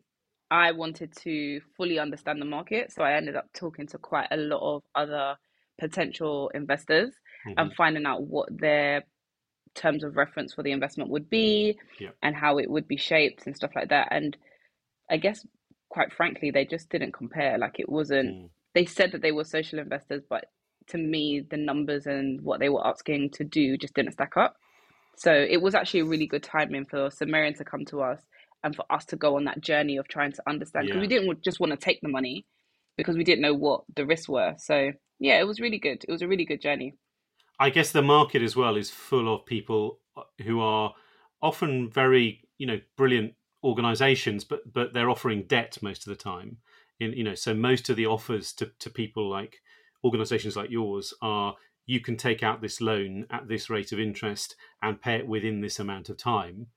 I 0.52 0.72
wanted 0.72 1.15
to 1.24 1.62
fully 1.76 2.00
understand 2.00 2.41
the 2.41 2.46
market. 2.46 2.91
So 2.91 3.04
I 3.04 3.13
ended 3.13 3.36
up 3.36 3.52
talking 3.54 3.88
to 3.88 3.98
quite 3.98 4.28
a 4.32 4.38
lot 4.38 4.62
of 4.76 4.84
other 4.96 5.36
potential 5.80 6.50
investors 6.54 7.13
Mhm. 7.46 7.54
and 7.58 7.74
finding 7.76 8.06
out 8.06 8.24
what 8.24 8.50
their 8.58 9.04
terms 9.74 10.04
of 10.04 10.15
reference 10.15 10.54
for 10.54 10.63
the 10.63 10.72
investment 10.72 11.10
would 11.10 11.30
be 11.30 11.78
Yeah. 12.00 12.12
and 12.24 12.36
how 12.36 12.58
it 12.60 12.70
would 12.70 12.88
be 12.88 12.98
shaped 12.98 13.46
and 13.46 13.56
stuff 13.56 13.76
like 13.76 13.89
that. 13.89 14.08
And 14.12 14.38
I 15.10 15.18
guess 15.18 15.46
quite 15.89 16.12
frankly, 16.12 16.52
they 16.52 16.65
just 16.65 16.89
didn't 16.89 17.12
compare. 17.13 17.58
Like 17.58 17.80
it 17.80 17.88
wasn't 17.89 18.30
Mm. 18.36 18.50
they 18.74 18.86
said 18.86 19.12
that 19.13 19.22
they 19.22 19.32
were 19.32 19.46
social 19.46 19.80
investors, 19.80 20.24
but 20.30 20.52
to 20.88 20.98
me, 20.98 21.39
the 21.39 21.56
numbers 21.58 22.06
and 22.06 22.41
what 22.41 22.60
they 22.60 22.68
were 22.70 22.86
asking 22.86 23.30
to 23.32 23.44
do 23.44 23.78
just 23.78 23.94
didn't 23.94 24.12
stack 24.13 24.36
up. 24.36 24.58
So 25.17 25.34
it 25.34 25.62
was 25.62 25.75
actually 25.75 26.01
a 26.01 26.06
really 26.06 26.28
good 26.28 26.43
timing 26.43 26.86
for 26.86 27.10
Sumerian 27.10 27.54
to 27.56 27.65
come 27.65 27.86
to 27.86 28.01
us 28.01 28.21
and 28.63 28.75
for 28.75 28.86
us 28.89 29.06
to 29.06 29.15
go 29.15 29.38
on 29.38 29.45
that 29.45 29.62
journey 29.62 29.97
of 29.97 30.08
trying 30.08 30.32
to 30.34 30.43
understand 30.47 30.88
because 30.88 31.01
we 31.01 31.08
didn't 31.08 31.41
just 31.43 31.60
want 31.60 31.71
to 31.71 31.78
take 31.78 32.01
the 32.01 32.10
money 32.10 32.45
because 32.97 33.15
we 33.15 33.23
didn't 33.23 33.41
know 33.41 33.54
what 33.54 33.84
the 33.95 34.06
risks 34.06 34.28
were. 34.28 34.56
So 34.58 34.91
yeah, 35.19 35.39
it 35.39 35.47
was 35.47 35.60
really 35.60 35.80
good. 35.80 36.04
It 36.08 36.12
was 36.12 36.21
a 36.21 36.28
really 36.28 36.45
good 36.45 36.62
journey. 36.62 36.95
I 37.60 37.69
guess 37.69 37.91
the 37.91 38.01
market 38.01 38.41
as 38.41 38.56
well 38.56 38.75
is 38.75 38.89
full 38.89 39.34
of 39.34 39.45
people 39.45 39.99
uh, 40.17 40.23
who 40.43 40.60
are 40.60 40.93
often 41.41 41.89
very, 41.89 42.41
you 42.58 42.67
know, 42.67 42.80
brilliant 42.97 43.34
organizations, 43.63 44.43
but 44.43 44.71
but 44.71 44.93
they're 44.93 45.10
offering 45.10 45.43
debt 45.43 45.78
most 45.82 46.06
of 46.06 46.10
the 46.10 46.21
time. 46.21 46.58
In 46.99 47.13
you 47.13 47.23
know, 47.23 47.36
so 47.36 47.54
most 47.54 47.89
of 47.89 47.95
the 47.95 48.06
offers 48.08 48.51
to, 48.54 48.71
to 48.80 48.89
people 48.89 49.30
like 49.30 49.62
organizations 50.04 50.56
like 50.56 50.69
yours 50.69 51.13
are 51.21 51.56
you 51.86 52.00
can 52.00 52.17
take 52.17 52.43
out 52.43 52.62
this 52.62 52.82
loan 52.82 53.26
at 53.30 53.48
this 53.48 53.69
rate 53.69 53.91
of 53.91 54.00
interest 54.00 54.56
and 54.82 55.02
pay 55.02 55.15
it 55.15 55.28
within 55.28 55.62
this 55.62 55.80
amount 55.80 56.10
of 56.10 56.17
time. 56.17 56.67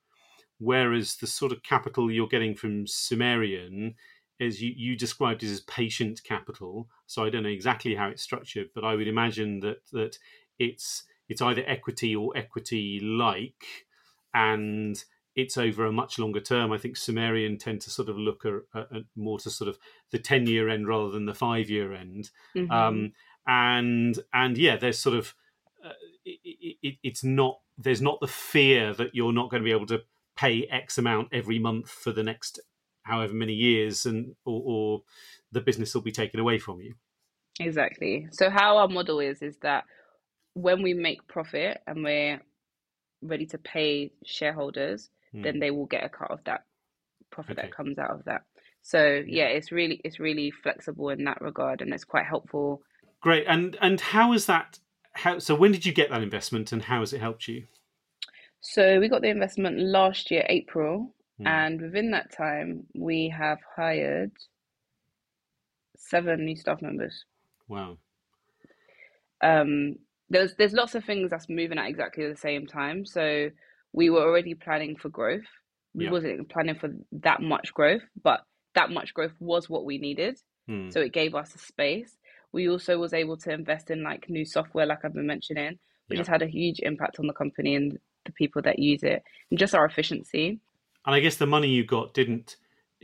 Whereas 0.58 1.16
the 1.16 1.26
sort 1.26 1.52
of 1.52 1.62
capital 1.62 2.10
you're 2.10 2.26
getting 2.26 2.54
from 2.54 2.86
Sumerian 2.86 3.94
is 4.40 4.60
you, 4.62 4.72
you 4.76 4.96
described 4.96 5.42
it 5.42 5.50
as 5.50 5.60
patient 5.60 6.22
capital. 6.24 6.88
So 7.06 7.24
I 7.24 7.30
don't 7.30 7.44
know 7.44 7.48
exactly 7.48 7.94
how 7.94 8.08
it's 8.08 8.22
structured, 8.22 8.68
but 8.74 8.84
I 8.84 8.94
would 8.94 9.08
imagine 9.08 9.60
that 9.60 9.86
that 9.92 10.18
it's 10.58 11.04
it's 11.28 11.42
either 11.42 11.62
equity 11.66 12.14
or 12.16 12.36
equity 12.36 13.00
like 13.00 13.86
and 14.34 15.02
it's 15.34 15.56
over 15.56 15.86
a 15.86 15.92
much 15.92 16.18
longer 16.18 16.40
term 16.40 16.72
i 16.72 16.78
think 16.78 16.96
sumerian 16.96 17.56
tend 17.56 17.80
to 17.80 17.90
sort 17.90 18.08
of 18.08 18.18
look 18.18 18.44
at, 18.44 18.54
at 18.92 19.02
more 19.14 19.38
to 19.38 19.50
sort 19.50 19.68
of 19.68 19.78
the 20.10 20.18
10 20.18 20.46
year 20.46 20.68
end 20.68 20.88
rather 20.88 21.10
than 21.10 21.26
the 21.26 21.34
5 21.34 21.70
year 21.70 21.92
end 21.92 22.30
Mhm. 22.56 22.70
um 22.72 23.12
and 23.48 24.20
and 24.32 24.56
yeah 24.58 24.76
there's 24.76 24.98
sort 24.98 25.16
of 25.16 25.34
uh, 25.84 25.90
it, 26.24 26.76
it, 26.82 26.96
it's 27.02 27.24
not 27.24 27.58
there's 27.78 28.02
not 28.02 28.20
the 28.20 28.28
fear 28.28 28.94
that 28.94 29.14
you're 29.14 29.32
not 29.32 29.50
going 29.50 29.62
to 29.62 29.64
be 29.64 29.72
able 29.72 29.86
to 29.86 30.02
pay 30.36 30.64
x 30.70 30.98
amount 30.98 31.28
every 31.32 31.58
month 31.58 31.88
for 31.90 32.12
the 32.12 32.22
next 32.22 32.60
however 33.02 33.32
many 33.32 33.54
years 33.54 34.06
and 34.06 34.36
or, 34.44 34.62
or 34.64 35.02
the 35.50 35.60
business 35.60 35.94
will 35.94 36.02
be 36.02 36.12
taken 36.12 36.38
away 36.38 36.58
from 36.58 36.80
you 36.80 36.94
Exactly. 37.60 38.28
So 38.30 38.50
how 38.50 38.76
our 38.78 38.88
model 38.88 39.20
is 39.20 39.42
is 39.42 39.56
that 39.62 39.84
when 40.54 40.82
we 40.82 40.94
make 40.94 41.26
profit 41.26 41.80
and 41.86 42.04
we're 42.04 42.40
ready 43.22 43.46
to 43.46 43.58
pay 43.58 44.12
shareholders, 44.24 45.10
Hmm. 45.32 45.42
then 45.42 45.58
they 45.58 45.70
will 45.70 45.86
get 45.86 46.04
a 46.04 46.08
cut 46.08 46.30
of 46.30 46.42
that 46.44 46.64
profit 47.30 47.58
Okay. 47.58 47.68
that 47.68 47.76
comes 47.76 47.98
out 47.98 48.10
of 48.12 48.24
that. 48.24 48.42
So 48.82 49.22
yeah, 49.26 49.46
it's 49.46 49.72
really 49.72 50.00
it's 50.04 50.20
really 50.20 50.50
flexible 50.50 51.10
in 51.10 51.24
that 51.24 51.40
regard 51.42 51.82
and 51.82 51.92
it's 51.92 52.04
quite 52.04 52.26
helpful. 52.26 52.82
Great. 53.20 53.44
And 53.48 53.76
and 53.80 54.00
how 54.00 54.32
is 54.32 54.46
that? 54.46 54.78
How 55.12 55.38
so? 55.38 55.54
When 55.54 55.72
did 55.72 55.84
you 55.84 55.92
get 55.92 56.10
that 56.10 56.22
investment, 56.22 56.72
and 56.72 56.82
how 56.82 57.00
has 57.00 57.12
it 57.12 57.20
helped 57.20 57.48
you? 57.48 57.64
So 58.60 58.98
we 59.00 59.08
got 59.08 59.22
the 59.22 59.28
investment 59.30 59.78
last 59.78 60.30
year, 60.30 60.44
April, 60.48 61.14
Hmm. 61.38 61.46
and 61.46 61.80
within 61.80 62.10
that 62.12 62.32
time 62.32 62.86
we 62.94 63.28
have 63.36 63.58
hired 63.76 64.32
seven 65.96 66.44
new 66.44 66.56
staff 66.56 66.80
members. 66.82 67.24
Wow. 67.68 67.98
um 69.42 69.94
there's 70.30 70.54
there's 70.56 70.72
lots 70.72 70.94
of 70.96 71.04
things 71.04 71.30
that's 71.30 71.48
moving 71.48 71.78
at 71.78 71.88
exactly 71.88 72.26
the 72.28 72.36
same 72.36 72.66
time 72.66 73.06
so 73.06 73.48
we 73.92 74.10
were 74.10 74.22
already 74.22 74.54
planning 74.54 74.96
for 74.96 75.08
growth 75.10 75.46
we 75.94 76.04
Yeah. 76.04 76.10
wasn't 76.10 76.48
planning 76.48 76.74
for 76.74 76.90
that 77.12 77.40
much 77.40 77.72
growth 77.72 78.02
but 78.22 78.42
that 78.74 78.90
much 78.90 79.14
growth 79.14 79.32
was 79.38 79.68
what 79.70 79.84
we 79.84 79.98
needed 79.98 80.40
Hmm. 80.66 80.90
so 80.90 81.00
it 81.00 81.12
gave 81.12 81.34
us 81.36 81.54
a 81.54 81.58
space 81.58 82.16
we 82.52 82.68
also 82.68 82.98
was 82.98 83.12
able 83.12 83.36
to 83.36 83.52
invest 83.52 83.90
in 83.90 84.02
like 84.02 84.28
new 84.28 84.44
software 84.44 84.86
like 84.86 85.04
i've 85.04 85.14
been 85.14 85.26
mentioning 85.26 85.78
which 86.08 86.16
Yeah. 86.16 86.20
has 86.20 86.28
had 86.28 86.42
a 86.42 86.46
huge 86.46 86.80
impact 86.80 87.18
on 87.18 87.26
the 87.26 87.32
company 87.34 87.74
and 87.74 87.98
the 88.24 88.32
people 88.32 88.62
that 88.62 88.78
use 88.78 89.02
it 89.02 89.22
and 89.50 89.58
just 89.58 89.74
our 89.74 89.84
efficiency 89.84 90.60
And 91.06 91.14
I 91.14 91.20
guess 91.20 91.36
the 91.36 91.46
money 91.46 91.68
you 91.68 91.84
got 91.84 92.14
didn't 92.14 92.56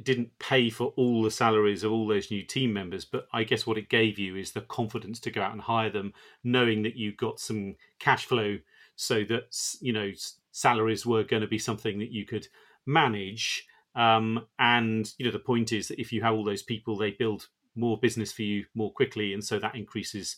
didn't 0.03 0.37
pay 0.41 0.71
for 0.71 0.93
all 0.97 1.23
the 1.23 1.31
salaries 1.31 1.85
of 1.85 1.93
all 1.93 2.07
those 2.09 2.29
new 2.31 2.43
team 2.43 2.73
members, 2.73 3.05
but 3.05 3.29
I 3.33 3.45
guess 3.45 3.65
what 3.65 3.79
it 3.79 3.89
gave 3.89 4.19
you 4.19 4.35
is 4.35 4.51
the 4.51 4.61
confidence 4.61 5.21
to 5.21 5.31
go 5.31 5.41
out 5.41 5.53
and 5.53 5.61
hire 5.61 5.89
them, 5.89 6.13
knowing 6.43 6.83
that 6.83 6.97
you 6.97 7.13
got 7.13 7.39
some 7.39 7.77
cash 8.01 8.27
flow, 8.27 8.59
so 8.97 9.23
that 9.25 9.57
you 9.81 9.93
know 9.93 10.11
salaries 10.51 11.07
were 11.07 11.23
going 11.25 11.43
to 11.43 11.49
be 11.49 11.59
something 11.59 11.99
that 12.01 12.11
you 12.11 12.27
could 12.27 12.49
manage. 12.87 13.67
Um, 13.95 14.47
and 14.59 15.13
you 15.17 15.25
know 15.27 15.31
the 15.33 15.39
point 15.39 15.73
is 15.73 15.89
that 15.89 16.01
if 16.01 16.13
you 16.13 16.23
have 16.23 16.35
all 16.35 16.45
those 16.45 16.63
people, 16.65 16.97
they 16.97 17.13
build 17.13 17.49
more 17.75 17.99
business 17.99 18.33
for 18.33 18.43
you 18.43 18.65
more 18.75 18.93
quickly, 18.93 19.33
and 19.33 19.45
so 19.45 19.59
that 19.59 19.75
increases 19.75 20.37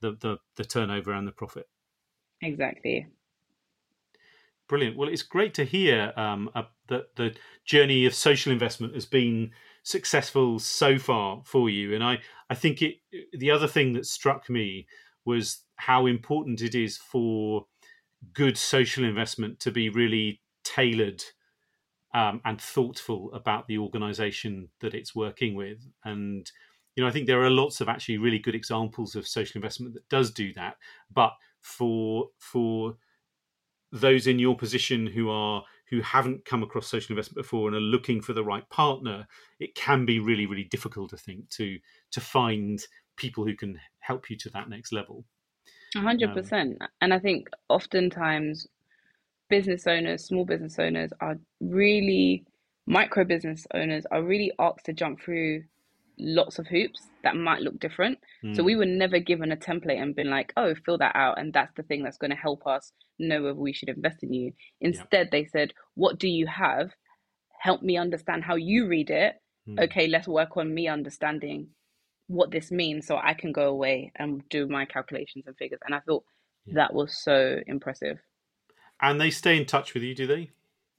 the 0.00 0.12
the, 0.20 0.38
the 0.56 0.64
turnover 0.64 1.12
and 1.12 1.26
the 1.26 1.32
profit. 1.32 1.68
exactly 2.40 3.06
Brilliant. 4.68 4.98
Well, 4.98 5.08
it's 5.08 5.22
great 5.22 5.54
to 5.54 5.64
hear 5.64 6.12
um, 6.16 6.50
uh, 6.54 6.64
that 6.88 7.16
the 7.16 7.34
journey 7.64 8.04
of 8.04 8.14
social 8.14 8.52
investment 8.52 8.94
has 8.94 9.06
been 9.06 9.52
successful 9.82 10.58
so 10.58 10.98
far 10.98 11.40
for 11.46 11.70
you. 11.70 11.94
And 11.94 12.04
I, 12.04 12.18
I 12.50 12.54
think 12.54 12.82
it. 12.82 12.96
The 13.32 13.50
other 13.50 13.66
thing 13.66 13.94
that 13.94 14.04
struck 14.04 14.50
me 14.50 14.86
was 15.24 15.64
how 15.76 16.04
important 16.04 16.60
it 16.60 16.74
is 16.74 16.98
for 16.98 17.64
good 18.34 18.58
social 18.58 19.04
investment 19.04 19.58
to 19.60 19.70
be 19.70 19.88
really 19.88 20.42
tailored 20.64 21.24
um, 22.14 22.42
and 22.44 22.60
thoughtful 22.60 23.32
about 23.32 23.68
the 23.68 23.78
organization 23.78 24.68
that 24.80 24.92
it's 24.92 25.14
working 25.14 25.54
with. 25.54 25.78
And, 26.04 26.50
you 26.98 27.04
know, 27.04 27.08
I 27.08 27.12
think 27.12 27.28
there 27.28 27.44
are 27.44 27.50
lots 27.50 27.80
of 27.80 27.88
actually 27.88 28.18
really 28.18 28.40
good 28.40 28.56
examples 28.56 29.14
of 29.14 29.28
social 29.28 29.56
investment 29.56 29.94
that 29.94 30.08
does 30.08 30.32
do 30.32 30.52
that. 30.54 30.74
But 31.14 31.32
for, 31.60 32.30
for, 32.38 32.96
those 33.90 34.26
in 34.26 34.38
your 34.38 34.54
position 34.56 35.06
who 35.06 35.30
are 35.30 35.62
who 35.88 36.02
haven't 36.02 36.44
come 36.44 36.62
across 36.62 36.86
social 36.86 37.14
investment 37.14 37.42
before 37.42 37.68
and 37.68 37.76
are 37.76 37.80
looking 37.80 38.20
for 38.20 38.34
the 38.34 38.44
right 38.44 38.68
partner, 38.68 39.26
it 39.60 39.74
can 39.74 40.04
be 40.04 40.18
really, 40.18 40.44
really 40.44 40.64
difficult, 40.64 41.14
I 41.14 41.16
think, 41.16 41.48
to 41.50 41.78
to 42.10 42.20
find 42.20 42.78
people 43.16 43.46
who 43.46 43.54
can 43.54 43.78
help 44.00 44.28
you 44.28 44.36
to 44.38 44.50
that 44.50 44.68
next 44.68 44.92
level. 44.92 45.24
hundred 45.94 46.30
um, 46.30 46.34
percent. 46.34 46.82
And 47.00 47.14
I 47.14 47.18
think 47.18 47.48
oftentimes 47.68 48.66
business 49.48 49.86
owners, 49.86 50.26
small 50.26 50.44
business 50.44 50.78
owners 50.78 51.12
are 51.20 51.38
really 51.60 52.44
micro 52.86 53.24
business 53.24 53.66
owners 53.72 54.04
are 54.10 54.22
really 54.22 54.52
asked 54.58 54.84
to 54.86 54.92
jump 54.92 55.20
through 55.20 55.62
lots 56.18 56.58
of 56.58 56.66
hoops 56.66 57.08
that 57.22 57.36
might 57.36 57.62
look 57.62 57.78
different. 57.78 58.18
Mm. 58.44 58.56
So 58.56 58.62
we 58.62 58.74
hmm. 58.74 58.80
were 58.80 58.86
never 58.86 59.18
given 59.18 59.52
a 59.52 59.56
template 59.56 60.00
and 60.00 60.14
been 60.14 60.30
like, 60.30 60.52
oh, 60.56 60.74
fill 60.84 60.98
that 60.98 61.16
out. 61.16 61.38
And 61.38 61.52
that's 61.52 61.74
the 61.76 61.82
thing 61.82 62.02
that's 62.02 62.18
going 62.18 62.30
to 62.30 62.36
help 62.36 62.66
us 62.66 62.92
know 63.18 63.42
whether 63.42 63.54
we 63.54 63.72
should 63.72 63.88
invest 63.88 64.22
in 64.22 64.32
you. 64.32 64.52
Instead, 64.80 65.26
yeah. 65.26 65.30
they 65.30 65.44
said, 65.44 65.72
what 65.94 66.18
do 66.18 66.28
you 66.28 66.46
have? 66.46 66.90
Help 67.60 67.82
me 67.82 67.96
understand 67.96 68.44
how 68.44 68.56
you 68.56 68.86
read 68.86 69.10
it. 69.10 69.34
Mm. 69.68 69.84
Okay, 69.84 70.06
let's 70.06 70.28
work 70.28 70.56
on 70.56 70.72
me 70.72 70.88
understanding 70.88 71.68
what 72.28 72.50
this 72.50 72.70
means 72.70 73.06
so 73.06 73.16
I 73.16 73.34
can 73.34 73.52
go 73.52 73.68
away 73.68 74.12
and 74.16 74.42
do 74.50 74.68
my 74.68 74.84
calculations 74.84 75.44
and 75.46 75.56
figures. 75.56 75.80
And 75.84 75.94
I 75.94 76.00
thought 76.00 76.24
yeah. 76.66 76.74
that 76.74 76.94
was 76.94 77.16
so 77.16 77.58
impressive. 77.66 78.18
And 79.00 79.20
they 79.20 79.30
stay 79.30 79.56
in 79.56 79.66
touch 79.66 79.94
with 79.94 80.02
you, 80.02 80.14
do 80.14 80.26
they? 80.26 80.50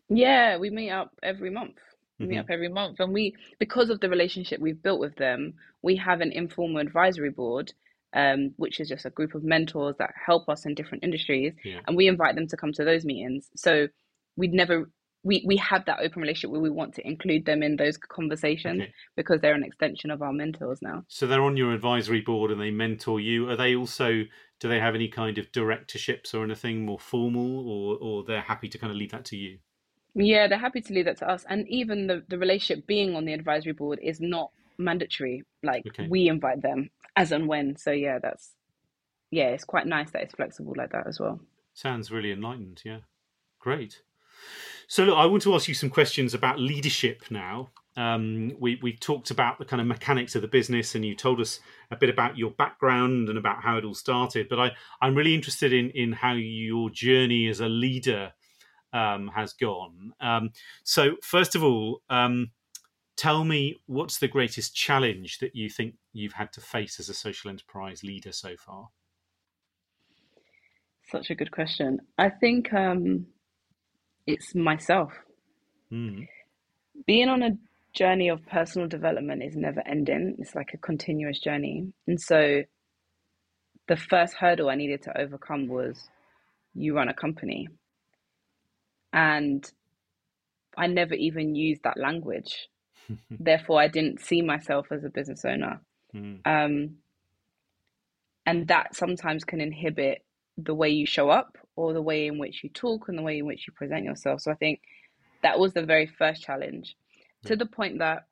Yeah, 0.10 0.58
we 0.58 0.70
meet 0.70 0.90
up 0.90 1.12
every 1.22 1.52
month 1.52 1.78
mm-hmm. 2.20 2.32
meet 2.32 2.38
up 2.38 2.50
every 2.50 2.70
month 2.70 3.00
and 3.00 3.14
we 3.14 3.36
because 3.60 3.90
of 3.90 4.00
the 4.00 4.10
relationship 4.10 4.60
we've 4.60 4.82
built 4.82 5.00
with 5.00 5.16
them 5.16 5.54
we 5.82 5.96
have 5.96 6.22
an 6.22 6.32
informal 6.32 6.80
advisory 6.80 7.30
board 7.30 7.74
um, 8.12 8.54
which 8.58 8.80
is 8.80 8.90
just 8.90 9.06
a 9.06 9.12
group 9.12 9.36
of 9.36 9.44
mentors 9.44 9.96
that 10.00 10.12
help 10.26 10.50
us 10.50 10.66
in 10.66 10.74
different 10.74 11.04
industries 11.04 11.54
yeah. 11.64 11.80
and 11.88 11.96
we 11.96 12.08
invite 12.08 12.36
them 12.36 12.48
to 12.48 12.58
come 12.58 12.74
to 12.74 12.84
those 12.84 13.06
meetings 13.06 13.50
so 13.56 13.88
we'd 14.36 14.54
never 14.54 14.90
we 15.24 15.44
we 15.46 15.58
have 15.58 15.86
that 15.86 16.00
open 16.02 16.22
relationship 16.22 16.52
where 16.52 16.62
we 16.62 16.70
want 16.70 16.94
to 16.96 17.06
include 17.06 17.46
them 17.46 17.62
in 17.62 17.76
those 17.76 17.98
conversations 17.98 18.82
okay. 18.82 18.94
because 19.16 19.42
they're 19.42 19.54
an 19.54 19.64
extension 19.64 20.12
of 20.12 20.22
our 20.22 20.32
mentors 20.32 20.80
now 20.82 21.04
so 21.08 21.28
they're 21.28 21.44
on 21.44 21.58
your 21.58 21.74
advisory 21.74 22.22
board 22.22 22.52
and 22.52 22.62
they 22.62 22.72
mentor 22.72 23.20
you 23.20 23.50
are 23.50 23.58
they 23.58 23.76
also 23.76 24.24
do 24.60 24.68
they 24.68 24.80
have 24.80 24.96
any 24.96 25.08
kind 25.08 25.38
of 25.38 25.52
directorships 25.52 26.34
or 26.34 26.44
anything 26.44 26.86
more 26.86 27.00
formal 27.00 27.70
or 27.70 27.98
or 28.02 28.24
they're 28.24 28.42
happy 28.42 28.70
to 28.70 28.78
kind 28.78 28.92
of 28.92 28.98
leave 28.98 29.12
that 29.12 29.26
to 29.26 29.36
you 29.36 29.58
yeah, 30.16 30.48
they're 30.48 30.58
happy 30.58 30.82
to 30.82 30.94
leave 30.94 31.06
that 31.06 31.18
to 31.18 31.30
us. 31.30 31.46
And 31.50 31.68
even 31.68 32.08
the, 32.08 32.24
the 32.28 32.38
relationship 32.38 32.88
being 32.88 33.16
on 33.16 33.26
the 33.26 33.34
advisory 33.34 33.74
board 33.74 34.00
is 34.02 34.20
not 34.20 34.52
mandatory. 34.78 35.44
Like 35.64 35.86
okay. 35.88 36.08
we 36.10 36.28
invite 36.28 36.62
them 36.62 36.90
as 37.16 37.32
and 37.32 37.48
when. 37.48 37.76
So 37.78 37.92
yeah, 37.92 38.20
that's 38.20 38.54
yeah, 39.32 39.50
it's 39.50 39.66
quite 39.66 39.86
nice 39.86 40.12
that 40.12 40.24
it's 40.24 40.34
flexible 40.34 40.74
like 40.76 40.92
that 40.92 41.08
as 41.08 41.20
well. 41.20 41.40
Sounds 41.74 42.12
really 42.12 42.32
enlightened, 42.32 42.82
yeah. 42.84 43.00
Great. 43.60 44.02
So 44.88 45.04
look, 45.04 45.18
I 45.18 45.26
want 45.26 45.44
to 45.44 45.54
ask 45.54 45.68
you 45.68 45.74
some 45.74 45.90
questions 45.90 46.34
about 46.34 46.60
leadership 46.60 47.26
now. 47.30 47.70
Um, 47.96 48.54
we 48.60 48.80
we 48.82 48.94
talked 48.96 49.30
about 49.30 49.60
the 49.60 49.66
kind 49.66 49.82
of 49.82 49.88
mechanics 49.88 50.36
of 50.36 50.42
the 50.42 50.48
business, 50.48 50.96
and 50.96 51.06
you 51.06 51.16
told 51.16 51.40
us 51.42 51.60
a 51.92 51.96
bit 51.96 52.10
about 52.10 52.38
your 52.38 52.52
background 52.52 53.30
and 53.30 53.38
about 53.38 53.62
how 53.62 53.78
it 53.78 53.84
all 53.84 53.94
started. 53.94 54.48
But 54.50 54.60
I 54.60 54.72
I'm 55.02 55.16
really 55.16 55.36
interested 55.36 55.74
in 55.74 55.90
in 55.92 56.14
how 56.14 56.34
your 56.34 56.90
journey 56.90 57.48
as 57.48 57.60
a 57.60 57.68
leader 57.68 58.34
um, 58.94 59.30
has 59.36 59.54
gone. 59.54 60.14
Um, 60.20 60.52
so, 60.84 61.16
first 61.22 61.56
of 61.56 61.64
all, 61.64 62.02
um, 62.10 62.52
tell 63.16 63.44
me 63.44 63.76
what's 63.86 64.20
the 64.20 64.28
greatest 64.28 64.76
challenge 64.76 65.40
that 65.40 65.56
you 65.56 65.70
think 65.70 65.96
you've 66.14 66.34
had 66.34 66.54
to 66.54 66.62
face 66.62 67.00
as 67.00 67.10
a 67.10 67.14
social 67.14 67.50
enterprise 67.50 68.04
leader 68.04 68.32
so 68.32 68.56
far? 68.58 68.90
Such 71.12 71.30
a 71.30 71.36
good 71.36 71.52
question. 71.52 72.00
I 72.18 72.30
think 72.30 72.74
um, 72.74 73.26
it's 74.28 74.54
myself. 74.54 75.12
Mm. 75.92 76.28
Being 77.08 77.30
on 77.30 77.42
a 77.42 77.58
journey 77.94 78.30
of 78.30 78.46
personal 78.46 78.88
development 78.88 79.44
is 79.44 79.56
never 79.56 79.82
ending. 79.88 80.36
It's 80.40 80.56
like 80.56 80.72
a 80.74 80.78
continuous 80.78 81.40
journey. 81.40 81.92
And 82.08 82.22
so 82.22 82.64
the 83.88 83.98
first 83.98 84.36
hurdle 84.36 84.70
I 84.70 84.76
needed 84.76 85.02
to 85.04 85.20
overcome 85.20 85.68
was 85.68 86.08
you 86.76 86.96
run 86.96 87.10
a 87.10 87.14
company 87.14 87.68
and 89.14 89.70
I 90.78 90.88
never 90.88 91.14
even 91.14 91.56
used 91.56 91.84
that 91.84 91.98
language. 91.98 92.70
Therefore, 93.32 93.82
I 93.82 93.88
didn't 93.88 94.22
see 94.22 94.42
myself 94.42 94.88
as 94.92 95.04
a 95.04 95.10
business 95.10 95.44
owner. 95.46 95.82
Mm. 96.16 96.40
Um, 96.46 96.96
and 98.46 98.68
that 98.68 98.96
sometimes 98.96 99.44
can 99.44 99.62
inhibit 99.62 100.24
the 100.58 100.74
way 100.74 100.90
you 100.90 101.06
show 101.06 101.30
up 101.30 101.58
or 101.76 101.94
the 101.94 102.02
way 102.02 102.28
in 102.28 102.38
which 102.38 102.64
you 102.64 102.70
talk 102.70 103.08
and 103.08 103.18
the 103.18 103.22
way 103.22 103.40
in 103.40 103.46
which 103.46 103.68
you 103.68 103.74
present 103.74 104.04
yourself. 104.04 104.42
So 104.42 104.52
I 104.52 104.56
think 104.56 104.82
that 105.44 105.60
was 105.60 105.74
the 105.74 105.84
very 105.84 106.08
first 106.08 106.44
challenge 106.44 106.96
to 107.46 107.56
the 107.56 107.66
point 107.66 108.00
that 108.00 108.26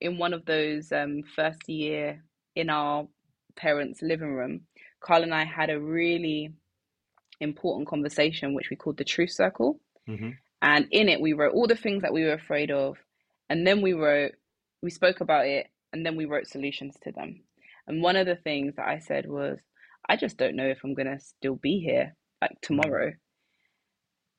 in 0.00 0.18
one 0.18 0.32
of 0.32 0.44
those 0.44 0.92
um, 0.92 1.22
first 1.34 1.68
year 1.68 2.22
in 2.54 2.70
our 2.70 3.06
parents' 3.56 4.02
living 4.02 4.32
room, 4.34 4.62
Carl 5.00 5.22
and 5.22 5.34
I 5.34 5.44
had 5.44 5.70
a 5.70 5.80
really 5.80 6.52
important 7.40 7.88
conversation, 7.88 8.54
which 8.54 8.70
we 8.70 8.76
called 8.76 8.96
the 8.96 9.04
truth 9.04 9.30
circle. 9.30 9.80
Mm-hmm. 10.08 10.30
And 10.62 10.86
in 10.90 11.08
it, 11.08 11.20
we 11.20 11.32
wrote 11.32 11.54
all 11.54 11.66
the 11.66 11.76
things 11.76 12.02
that 12.02 12.12
we 12.12 12.24
were 12.24 12.32
afraid 12.32 12.70
of. 12.70 12.96
And 13.48 13.66
then 13.66 13.82
we 13.82 13.92
wrote, 13.92 14.32
we 14.82 14.90
spoke 14.90 15.20
about 15.20 15.46
it, 15.46 15.68
and 15.92 16.04
then 16.04 16.16
we 16.16 16.24
wrote 16.24 16.46
solutions 16.46 16.96
to 17.04 17.12
them. 17.12 17.42
And 17.86 18.02
one 18.02 18.16
of 18.16 18.26
the 18.26 18.36
things 18.36 18.74
that 18.76 18.88
I 18.88 18.98
said 18.98 19.28
was, 19.28 19.58
I 20.08 20.16
just 20.16 20.36
don't 20.36 20.56
know 20.56 20.66
if 20.66 20.80
I'm 20.82 20.94
going 20.94 21.06
to 21.06 21.20
still 21.20 21.56
be 21.56 21.78
here 21.80 22.16
like 22.40 22.52
mm-hmm. 22.52 22.74
tomorrow. 22.74 23.12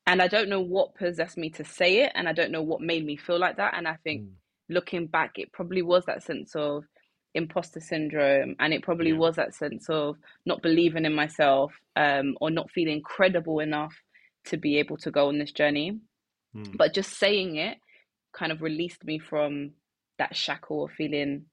And 0.06 0.22
I 0.22 0.28
don't 0.28 0.50
know 0.50 0.62
what 0.62 0.96
possessed 0.96 1.38
me 1.38 1.50
to 1.52 1.66
say 1.66 2.00
it. 2.00 2.14
And 2.16 2.30
I 2.30 2.34
don't 2.34 2.52
know 2.52 2.62
what 2.62 2.82
made 2.82 3.06
me 3.06 3.18
feel 3.18 3.40
like 3.40 3.58
that. 3.58 3.74
And 3.76 3.88
I 3.88 3.98
think 4.04 4.22
mm. 4.22 4.30
looking 4.70 5.08
back, 5.08 5.34
it 5.36 5.52
probably 5.52 5.82
was 5.82 6.06
that 6.06 6.24
sense 6.24 6.56
of 6.56 6.86
imposter 7.36 7.82
syndrome. 7.82 8.56
And 8.60 8.74
it 8.74 8.84
probably 8.84 9.10
yeah. 9.12 9.18
was 9.18 9.36
that 9.36 9.54
sense 9.54 9.90
of 9.90 10.16
not 10.46 10.62
believing 10.62 11.04
in 11.04 11.14
myself 11.14 11.74
um, 11.98 12.38
or 12.40 12.50
not 12.50 12.72
feeling 12.72 13.02
credible 13.02 13.60
enough 13.60 13.94
to 14.50 14.58
be 14.58 14.78
able 14.78 14.98
to 14.98 15.12
go 15.12 15.28
on 15.28 15.40
this 15.40 15.52
journey. 15.52 16.00
Mm. 16.56 16.78
But 16.78 16.94
just 16.94 17.18
saying 17.18 17.56
it 17.58 17.78
kind 18.34 18.52
of 18.52 18.62
released 18.62 19.04
me 19.04 19.20
from 19.20 19.72
that 20.18 20.36
shackle 20.36 20.86
of 20.86 20.92
feeling 20.92 21.46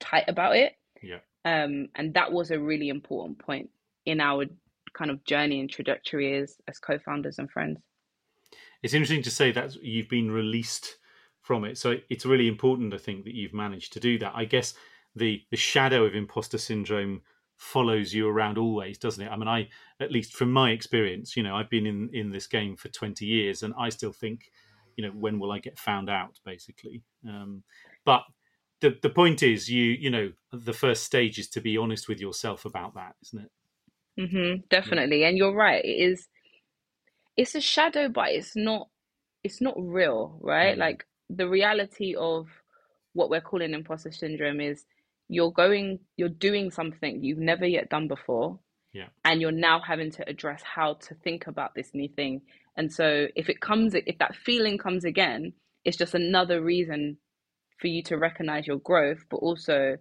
tight 0.00 0.24
about 0.28 0.56
it. 0.56 0.72
Yeah. 1.02 1.18
Um, 1.44 1.88
and 1.94 2.14
that 2.14 2.32
was 2.32 2.50
a 2.50 2.58
really 2.58 2.88
important 2.88 3.38
point 3.38 3.70
in 4.06 4.20
our 4.20 4.46
kind 4.96 5.10
of 5.10 5.24
journey 5.24 5.60
and 5.60 5.70
trajectory 5.70 6.36
as, 6.36 6.56
as 6.68 6.78
co-founders 6.78 7.38
and 7.38 7.50
friends. 7.50 7.80
It's 8.82 8.94
interesting 8.94 9.22
to 9.22 9.30
say 9.30 9.52
that 9.52 9.74
you've 9.82 10.08
been 10.08 10.30
released 10.30 10.96
from 11.40 11.64
it. 11.64 11.78
So 11.78 11.96
it's 12.08 12.26
really 12.26 12.48
important, 12.48 12.94
I 12.94 12.98
think, 12.98 13.24
that 13.24 13.34
you've 13.34 13.54
managed 13.54 13.92
to 13.94 14.00
do 14.00 14.18
that. 14.18 14.32
I 14.34 14.44
guess 14.44 14.74
the 15.14 15.42
the 15.50 15.56
shadow 15.56 16.04
of 16.04 16.14
imposter 16.14 16.58
syndrome 16.58 17.22
follows 17.64 18.12
you 18.12 18.28
around 18.28 18.58
always, 18.58 18.98
doesn't 18.98 19.24
it? 19.24 19.30
I 19.30 19.36
mean, 19.36 19.48
I 19.48 19.68
at 19.98 20.12
least 20.12 20.34
from 20.34 20.52
my 20.52 20.70
experience, 20.70 21.36
you 21.36 21.42
know, 21.42 21.56
I've 21.56 21.70
been 21.70 21.86
in 21.86 22.10
in 22.12 22.30
this 22.30 22.46
game 22.46 22.76
for 22.76 22.88
twenty 22.88 23.24
years, 23.24 23.62
and 23.62 23.72
I 23.78 23.88
still 23.88 24.12
think, 24.12 24.50
you 24.96 25.04
know, 25.04 25.12
when 25.12 25.38
will 25.38 25.50
I 25.50 25.58
get 25.58 25.78
found 25.78 26.10
out? 26.10 26.38
Basically, 26.44 27.02
um, 27.26 27.62
but 28.04 28.22
the 28.80 28.96
the 29.02 29.08
point 29.08 29.42
is, 29.42 29.70
you 29.70 29.84
you 29.84 30.10
know, 30.10 30.32
the 30.52 30.74
first 30.74 31.04
stage 31.04 31.38
is 31.38 31.48
to 31.50 31.60
be 31.60 31.78
honest 31.78 32.06
with 32.06 32.20
yourself 32.20 32.66
about 32.66 32.94
that, 32.94 33.14
isn't 33.24 33.44
it? 33.46 33.50
Mm-hmm, 34.20 34.60
definitely, 34.68 35.22
yeah. 35.22 35.28
and 35.28 35.38
you're 35.38 35.54
right. 35.54 35.84
It 35.84 35.88
is. 35.88 36.28
It's 37.36 37.54
a 37.54 37.60
shadow, 37.60 38.08
but 38.08 38.28
it's 38.28 38.54
not. 38.54 38.88
It's 39.42 39.60
not 39.60 39.74
real, 39.78 40.38
right? 40.40 40.72
Mm-hmm. 40.72 40.80
Like 40.80 41.06
the 41.30 41.48
reality 41.48 42.14
of 42.14 42.48
what 43.14 43.30
we're 43.30 43.40
calling 43.40 43.72
imposter 43.72 44.12
syndrome 44.12 44.60
is 44.60 44.84
you're 45.28 45.52
going 45.52 45.98
you're 46.16 46.28
doing 46.28 46.70
something 46.70 47.22
you've 47.22 47.38
never 47.38 47.66
yet 47.66 47.88
done 47.88 48.08
before. 48.08 48.58
Yeah. 48.92 49.08
And 49.24 49.40
you're 49.40 49.50
now 49.50 49.80
having 49.80 50.12
to 50.12 50.28
address 50.28 50.62
how 50.62 50.94
to 50.94 51.14
think 51.16 51.46
about 51.46 51.74
this 51.74 51.90
new 51.94 52.08
thing. 52.08 52.42
And 52.76 52.92
so 52.92 53.26
if 53.34 53.48
it 53.48 53.60
comes 53.60 53.94
if 53.94 54.18
that 54.18 54.36
feeling 54.36 54.78
comes 54.78 55.04
again 55.04 55.52
it's 55.84 55.96
just 55.96 56.14
another 56.14 56.62
reason 56.62 57.18
for 57.78 57.88
you 57.88 58.02
to 58.04 58.16
recognize 58.16 58.66
your 58.66 58.78
growth 58.78 59.24
but 59.30 59.38
also 59.38 59.96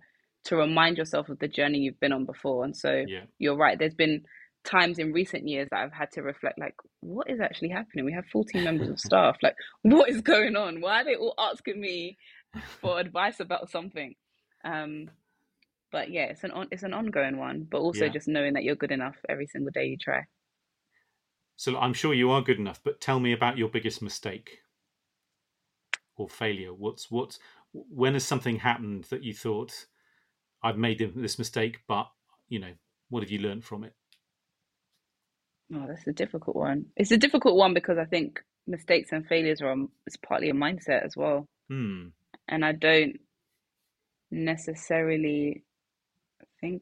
to 0.45 0.55
remind 0.55 0.97
yourself 0.97 1.29
of 1.29 1.39
the 1.39 1.47
journey 1.47 1.79
you've 1.79 1.99
been 1.99 2.13
on 2.13 2.25
before. 2.25 2.65
And 2.65 2.75
so 2.75 3.03
yeah. 3.07 3.23
you're 3.39 3.57
right 3.57 3.79
there's 3.79 3.95
been 3.95 4.23
times 4.63 4.97
in 4.97 5.11
recent 5.11 5.47
years 5.47 5.67
that 5.71 5.81
I've 5.81 5.91
had 5.91 6.11
to 6.13 6.21
reflect 6.21 6.57
like 6.57 6.75
what 7.01 7.29
is 7.29 7.39
actually 7.39 7.69
happening? 7.69 8.05
We 8.05 8.13
have 8.13 8.25
14 8.31 8.63
members 8.65 8.89
of 8.89 8.99
staff. 8.99 9.37
Like 9.41 9.55
what 9.83 10.09
is 10.09 10.21
going 10.21 10.55
on? 10.55 10.81
Why 10.81 11.01
are 11.01 11.05
they 11.05 11.15
all 11.15 11.35
asking 11.37 11.79
me 11.79 12.17
for 12.81 12.99
advice 12.99 13.39
about 13.39 13.69
something 13.69 14.15
um, 14.63 15.09
but 15.91 16.11
yeah, 16.11 16.23
it's 16.25 16.43
an 16.43 16.51
on, 16.51 16.67
it's 16.71 16.83
an 16.83 16.93
ongoing 16.93 17.37
one, 17.37 17.67
but 17.69 17.79
also 17.79 18.05
yeah. 18.05 18.11
just 18.11 18.27
knowing 18.27 18.53
that 18.53 18.63
you're 18.63 18.75
good 18.75 18.91
enough 18.91 19.15
every 19.29 19.47
single 19.47 19.71
day 19.71 19.85
you 19.85 19.97
try. 19.97 20.25
So 21.55 21.77
I'm 21.77 21.93
sure 21.93 22.13
you 22.13 22.31
are 22.31 22.41
good 22.41 22.59
enough, 22.59 22.81
but 22.83 22.99
tell 22.99 23.19
me 23.19 23.31
about 23.31 23.57
your 23.57 23.69
biggest 23.69 24.01
mistake 24.01 24.59
or 26.15 26.27
failure. 26.27 26.73
What's 26.73 27.11
what's 27.11 27.39
when 27.71 28.13
has 28.13 28.25
something 28.25 28.57
happened 28.57 29.05
that 29.05 29.23
you 29.23 29.33
thought 29.33 29.85
I've 30.63 30.77
made 30.77 31.11
this 31.15 31.37
mistake, 31.37 31.79
but 31.87 32.07
you 32.49 32.59
know, 32.59 32.73
what 33.09 33.23
have 33.23 33.31
you 33.31 33.39
learned 33.39 33.63
from 33.63 33.83
it? 33.83 33.93
Oh, 35.73 35.85
that's 35.87 36.07
a 36.07 36.13
difficult 36.13 36.55
one. 36.55 36.87
It's 36.95 37.11
a 37.11 37.17
difficult 37.17 37.55
one 37.55 37.73
because 37.73 37.97
I 37.97 38.05
think 38.05 38.43
mistakes 38.67 39.11
and 39.11 39.25
failures 39.27 39.61
are 39.61 39.75
it's 40.05 40.17
partly 40.17 40.49
a 40.49 40.53
mindset 40.53 41.03
as 41.03 41.15
well. 41.15 41.45
Hmm. 41.69 42.07
And 42.47 42.65
I 42.65 42.73
don't 42.73 43.19
necessarily 44.33 45.63
think. 46.59 46.81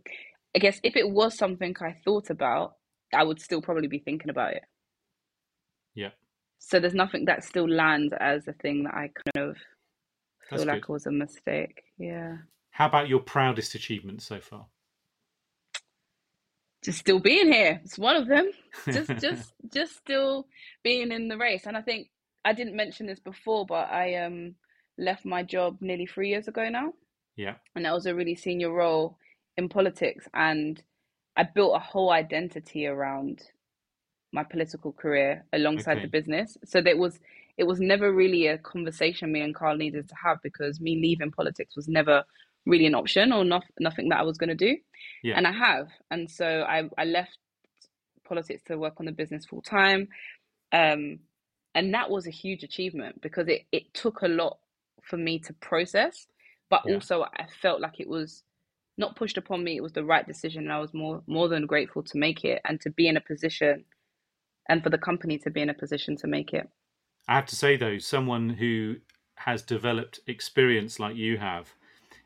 I 0.56 0.60
guess 0.60 0.80
if 0.84 0.96
it 0.96 1.10
was 1.10 1.38
something 1.38 1.76
I 1.80 1.96
thought 2.04 2.30
about, 2.30 2.76
I 3.14 3.24
would 3.24 3.40
still 3.42 3.62
probably 3.62 3.88
be 3.88 4.00
thinking 4.00 4.30
about 4.30 4.54
it. 4.54 4.64
Yeah. 5.96 6.10
So 6.60 6.80
there's 6.80 6.94
nothing 6.94 7.26
that 7.26 7.44
still 7.44 7.68
lands 7.70 8.14
as 8.20 8.48
a 8.48 8.54
thing 8.54 8.84
that 8.84 8.94
I 8.94 9.10
kind 9.34 9.50
of 9.50 9.58
feel 10.50 10.60
That's 10.60 10.66
like 10.66 10.82
good. 10.84 10.94
was 10.94 11.06
a 11.06 11.12
mistake. 11.12 11.84
Yeah. 11.98 12.38
How 12.72 12.88
about 12.88 13.10
your 13.10 13.20
proudest 13.20 13.76
achievement 13.76 14.22
so 14.22 14.40
far? 14.40 14.66
Just 16.84 17.00
still 17.00 17.20
being 17.20 17.52
here. 17.52 17.82
It's 17.84 17.98
one 17.98 18.16
of 18.16 18.28
them. 18.28 18.52
Just 18.90 19.10
just 19.22 19.54
just 19.72 19.96
still 19.98 20.48
being 20.84 21.12
in 21.12 21.28
the 21.28 21.38
race. 21.38 21.66
And 21.66 21.78
I 21.78 21.82
think 21.82 22.08
I 22.44 22.54
didn't 22.54 22.76
mention 22.76 23.06
this 23.06 23.20
before, 23.20 23.66
but 23.66 23.92
I 23.92 24.16
um 24.24 24.56
left 24.98 25.26
my 25.26 25.44
job 25.44 25.78
nearly 25.82 26.06
three 26.06 26.30
years 26.30 26.48
ago 26.48 26.70
now. 26.70 26.94
Yeah. 27.42 27.56
and 27.76 27.86
that 27.86 27.94
was 27.94 28.06
a 28.06 28.16
really 28.20 28.36
senior 28.36 28.72
role 28.84 29.18
in 29.58 29.68
politics 29.70 30.28
and 30.34 30.84
i 31.38 31.44
built 31.58 31.76
a 31.76 31.80
whole 31.92 32.12
identity 32.12 32.82
around 32.94 33.36
my 34.34 34.44
political 34.54 34.92
career 35.04 35.32
alongside 35.54 35.98
Okay. 35.98 36.06
the 36.06 36.18
business 36.20 36.58
so 36.72 36.82
that 36.82 36.98
was 36.98 37.20
it 37.58 37.66
was 37.72 37.80
never 37.94 38.08
really 38.14 38.48
a 38.48 38.58
conversation 38.74 39.32
me 39.32 39.42
and 39.42 39.56
carl 39.56 39.78
needed 39.78 40.08
to 40.10 40.16
have 40.26 40.38
because 40.44 40.80
me 40.88 40.94
leaving 41.06 41.32
politics 41.32 41.76
was 41.76 41.88
never 42.00 42.24
really 42.66 42.86
an 42.86 42.96
option 42.96 43.32
or 43.34 43.44
not, 43.44 43.64
nothing 43.80 44.10
that 44.10 44.20
i 44.20 44.24
was 44.24 44.38
going 44.38 44.50
to 44.58 44.66
do 44.70 44.74
Yeah. 45.24 45.36
and 45.38 45.46
i 45.48 45.52
have 45.68 45.88
and 46.12 46.30
so 46.30 46.48
I, 46.76 46.78
I 46.98 47.06
left 47.06 47.38
politics 48.30 48.62
to 48.68 48.78
work 48.78 48.96
on 49.00 49.06
the 49.08 49.12
business 49.22 49.46
full 49.46 49.62
time 49.64 50.08
um, 50.74 51.20
and 51.76 51.94
that 51.94 52.10
was 52.10 52.28
a 52.28 52.32
huge 52.44 52.64
achievement 52.64 53.22
because 53.22 53.48
it, 53.48 53.62
it 53.72 53.94
took 53.94 54.22
a 54.22 54.28
lot 54.28 54.58
for 55.04 55.18
me 55.18 55.40
to 55.40 55.54
process 55.54 56.28
but 56.72 56.84
Yeah. 56.88 56.96
also 56.96 57.24
i 57.38 57.46
felt 57.62 57.82
like 57.82 58.00
it 58.00 58.10
was 58.10 58.44
not 58.98 59.16
pushed 59.16 59.38
upon 59.38 59.64
me 59.64 59.78
it 59.78 59.84
was 59.84 59.94
the 59.94 60.04
right 60.04 60.28
decision 60.28 60.64
and 60.64 60.74
i 60.74 60.80
was 60.80 60.94
more 60.96 61.24
more 61.28 61.48
than 61.50 61.68
grateful 61.68 62.04
to 62.04 62.18
make 62.18 62.44
it 62.46 62.62
and 62.66 62.82
to 62.82 62.90
be 62.90 63.08
in 63.08 63.18
a 63.18 63.22
position 63.22 63.86
and 64.70 64.84
for 64.84 64.90
the 64.90 64.98
company 64.98 65.38
to 65.38 65.52
be 65.52 65.62
in 65.62 65.70
a 65.70 65.76
position 65.76 66.18
to 66.18 66.28
make 66.28 66.54
it 66.54 66.68
I 67.28 67.36
have 67.36 67.46
to 67.48 67.56
say 67.56 67.78
though, 67.78 68.00
someone 68.00 68.50
who 68.50 68.98
has 69.36 69.62
developed 69.62 70.20
experience 70.28 71.00
like 71.00 71.16
you 71.16 71.38
have, 71.38 71.74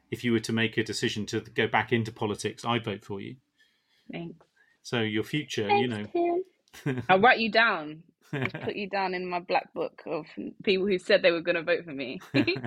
if 0.10 0.24
you 0.24 0.32
were 0.32 0.40
to 0.40 0.54
make 0.54 0.78
a 0.78 0.84
decision 0.84 1.26
to 1.28 1.42
go 1.42 1.68
back 1.68 1.92
into 1.94 2.12
politics, 2.12 2.66
I'd 2.66 2.86
vote 2.86 3.06
for 3.06 3.22
you. 3.22 3.36
thanks 4.12 4.46
So 4.84 5.02
your 5.02 5.24
future, 5.24 5.70
you 5.70 5.88
know. 5.88 6.06
Tim. 6.14 6.44
i'll 7.10 7.20
write 7.20 7.40
you 7.40 7.52
down 7.52 8.04
Just 8.44 8.60
put 8.62 8.76
you 8.76 8.90
down 8.90 9.14
in 9.14 9.26
my 9.26 9.40
black 9.40 9.74
book 9.74 10.02
of 10.08 10.26
people 10.64 10.88
who 10.88 10.98
said 10.98 11.22
they 11.22 11.32
were 11.32 11.42
going 11.42 11.56
to 11.56 11.64
vote 11.64 11.86
for 11.86 11.92
me 11.94 12.20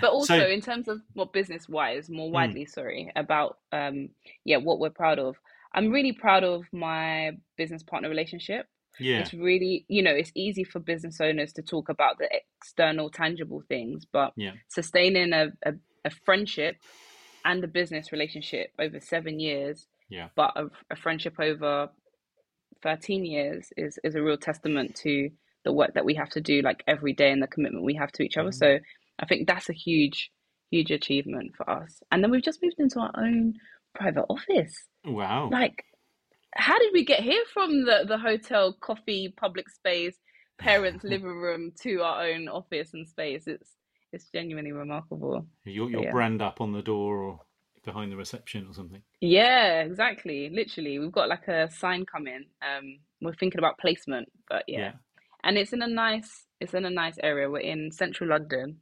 but 0.00 0.10
also 0.10 0.38
So- 0.38 0.46
in 0.46 0.60
terms 0.60 0.88
of 0.88 1.00
more 1.14 1.26
business 1.26 1.68
wise 1.68 2.08
more 2.10 2.28
Mm. 2.28 2.32
widely 2.32 2.64
sorry 2.66 3.10
about 3.16 3.58
um 3.72 4.10
yeah 4.44 4.58
what 4.58 4.78
we're 4.80 4.90
proud 4.90 5.18
of 5.18 5.36
i'm 5.74 5.90
really 5.90 6.12
proud 6.12 6.44
of 6.44 6.64
my 6.72 7.32
business 7.56 7.82
partner 7.82 8.08
relationship 8.08 8.66
yeah, 9.00 9.20
it's 9.20 9.32
really 9.32 9.86
you 9.88 10.02
know 10.02 10.10
it's 10.14 10.32
easy 10.34 10.64
for 10.64 10.78
business 10.78 11.18
owners 11.20 11.52
to 11.54 11.62
talk 11.62 11.88
about 11.88 12.18
the 12.18 12.28
external 12.60 13.08
tangible 13.10 13.62
things 13.68 14.04
but 14.04 14.32
Yeah. 14.36 14.52
sustaining 14.68 15.32
a, 15.32 15.44
a, 15.64 15.72
a 16.04 16.10
friendship 16.10 16.76
and 17.44 17.64
a 17.64 17.68
business 17.68 18.12
relationship 18.12 18.70
over 18.78 19.00
seven 19.00 19.40
years 19.40 19.86
Yeah. 20.10 20.28
but 20.36 20.52
a, 20.56 20.64
a 20.90 20.96
friendship 20.96 21.36
over 21.40 21.88
13 22.82 23.24
years 23.24 23.72
is 23.76 23.98
is 24.04 24.14
a 24.14 24.22
real 24.22 24.36
testament 24.36 24.94
to 24.96 25.30
the 25.64 25.72
work 25.72 25.94
that 25.94 26.04
we 26.04 26.14
have 26.14 26.28
to 26.30 26.40
do 26.40 26.60
like 26.62 26.82
every 26.86 27.12
day 27.12 27.30
and 27.30 27.42
the 27.42 27.46
commitment 27.46 27.84
we 27.84 27.94
have 27.94 28.10
to 28.12 28.22
each 28.22 28.36
other 28.36 28.50
Mhm. 28.50 28.54
so 28.54 28.78
i 29.18 29.26
think 29.26 29.46
that's 29.46 29.68
a 29.68 29.72
huge 29.74 30.30
huge 30.70 30.90
achievement 30.90 31.52
for 31.54 31.68
us. 31.68 32.00
And 32.10 32.24
then 32.24 32.30
we've 32.30 32.42
just 32.42 32.62
moved 32.62 32.76
into 32.80 32.98
our 32.98 33.10
own 33.18 33.52
private 33.94 34.24
office. 34.30 34.74
Wow. 35.04 35.50
like 35.52 35.84
how 36.54 36.78
did 36.78 36.92
we 36.94 37.04
get 37.04 37.20
here 37.20 37.44
from 37.52 37.84
the 37.84 38.04
the 38.08 38.16
hotel 38.18 38.72
coffee 38.80 39.34
public 39.36 39.68
space 39.68 40.16
parents 40.58 41.04
living 41.12 41.36
room 41.44 41.72
to 41.82 42.00
our 42.02 42.24
own 42.24 42.48
office 42.48 42.94
and 42.94 43.06
space? 43.06 43.46
It's 43.46 43.70
it's 44.14 44.30
genuinely 44.30 44.72
remarkable. 44.72 45.46
Your 45.64 45.90
your 45.90 46.04
yeah. 46.04 46.10
brand 46.10 46.40
up 46.40 46.60
on 46.62 46.72
the 46.72 46.82
door 46.82 47.16
or 47.18 47.40
behind 47.84 48.10
the 48.12 48.16
reception 48.16 48.66
or 48.68 48.72
something. 48.72 49.02
yeah 49.20 49.80
exactly. 49.82 50.48
Literally 50.50 50.98
we've 50.98 51.12
got 51.12 51.28
like 51.28 51.48
a 51.48 51.68
sign 51.70 52.06
coming 52.06 52.46
um 52.62 52.98
we're 53.20 53.34
thinking 53.34 53.58
about 53.58 53.76
placement 53.78 54.28
but 54.48 54.64
yeah, 54.68 54.78
Yeah. 54.78 54.92
and 55.44 55.58
it's 55.58 55.74
in 55.74 55.82
a 55.82 55.86
nice 55.86 56.46
it's 56.60 56.72
in 56.74 56.86
a 56.86 56.90
nice 56.90 57.18
area. 57.22 57.50
We're 57.50 57.58
in 57.74 57.90
central 57.92 58.30
london 58.30 58.78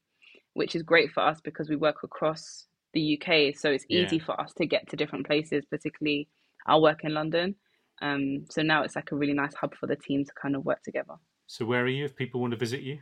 which 0.54 0.74
is 0.74 0.82
great 0.82 1.10
for 1.10 1.20
us 1.22 1.40
because 1.42 1.68
we 1.68 1.76
work 1.76 1.96
across 2.02 2.66
the 2.92 3.18
uk 3.20 3.54
so 3.56 3.70
it's 3.70 3.86
easy 3.88 4.18
Yeah. 4.18 4.24
for 4.24 4.40
us 4.40 4.52
to 4.54 4.66
get 4.66 4.88
to 4.90 4.96
different 4.96 5.26
places 5.26 5.64
particularly 5.66 6.28
our 6.66 6.80
work 6.80 7.00
in 7.04 7.14
london 7.14 7.54
um 8.02 8.44
so 8.50 8.62
now 8.62 8.82
it's 8.82 8.96
like 8.96 9.12
a 9.12 9.16
really 9.16 9.32
nice 9.34 9.54
hub 9.54 9.74
for 9.76 9.86
the 9.86 9.96
team 9.96 10.24
to 10.24 10.32
kind 10.40 10.56
of 10.56 10.64
work 10.64 10.82
together 10.82 11.14
So 11.46 11.64
where 11.64 11.82
are 11.82 11.88
you 11.88 12.04
if 12.04 12.16
people 12.16 12.40
want 12.40 12.52
to 12.52 12.56
visit 12.56 12.80
you? 12.82 12.98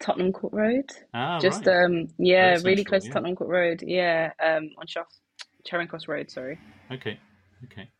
tottenham 0.00 0.32
court 0.32 0.52
road 0.52 0.84
Ah, 1.14 1.38
just 1.40 1.66
right. 1.66 1.76
um 1.84 2.08
yeah 2.18 2.48
Very 2.48 2.58
really 2.58 2.76
central, 2.76 2.84
close 2.84 3.02
to 3.04 3.10
tottenham 3.10 3.36
court 3.36 3.50
road 3.50 3.82
yeah 3.86 4.30
um 4.44 4.70
on 4.78 4.86
Shaft, 4.86 5.18
charing 5.64 5.88
cross 5.88 6.06
road 6.08 6.30
sorry 6.30 6.58
Okay, 6.92 7.18
okay. 7.64 7.90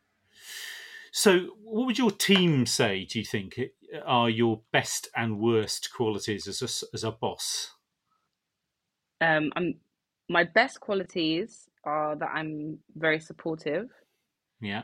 So, 1.11 1.47
what 1.63 1.87
would 1.87 1.97
your 1.97 2.11
team 2.11 2.65
say? 2.65 3.03
Do 3.05 3.17
you 3.19 3.25
think 3.25 3.59
are 4.05 4.29
your 4.29 4.61
best 4.71 5.09
and 5.15 5.39
worst 5.39 5.89
qualities 5.91 6.47
as 6.47 6.61
a, 6.61 6.69
as 6.93 7.03
a 7.03 7.11
boss? 7.11 7.71
Um 9.21 9.51
i'm 9.55 9.75
my 10.29 10.43
best 10.43 10.79
qualities 10.79 11.69
are 11.85 12.15
that 12.15 12.29
i'm 12.33 12.79
very 12.95 13.19
supportive. 13.19 13.89
Yeah, 14.59 14.83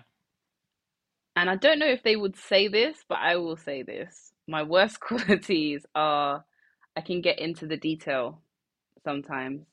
and 1.36 1.50
i 1.50 1.56
don't 1.56 1.80
know 1.80 1.88
if 1.88 2.04
they 2.04 2.16
would 2.16 2.38
say 2.38 2.68
this 2.68 2.98
but 3.08 3.20
i 3.20 3.36
will 3.38 3.58
say 3.58 3.84
this. 3.84 4.32
My 4.48 4.64
worst 4.64 5.00
qualities 5.08 5.86
are 5.96 6.44
i 6.96 7.02
can 7.02 7.22
get 7.22 7.40
into 7.40 7.68
the 7.68 7.78
detail 7.78 8.42
sometimes. 9.04 9.66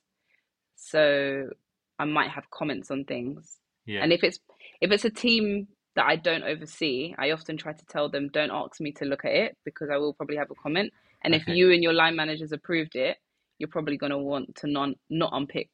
So 0.77 1.51
i 1.99 2.05
might 2.05 2.31
have 2.31 2.51
comments 2.51 2.91
on 2.91 3.05
things. 3.05 3.59
Yeah, 3.87 4.03
and 4.03 4.13
if 4.13 4.25
it's 4.25 4.39
if 4.81 4.91
it's 4.91 5.05
a 5.05 5.11
team 5.11 5.69
that 5.97 6.07
i 6.07 6.15
don't 6.15 6.45
oversee 6.45 7.15
i 7.19 7.33
often 7.33 7.57
try 7.57 7.73
to 7.73 7.85
tell 7.87 8.09
them 8.09 8.29
don't 8.29 8.53
ask 8.53 8.81
me 8.81 8.93
to 8.93 9.05
look 9.05 9.25
at 9.25 9.33
it 9.33 9.57
because 9.65 9.89
i 9.93 9.97
will 9.97 10.15
probably 10.15 10.37
have 10.37 10.51
a 10.51 10.55
comment. 10.55 10.93
And 11.23 11.35
if 11.35 11.47
you 11.47 11.71
and 11.71 11.83
your 11.83 11.93
line 11.93 12.17
managers 12.17 12.53
approved 12.53 12.97
it 12.97 13.19
you're 13.61 13.71
probably 13.71 13.99
going 13.99 14.13
to 14.13 14.19
want 14.19 14.57
to 14.57 14.69
non 14.69 14.97
not 15.11 15.31
unpick 15.35 15.71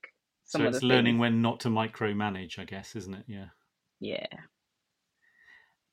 some 0.47 0.63
so 0.63 0.67
of 0.67 0.73
it's 0.73 0.81
the 0.81 0.83
learning 0.83 1.19
things. 1.19 1.19
when 1.19 1.43
not 1.43 1.61
to 1.61 1.69
micromanage, 1.69 2.59
I 2.59 2.65
guess, 2.65 2.97
isn't 2.97 3.15
it? 3.15 3.25
Yeah. 3.29 3.47
yeah 4.01 4.27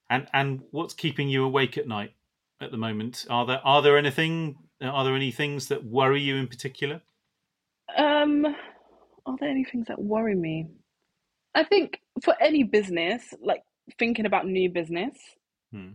And 0.10 0.28
and 0.34 0.62
what's 0.72 0.94
keeping 0.94 1.30
you 1.30 1.44
awake 1.46 1.78
at 1.78 1.88
night 1.88 2.14
at 2.62 2.72
the 2.72 2.78
moment? 2.78 3.26
Are 3.30 3.46
there 3.46 3.62
are 3.66 3.82
there 3.82 3.98
anything 3.98 4.58
are 4.82 5.04
there 5.04 5.16
any 5.16 5.32
things 5.32 5.70
that 5.70 5.86
worry 5.86 6.22
you 6.22 6.36
in 6.38 6.48
particular? 6.48 7.02
Um, 7.98 8.46
are 9.26 9.38
there 9.40 9.50
any 9.50 9.66
things 9.66 9.88
that 9.88 10.02
worry 10.02 10.36
me? 10.36 10.68
I 11.56 11.64
think 11.64 12.00
for 12.24 12.36
any 12.42 12.64
business, 12.64 13.34
like 13.42 13.64
thinking 14.00 14.26
about 14.26 14.48
new 14.48 14.70
business 14.70 15.16
Hmm. 15.72 15.94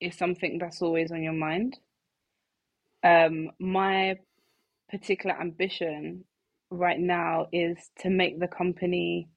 is 0.00 0.16
something 0.16 0.58
that's 0.58 0.82
always 0.82 1.12
on 1.12 1.22
your 1.22 1.32
mind. 1.34 1.78
Um, 3.04 3.50
my 3.60 4.16
particular 4.90 5.38
ambition 5.40 6.24
right 6.70 6.98
now 6.98 7.46
is 7.52 7.90
to 8.00 8.10
make 8.10 8.40
the 8.40 8.48
company 8.48 9.28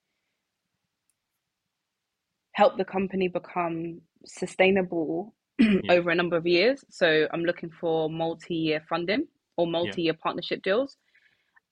help 2.53 2.77
the 2.77 2.85
company 2.85 3.27
become 3.27 4.01
sustainable 4.25 5.33
over 5.89 6.09
a 6.09 6.15
number 6.15 6.35
of 6.35 6.45
years. 6.45 6.83
So 6.89 7.27
I'm 7.31 7.43
looking 7.43 7.69
for 7.69 8.09
multi-year 8.09 8.81
funding 8.89 9.27
or 9.57 9.67
multi-year 9.67 10.13
partnership 10.13 10.61
deals. 10.61 10.97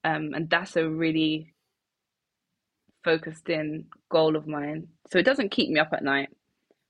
Um, 0.03 0.32
and 0.34 0.49
that's 0.49 0.75
a 0.78 0.88
really 0.88 1.53
focused 3.03 3.49
in 3.49 3.86
goal 4.09 4.36
of 4.36 4.47
mine. 4.47 4.88
So 5.11 5.19
it 5.19 5.25
doesn't 5.25 5.51
keep 5.51 5.69
me 5.69 5.80
up 5.80 5.89
at 5.93 6.03
night, 6.03 6.30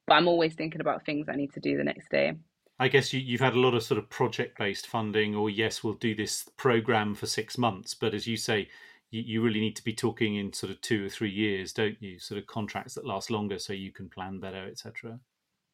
but 0.06 0.16
I'm 0.16 0.28
always 0.28 0.54
thinking 0.56 0.82
about 0.82 1.06
things 1.06 1.28
I 1.30 1.36
need 1.36 1.54
to 1.54 1.60
do 1.60 1.78
the 1.78 1.84
next 1.84 2.10
day. 2.10 2.34
I 2.80 2.88
guess 2.90 3.12
you, 3.12 3.20
you've 3.20 3.42
had 3.42 3.54
a 3.56 3.60
lot 3.60 3.74
of 3.74 3.84
sort 3.84 3.98
of 3.98 4.10
project 4.10 4.58
based 4.58 4.88
funding, 4.88 5.36
or 5.36 5.50
yes, 5.50 5.84
we'll 5.84 5.94
do 5.94 6.14
this 6.14 6.48
program 6.58 7.16
for 7.16 7.26
six 7.26 7.58
months. 7.58 7.94
But 7.94 8.14
as 8.14 8.28
you 8.28 8.38
say, 8.38 8.70
you, 9.10 9.22
you 9.22 9.42
really 9.42 9.60
need 9.60 9.76
to 9.78 9.84
be 9.84 9.94
talking 9.94 10.36
in 10.36 10.54
sort 10.54 10.72
of 10.72 10.82
two 10.82 11.06
or 11.06 11.10
three 11.10 11.32
years, 11.32 11.74
don't 11.74 12.02
you? 12.02 12.20
Sort 12.20 12.38
of 12.40 12.46
contracts 12.48 12.94
that 12.96 13.06
last 13.06 13.32
longer 13.32 13.58
so 13.58 13.74
you 13.74 13.92
can 13.92 14.10
plan 14.10 14.40
better, 14.40 14.68
etc. 14.68 15.20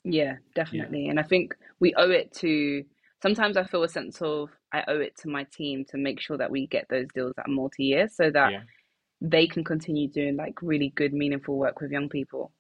Yeah, 0.05 0.35
definitely. 0.55 1.07
And 1.09 1.19
I 1.19 1.23
think 1.23 1.55
we 1.79 1.93
owe 1.95 2.09
it 2.09 2.31
to 2.35 2.83
sometimes 3.21 3.57
I 3.57 3.63
feel 3.63 3.83
a 3.83 3.89
sense 3.89 4.21
of 4.21 4.49
I 4.71 4.83
owe 4.87 4.99
it 4.99 5.15
to 5.19 5.29
my 5.29 5.45
team 5.45 5.85
to 5.89 5.97
make 5.97 6.19
sure 6.19 6.37
that 6.37 6.51
we 6.51 6.67
get 6.67 6.87
those 6.89 7.07
deals 7.13 7.33
that 7.37 7.47
are 7.47 7.51
multi 7.51 7.83
year 7.85 8.07
so 8.09 8.29
that 8.31 8.51
Yeah. 8.51 8.61
they 9.21 9.47
can 9.47 9.63
continue 9.63 10.09
doing 10.09 10.35
like 10.35 10.61
really 10.61 10.89
good, 10.89 11.13
meaningful 11.13 11.57
work 11.57 11.81
with 11.81 11.91
young 11.91 12.09
people. 12.09 12.51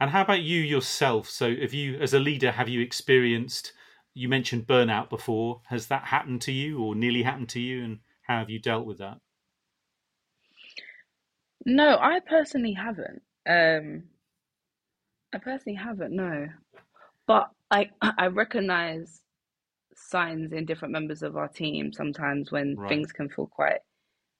And 0.00 0.10
how 0.10 0.22
about 0.22 0.40
you 0.42 0.58
yourself? 0.60 1.28
So, 1.28 1.54
have 1.54 1.74
you, 1.74 1.98
as 1.98 2.14
a 2.14 2.18
leader, 2.18 2.52
have 2.52 2.68
you 2.68 2.80
experienced? 2.80 3.74
You 4.14 4.26
mentioned 4.28 4.66
burnout 4.66 5.10
before. 5.10 5.60
Has 5.66 5.88
that 5.88 6.04
happened 6.06 6.40
to 6.42 6.52
you, 6.52 6.82
or 6.82 6.94
nearly 6.94 7.22
happened 7.24 7.50
to 7.50 7.60
you? 7.60 7.84
And 7.84 8.00
how 8.22 8.38
have 8.38 8.48
you 8.50 8.58
dealt 8.58 8.86
with 8.86 8.96
that? 8.98 9.20
No, 11.66 11.98
I 11.98 12.20
personally 12.20 12.72
haven't. 12.72 13.22
Um, 13.44 14.08
I 15.32 15.38
personally 15.38 15.76
haven't, 15.76 16.14
no. 16.14 16.48
But 17.26 17.50
I 17.70 17.90
I 18.02 18.28
recognize 18.28 19.22
signs 19.94 20.52
in 20.52 20.66
different 20.66 20.92
members 20.92 21.22
of 21.22 21.36
our 21.36 21.48
team 21.48 21.92
sometimes 21.92 22.52
when 22.52 22.76
Right. 22.76 22.88
things 22.88 23.12
can 23.12 23.28
feel 23.30 23.46
quite 23.48 23.80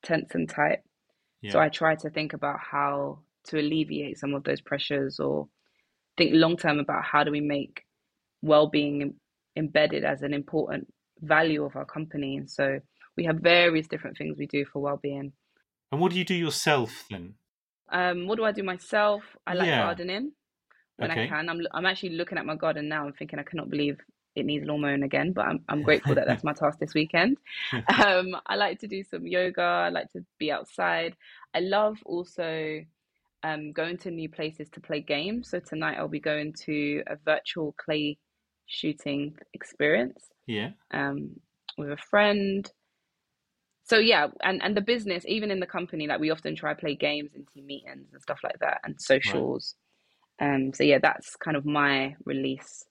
tense 0.02 0.34
and 0.34 0.48
tight. 0.48 0.80
So 1.48 1.61
I 1.61 1.70
try 1.70 1.96
to 1.96 2.11
think 2.11 2.34
about 2.34 2.61
how 2.61 3.20
to 3.47 3.59
alleviate 3.61 4.18
some 4.18 4.34
of 4.34 4.44
those 4.44 4.61
pressures 4.61 5.18
or 5.20 5.49
think 6.16 6.32
long 6.34 6.57
term 6.57 6.78
about 6.78 7.05
how 7.05 7.24
do 7.24 7.30
we 7.30 7.40
make 7.40 7.82
well-being 8.42 9.14
embedded 9.57 10.05
as 10.05 10.22
an 10.22 10.34
important 10.34 10.92
value 11.20 11.64
of 11.64 11.76
our 11.76 11.86
company. 11.86 12.36
And 12.36 12.51
so 12.51 12.80
we 13.16 13.24
have 13.24 13.36
various 13.38 13.88
different 13.88 14.18
things 14.18 14.38
we 14.38 14.47
do 14.47 14.64
for 14.66 14.80
well-being. 14.82 15.32
And 15.90 16.01
what 16.01 16.12
do 16.12 16.18
you 16.18 16.24
do 16.24 16.34
yourself 16.34 17.07
then? 17.11 17.38
Um, 17.90 18.26
what 18.26 18.36
do 18.36 18.44
I 18.44 18.53
do 18.53 18.62
myself? 18.62 19.36
I 19.47 19.55
like 19.55 19.68
Yeah. 19.68 19.76
gardening 19.76 20.32
when 20.99 21.11
Okay. 21.11 21.22
I 21.24 21.28
can. 21.28 21.49
I'm 21.49 21.61
I'm 21.72 21.86
actually 21.86 22.11
looking 22.16 22.38
at 22.38 22.47
my 22.47 22.57
garden 22.57 22.88
now 22.88 23.07
and 23.07 23.16
thinking 23.16 23.38
I 23.38 23.44
cannot 23.44 23.70
believe 23.70 23.99
it 24.34 24.47
needs 24.47 24.66
lawn 24.66 24.80
mowing 24.82 25.03
again, 25.05 25.32
but 25.32 25.47
I'm 25.47 25.64
I'm 25.68 25.82
grateful 25.82 26.14
that 26.16 26.26
that's 26.26 26.44
my 26.44 26.53
task 26.55 26.78
this 26.78 26.94
weekend. 26.94 27.38
Um, 27.88 28.36
I 28.47 28.57
like 28.57 28.80
to 28.80 28.88
do 28.88 29.05
some 29.05 29.26
yoga. 29.26 29.62
I 29.62 29.88
like 29.90 30.11
to 30.12 30.24
be 30.38 30.51
outside. 30.53 31.16
I 31.55 31.61
love 31.61 31.99
also 32.05 32.80
um, 33.43 33.72
going 33.72 33.97
to 33.99 34.11
new 34.11 34.28
places 34.28 34.68
to 34.70 34.80
play 34.80 35.01
games. 35.01 35.51
So 35.51 35.61
tonight 35.61 35.97
I'll 35.99 36.09
be 36.09 36.20
going 36.20 36.53
to 36.64 37.03
a 37.07 37.16
virtual 37.16 37.72
clay 37.78 38.18
shooting 38.66 39.37
experience 39.55 40.28
Yeah. 40.47 40.72
um, 40.93 41.41
with 41.78 41.91
a 41.91 41.97
friend. 41.97 42.70
So 43.84 43.99
yeah, 43.99 44.28
and 44.43 44.62
and 44.62 44.76
the 44.76 44.80
business, 44.80 45.24
even 45.26 45.51
in 45.51 45.61
the 45.61 45.66
company, 45.66 46.07
like 46.07 46.20
we 46.20 46.30
often 46.30 46.57
try 46.57 46.74
play 46.74 46.97
games 46.97 47.30
and 47.34 47.47
team 47.55 47.66
meetings 47.66 48.09
and 48.12 48.20
stuff 48.22 48.41
like 48.43 48.59
that, 48.61 48.80
and 48.84 49.01
socials. 49.01 49.76
Um, 50.41 50.72
so 50.74 50.84
yeah, 50.84 50.99
that's 51.01 51.37
kind 51.37 51.57
of 51.57 51.64
my 51.66 52.16
release. 52.24 52.84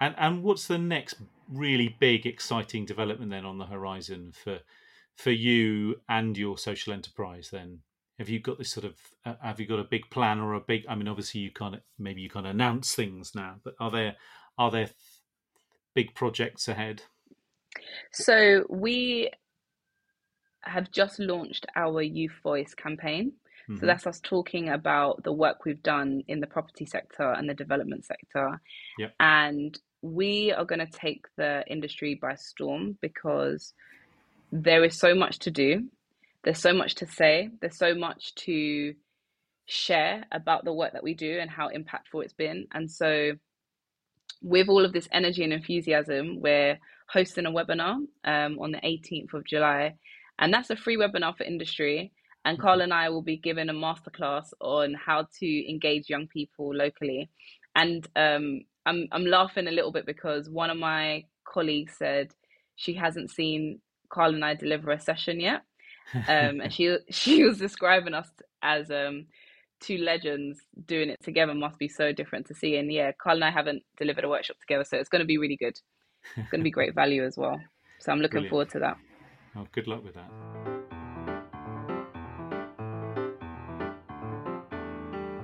And 0.00 0.14
and 0.18 0.42
what's 0.42 0.66
the 0.66 0.78
next 0.78 1.14
really 1.48 1.88
big, 1.88 2.26
exciting 2.26 2.84
development 2.84 3.30
then 3.30 3.44
on 3.44 3.58
the 3.58 3.66
horizon 3.66 4.32
for 4.32 4.60
for 5.14 5.30
you 5.30 6.00
and 6.08 6.36
your 6.36 6.58
social 6.58 6.92
enterprise? 6.92 7.50
Then 7.50 7.82
have 8.18 8.28
you 8.28 8.38
got 8.38 8.58
this 8.58 8.70
sort 8.70 8.86
of 8.86 8.94
uh, 9.24 9.34
have 9.42 9.60
you 9.60 9.66
got 9.66 9.78
a 9.78 9.84
big 9.84 10.08
plan 10.10 10.40
or 10.40 10.54
a 10.54 10.60
big? 10.60 10.84
I 10.88 10.94
mean, 10.94 11.08
obviously 11.08 11.40
you 11.40 11.50
can't 11.50 11.76
maybe 11.98 12.20
you 12.20 12.30
can't 12.30 12.46
announce 12.46 12.94
things 12.94 13.32
now, 13.34 13.56
but 13.64 13.74
are 13.80 13.90
there 13.90 14.16
are 14.58 14.70
there 14.70 14.90
big 15.94 16.14
projects 16.14 16.68
ahead? 16.68 17.02
So 18.12 18.64
we 18.70 19.30
have 20.62 20.90
just 20.90 21.18
launched 21.18 21.66
our 21.76 22.00
Youth 22.02 22.38
Voice 22.42 22.74
campaign. 22.74 23.32
Mhm. 23.68 23.80
So 23.80 23.86
that's 23.86 24.06
us 24.06 24.20
talking 24.20 24.68
about 24.68 25.22
the 25.24 25.32
work 25.32 25.64
we've 25.64 25.82
done 25.82 26.22
in 26.28 26.40
the 26.40 26.46
property 26.46 26.86
sector 26.86 27.32
and 27.32 27.48
the 27.48 27.54
development 27.54 28.04
sector. 28.04 28.60
Yep. 28.98 29.14
And 29.20 29.78
we 30.02 30.52
are 30.52 30.64
going 30.64 30.86
to 30.86 30.86
take 30.86 31.24
the 31.36 31.64
industry 31.66 32.14
by 32.14 32.34
storm 32.34 32.98
because 33.00 33.72
there 34.52 34.84
is 34.84 34.98
so 34.98 35.14
much 35.14 35.38
to 35.40 35.50
do. 35.50 35.88
There's 36.44 36.60
so 36.60 36.72
much 36.74 36.96
to 36.96 37.06
say. 37.06 37.50
There's 37.60 37.78
so 37.78 37.94
much 37.94 38.34
to 38.46 38.94
share 39.66 40.24
about 40.32 40.64
the 40.64 40.72
work 40.72 40.92
that 40.92 41.02
we 41.02 41.14
do 41.14 41.38
and 41.40 41.50
how 41.50 41.68
impactful 41.70 42.22
it's 42.24 42.32
been. 42.34 42.66
And 42.72 42.90
so, 42.90 43.32
with 44.42 44.68
all 44.68 44.84
of 44.84 44.92
this 44.92 45.08
energy 45.12 45.44
and 45.44 45.52
enthusiasm, 45.52 46.40
we're 46.40 46.78
hosting 47.08 47.46
a 47.46 47.50
webinar 47.52 47.96
um, 48.24 48.58
on 48.60 48.72
the 48.72 48.78
18th 48.78 49.34
of 49.34 49.46
July. 49.46 49.94
And 50.38 50.52
that's 50.52 50.70
a 50.70 50.76
free 50.76 50.96
webinar 50.98 51.36
for 51.36 51.44
industry. 51.44 52.12
And 52.44 52.60
Carl 52.60 52.82
and 52.82 52.92
I 52.92 53.08
will 53.08 53.22
be 53.22 53.38
giving 53.38 53.70
a 53.70 53.74
masterclass 53.74 54.48
on 54.60 54.94
how 54.94 55.28
to 55.40 55.70
engage 55.70 56.10
young 56.10 56.26
people 56.26 56.74
locally. 56.74 57.30
And 57.74 58.06
um, 58.16 58.62
I'm 58.86 59.08
I'm 59.12 59.24
laughing 59.24 59.66
a 59.68 59.72
little 59.72 59.92
bit 59.92 60.06
because 60.06 60.50
one 60.50 60.70
of 60.70 60.76
my 60.76 61.24
colleagues 61.46 61.94
said 61.98 62.32
she 62.76 62.94
hasn't 62.94 63.30
seen 63.30 63.80
Carl 64.10 64.34
and 64.34 64.44
I 64.44 64.54
deliver 64.54 64.90
a 64.90 65.00
session 65.00 65.40
yet, 65.40 65.62
um, 66.14 66.60
and 66.60 66.72
she 66.72 66.96
she 67.10 67.44
was 67.44 67.58
describing 67.58 68.14
us 68.14 68.28
as 68.62 68.90
um, 68.90 69.26
two 69.80 69.98
legends 69.98 70.60
doing 70.86 71.10
it 71.10 71.22
together. 71.22 71.54
Must 71.54 71.78
be 71.78 71.88
so 71.88 72.12
different 72.12 72.46
to 72.46 72.54
see. 72.54 72.76
And 72.76 72.92
yeah, 72.92 73.12
Carl 73.12 73.36
and 73.36 73.44
I 73.44 73.50
haven't 73.50 73.82
delivered 73.96 74.24
a 74.24 74.28
workshop 74.28 74.58
together, 74.60 74.84
so 74.84 74.96
it's 74.96 75.08
going 75.08 75.20
to 75.20 75.26
be 75.26 75.38
really 75.38 75.56
good. 75.56 75.78
It's 76.36 76.50
going 76.50 76.60
to 76.60 76.64
be 76.64 76.70
great 76.70 76.94
value 77.02 77.24
as 77.24 77.36
well. 77.36 77.60
So 77.98 78.12
I'm 78.12 78.20
looking 78.20 78.42
Brilliant. 78.42 78.50
forward 78.50 78.70
to 78.70 78.78
that. 78.80 78.96
Oh, 79.56 79.66
good 79.72 79.86
luck 79.86 80.04
with 80.04 80.14
that. 80.14 80.30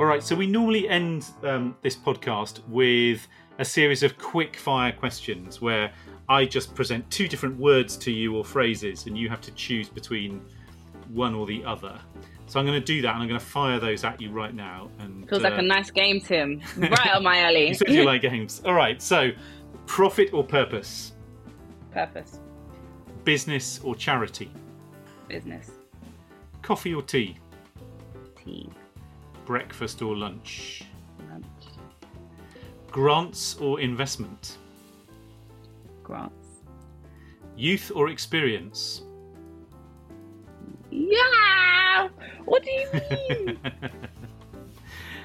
All 0.00 0.06
right, 0.06 0.22
so 0.22 0.34
we 0.34 0.46
normally 0.46 0.88
end 0.88 1.26
um, 1.42 1.76
this 1.82 1.94
podcast 1.94 2.66
with 2.68 3.28
a 3.58 3.64
series 3.66 4.02
of 4.02 4.16
quick 4.16 4.56
fire 4.56 4.92
questions 4.92 5.60
where 5.60 5.92
I 6.30 6.44
just 6.44 6.76
present 6.76 7.10
two 7.10 7.26
different 7.26 7.58
words 7.58 7.96
to 7.98 8.12
you 8.12 8.36
or 8.36 8.44
phrases, 8.44 9.06
and 9.06 9.18
you 9.18 9.28
have 9.28 9.40
to 9.40 9.50
choose 9.50 9.88
between 9.88 10.40
one 11.08 11.34
or 11.34 11.44
the 11.44 11.64
other. 11.64 11.98
So 12.46 12.60
I'm 12.60 12.66
going 12.66 12.80
to 12.80 12.84
do 12.84 13.02
that, 13.02 13.14
and 13.14 13.22
I'm 13.22 13.28
going 13.28 13.40
to 13.40 13.44
fire 13.44 13.80
those 13.80 14.04
at 14.04 14.20
you 14.20 14.30
right 14.30 14.54
now. 14.54 14.90
And 15.00 15.28
Feels 15.28 15.42
like 15.42 15.54
uh, 15.54 15.56
a 15.56 15.62
nice 15.62 15.90
game, 15.90 16.20
Tim. 16.20 16.62
Right 16.76 17.14
on 17.14 17.24
my 17.24 17.40
alley. 17.40 17.66
you 17.68 17.74
said 17.74 17.90
you 17.90 18.04
like 18.04 18.22
games. 18.22 18.62
All 18.64 18.74
right, 18.74 19.02
so 19.02 19.30
profit 19.86 20.32
or 20.32 20.44
purpose, 20.44 21.14
Purpose, 21.90 22.38
business 23.24 23.80
or 23.82 23.96
charity, 23.96 24.52
business, 25.26 25.72
coffee 26.62 26.94
or 26.94 27.02
tea, 27.02 27.38
tea, 28.44 28.70
breakfast 29.46 30.00
or 30.00 30.16
lunch. 30.16 30.84
lunch, 31.28 31.44
Grants 32.92 33.56
or 33.56 33.80
investment? 33.80 34.58
Grants. 36.10 36.48
Youth 37.56 37.92
or 37.94 38.08
experience? 38.08 39.02
Yeah. 40.90 42.08
What 42.44 42.64
do 42.64 42.70
you 42.70 42.86
mean? 42.94 43.58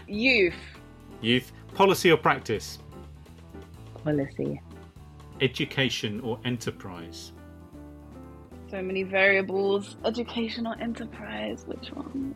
Youth 0.07 0.53
Youth. 1.21 1.51
Policy 1.73 2.11
or 2.11 2.17
practice? 2.17 2.79
policy. 4.03 4.61
Education 5.41 6.19
or 6.21 6.39
enterprise? 6.45 7.31
So 8.69 8.79
many 8.83 9.01
variables. 9.01 9.97
Educational 10.05 10.75
enterprise. 10.79 11.63
Which 11.65 11.87
one? 11.91 12.35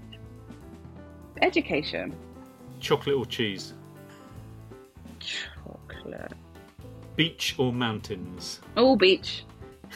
Education. 1.44 2.16
Chocolate 2.80 3.16
or 3.16 3.26
cheese? 3.28 3.74
Chocolate. 5.20 6.34
Beach 7.20 7.56
or 7.58 7.74
mountains? 7.74 8.62
Oh, 8.78 8.96
beach. 8.96 9.44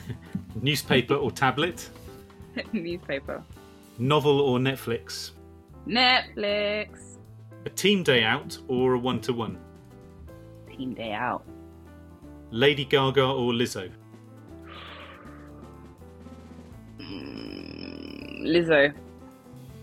Newspaper 0.61 1.15
or 1.15 1.31
tablet? 1.31 1.89
Newspaper. 2.73 3.41
Novel 3.97 4.41
or 4.41 4.59
Netflix? 4.59 5.31
Netflix. 5.87 7.15
A 7.65 7.69
team 7.69 8.03
day 8.03 8.25
out 8.25 8.57
or 8.67 8.95
a 8.95 8.99
one 8.99 9.21
to 9.21 9.31
one? 9.31 9.57
Team 10.69 10.93
day 10.95 11.13
out. 11.13 11.45
Lady 12.51 12.83
Gaga 12.83 13.23
or 13.23 13.53
Lizzo? 13.53 13.89
Mm, 16.99 18.41
Lizzo. 18.43 18.93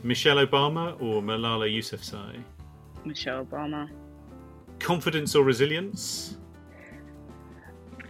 Michelle 0.03 0.47
Obama 0.47 0.93
or 1.01 1.23
Malala 1.23 1.67
Yousafzai? 1.75 2.45
Michelle 3.07 3.47
Obama. 3.47 3.89
Confidence 4.79 5.35
or 5.35 5.43
resilience? 5.43 6.37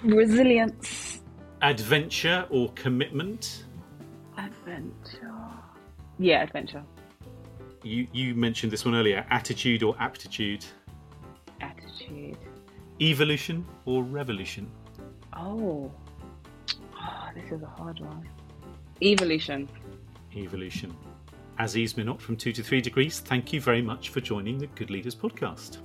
Resilience. 0.03 1.21
Adventure 1.63 2.47
or 2.51 2.73
commitment? 2.73 3.65
Adventure. 4.39 5.35
Yeah, 6.19 6.43
adventure. 6.43 6.83
You 7.83 8.07
you 8.13 8.35
mentioned 8.35 8.73
this 8.73 8.85
one 8.85 8.95
earlier. 8.95 9.27
Attitude 9.31 9.83
or 9.83 9.95
aptitude? 9.99 10.65
Attitude. 11.61 12.39
Evolution 13.01 13.65
or 13.85 14.03
revolution? 14.03 14.71
Oh. 15.37 15.91
Oh, 17.03 17.29
this 17.35 17.51
is 17.51 17.63
a 17.63 17.67
hard 17.67 18.01
one. 18.01 18.29
Evolution. 19.03 19.69
Evolution. 20.37 20.95
Azzees 21.59 21.95
Minott 21.95 22.21
from 22.21 22.37
2 22.37 22.53
to 22.53 22.63
3 22.63 22.81
Degrees, 22.81 23.21
thank 23.21 23.53
you 23.53 23.61
very 23.61 23.83
much 23.83 24.09
for 24.09 24.21
joining 24.21 24.57
the 24.57 24.67
Good 24.69 24.91
Leaders 24.91 25.15
podcast. 25.15 25.79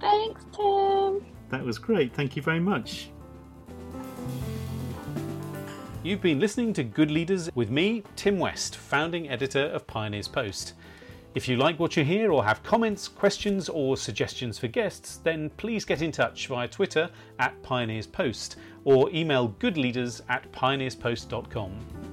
Thanks, 0.00 0.44
Tim. 0.52 1.24
That 1.48 1.64
was 1.64 1.78
great. 1.78 2.14
Thank 2.14 2.36
you 2.36 2.42
very 2.42 2.60
much. 2.60 3.10
You've 6.04 6.20
been 6.20 6.40
listening 6.40 6.72
to 6.72 6.82
Good 6.82 7.12
Leaders 7.12 7.48
with 7.54 7.70
me, 7.70 8.02
Tim 8.16 8.40
West, 8.40 8.74
founding 8.76 9.30
editor 9.30 9.66
of 9.66 9.86
Pioneers 9.86 10.26
Post. 10.26 10.72
If 11.36 11.46
you 11.46 11.56
like 11.56 11.78
what 11.78 11.96
you 11.96 12.02
hear 12.02 12.32
or 12.32 12.42
have 12.44 12.60
comments, 12.64 13.06
questions, 13.06 13.68
or 13.68 13.96
suggestions 13.96 14.58
for 14.58 14.66
guests, 14.66 15.18
then 15.18 15.48
please 15.50 15.84
get 15.84 16.02
in 16.02 16.10
touch 16.10 16.48
via 16.48 16.66
Twitter 16.66 17.08
at 17.38 17.62
Pioneers 17.62 18.08
Post 18.08 18.56
or 18.82 19.10
email 19.10 19.54
goodleaders 19.60 20.22
at 20.28 20.50
pioneerspost.com. 20.50 22.11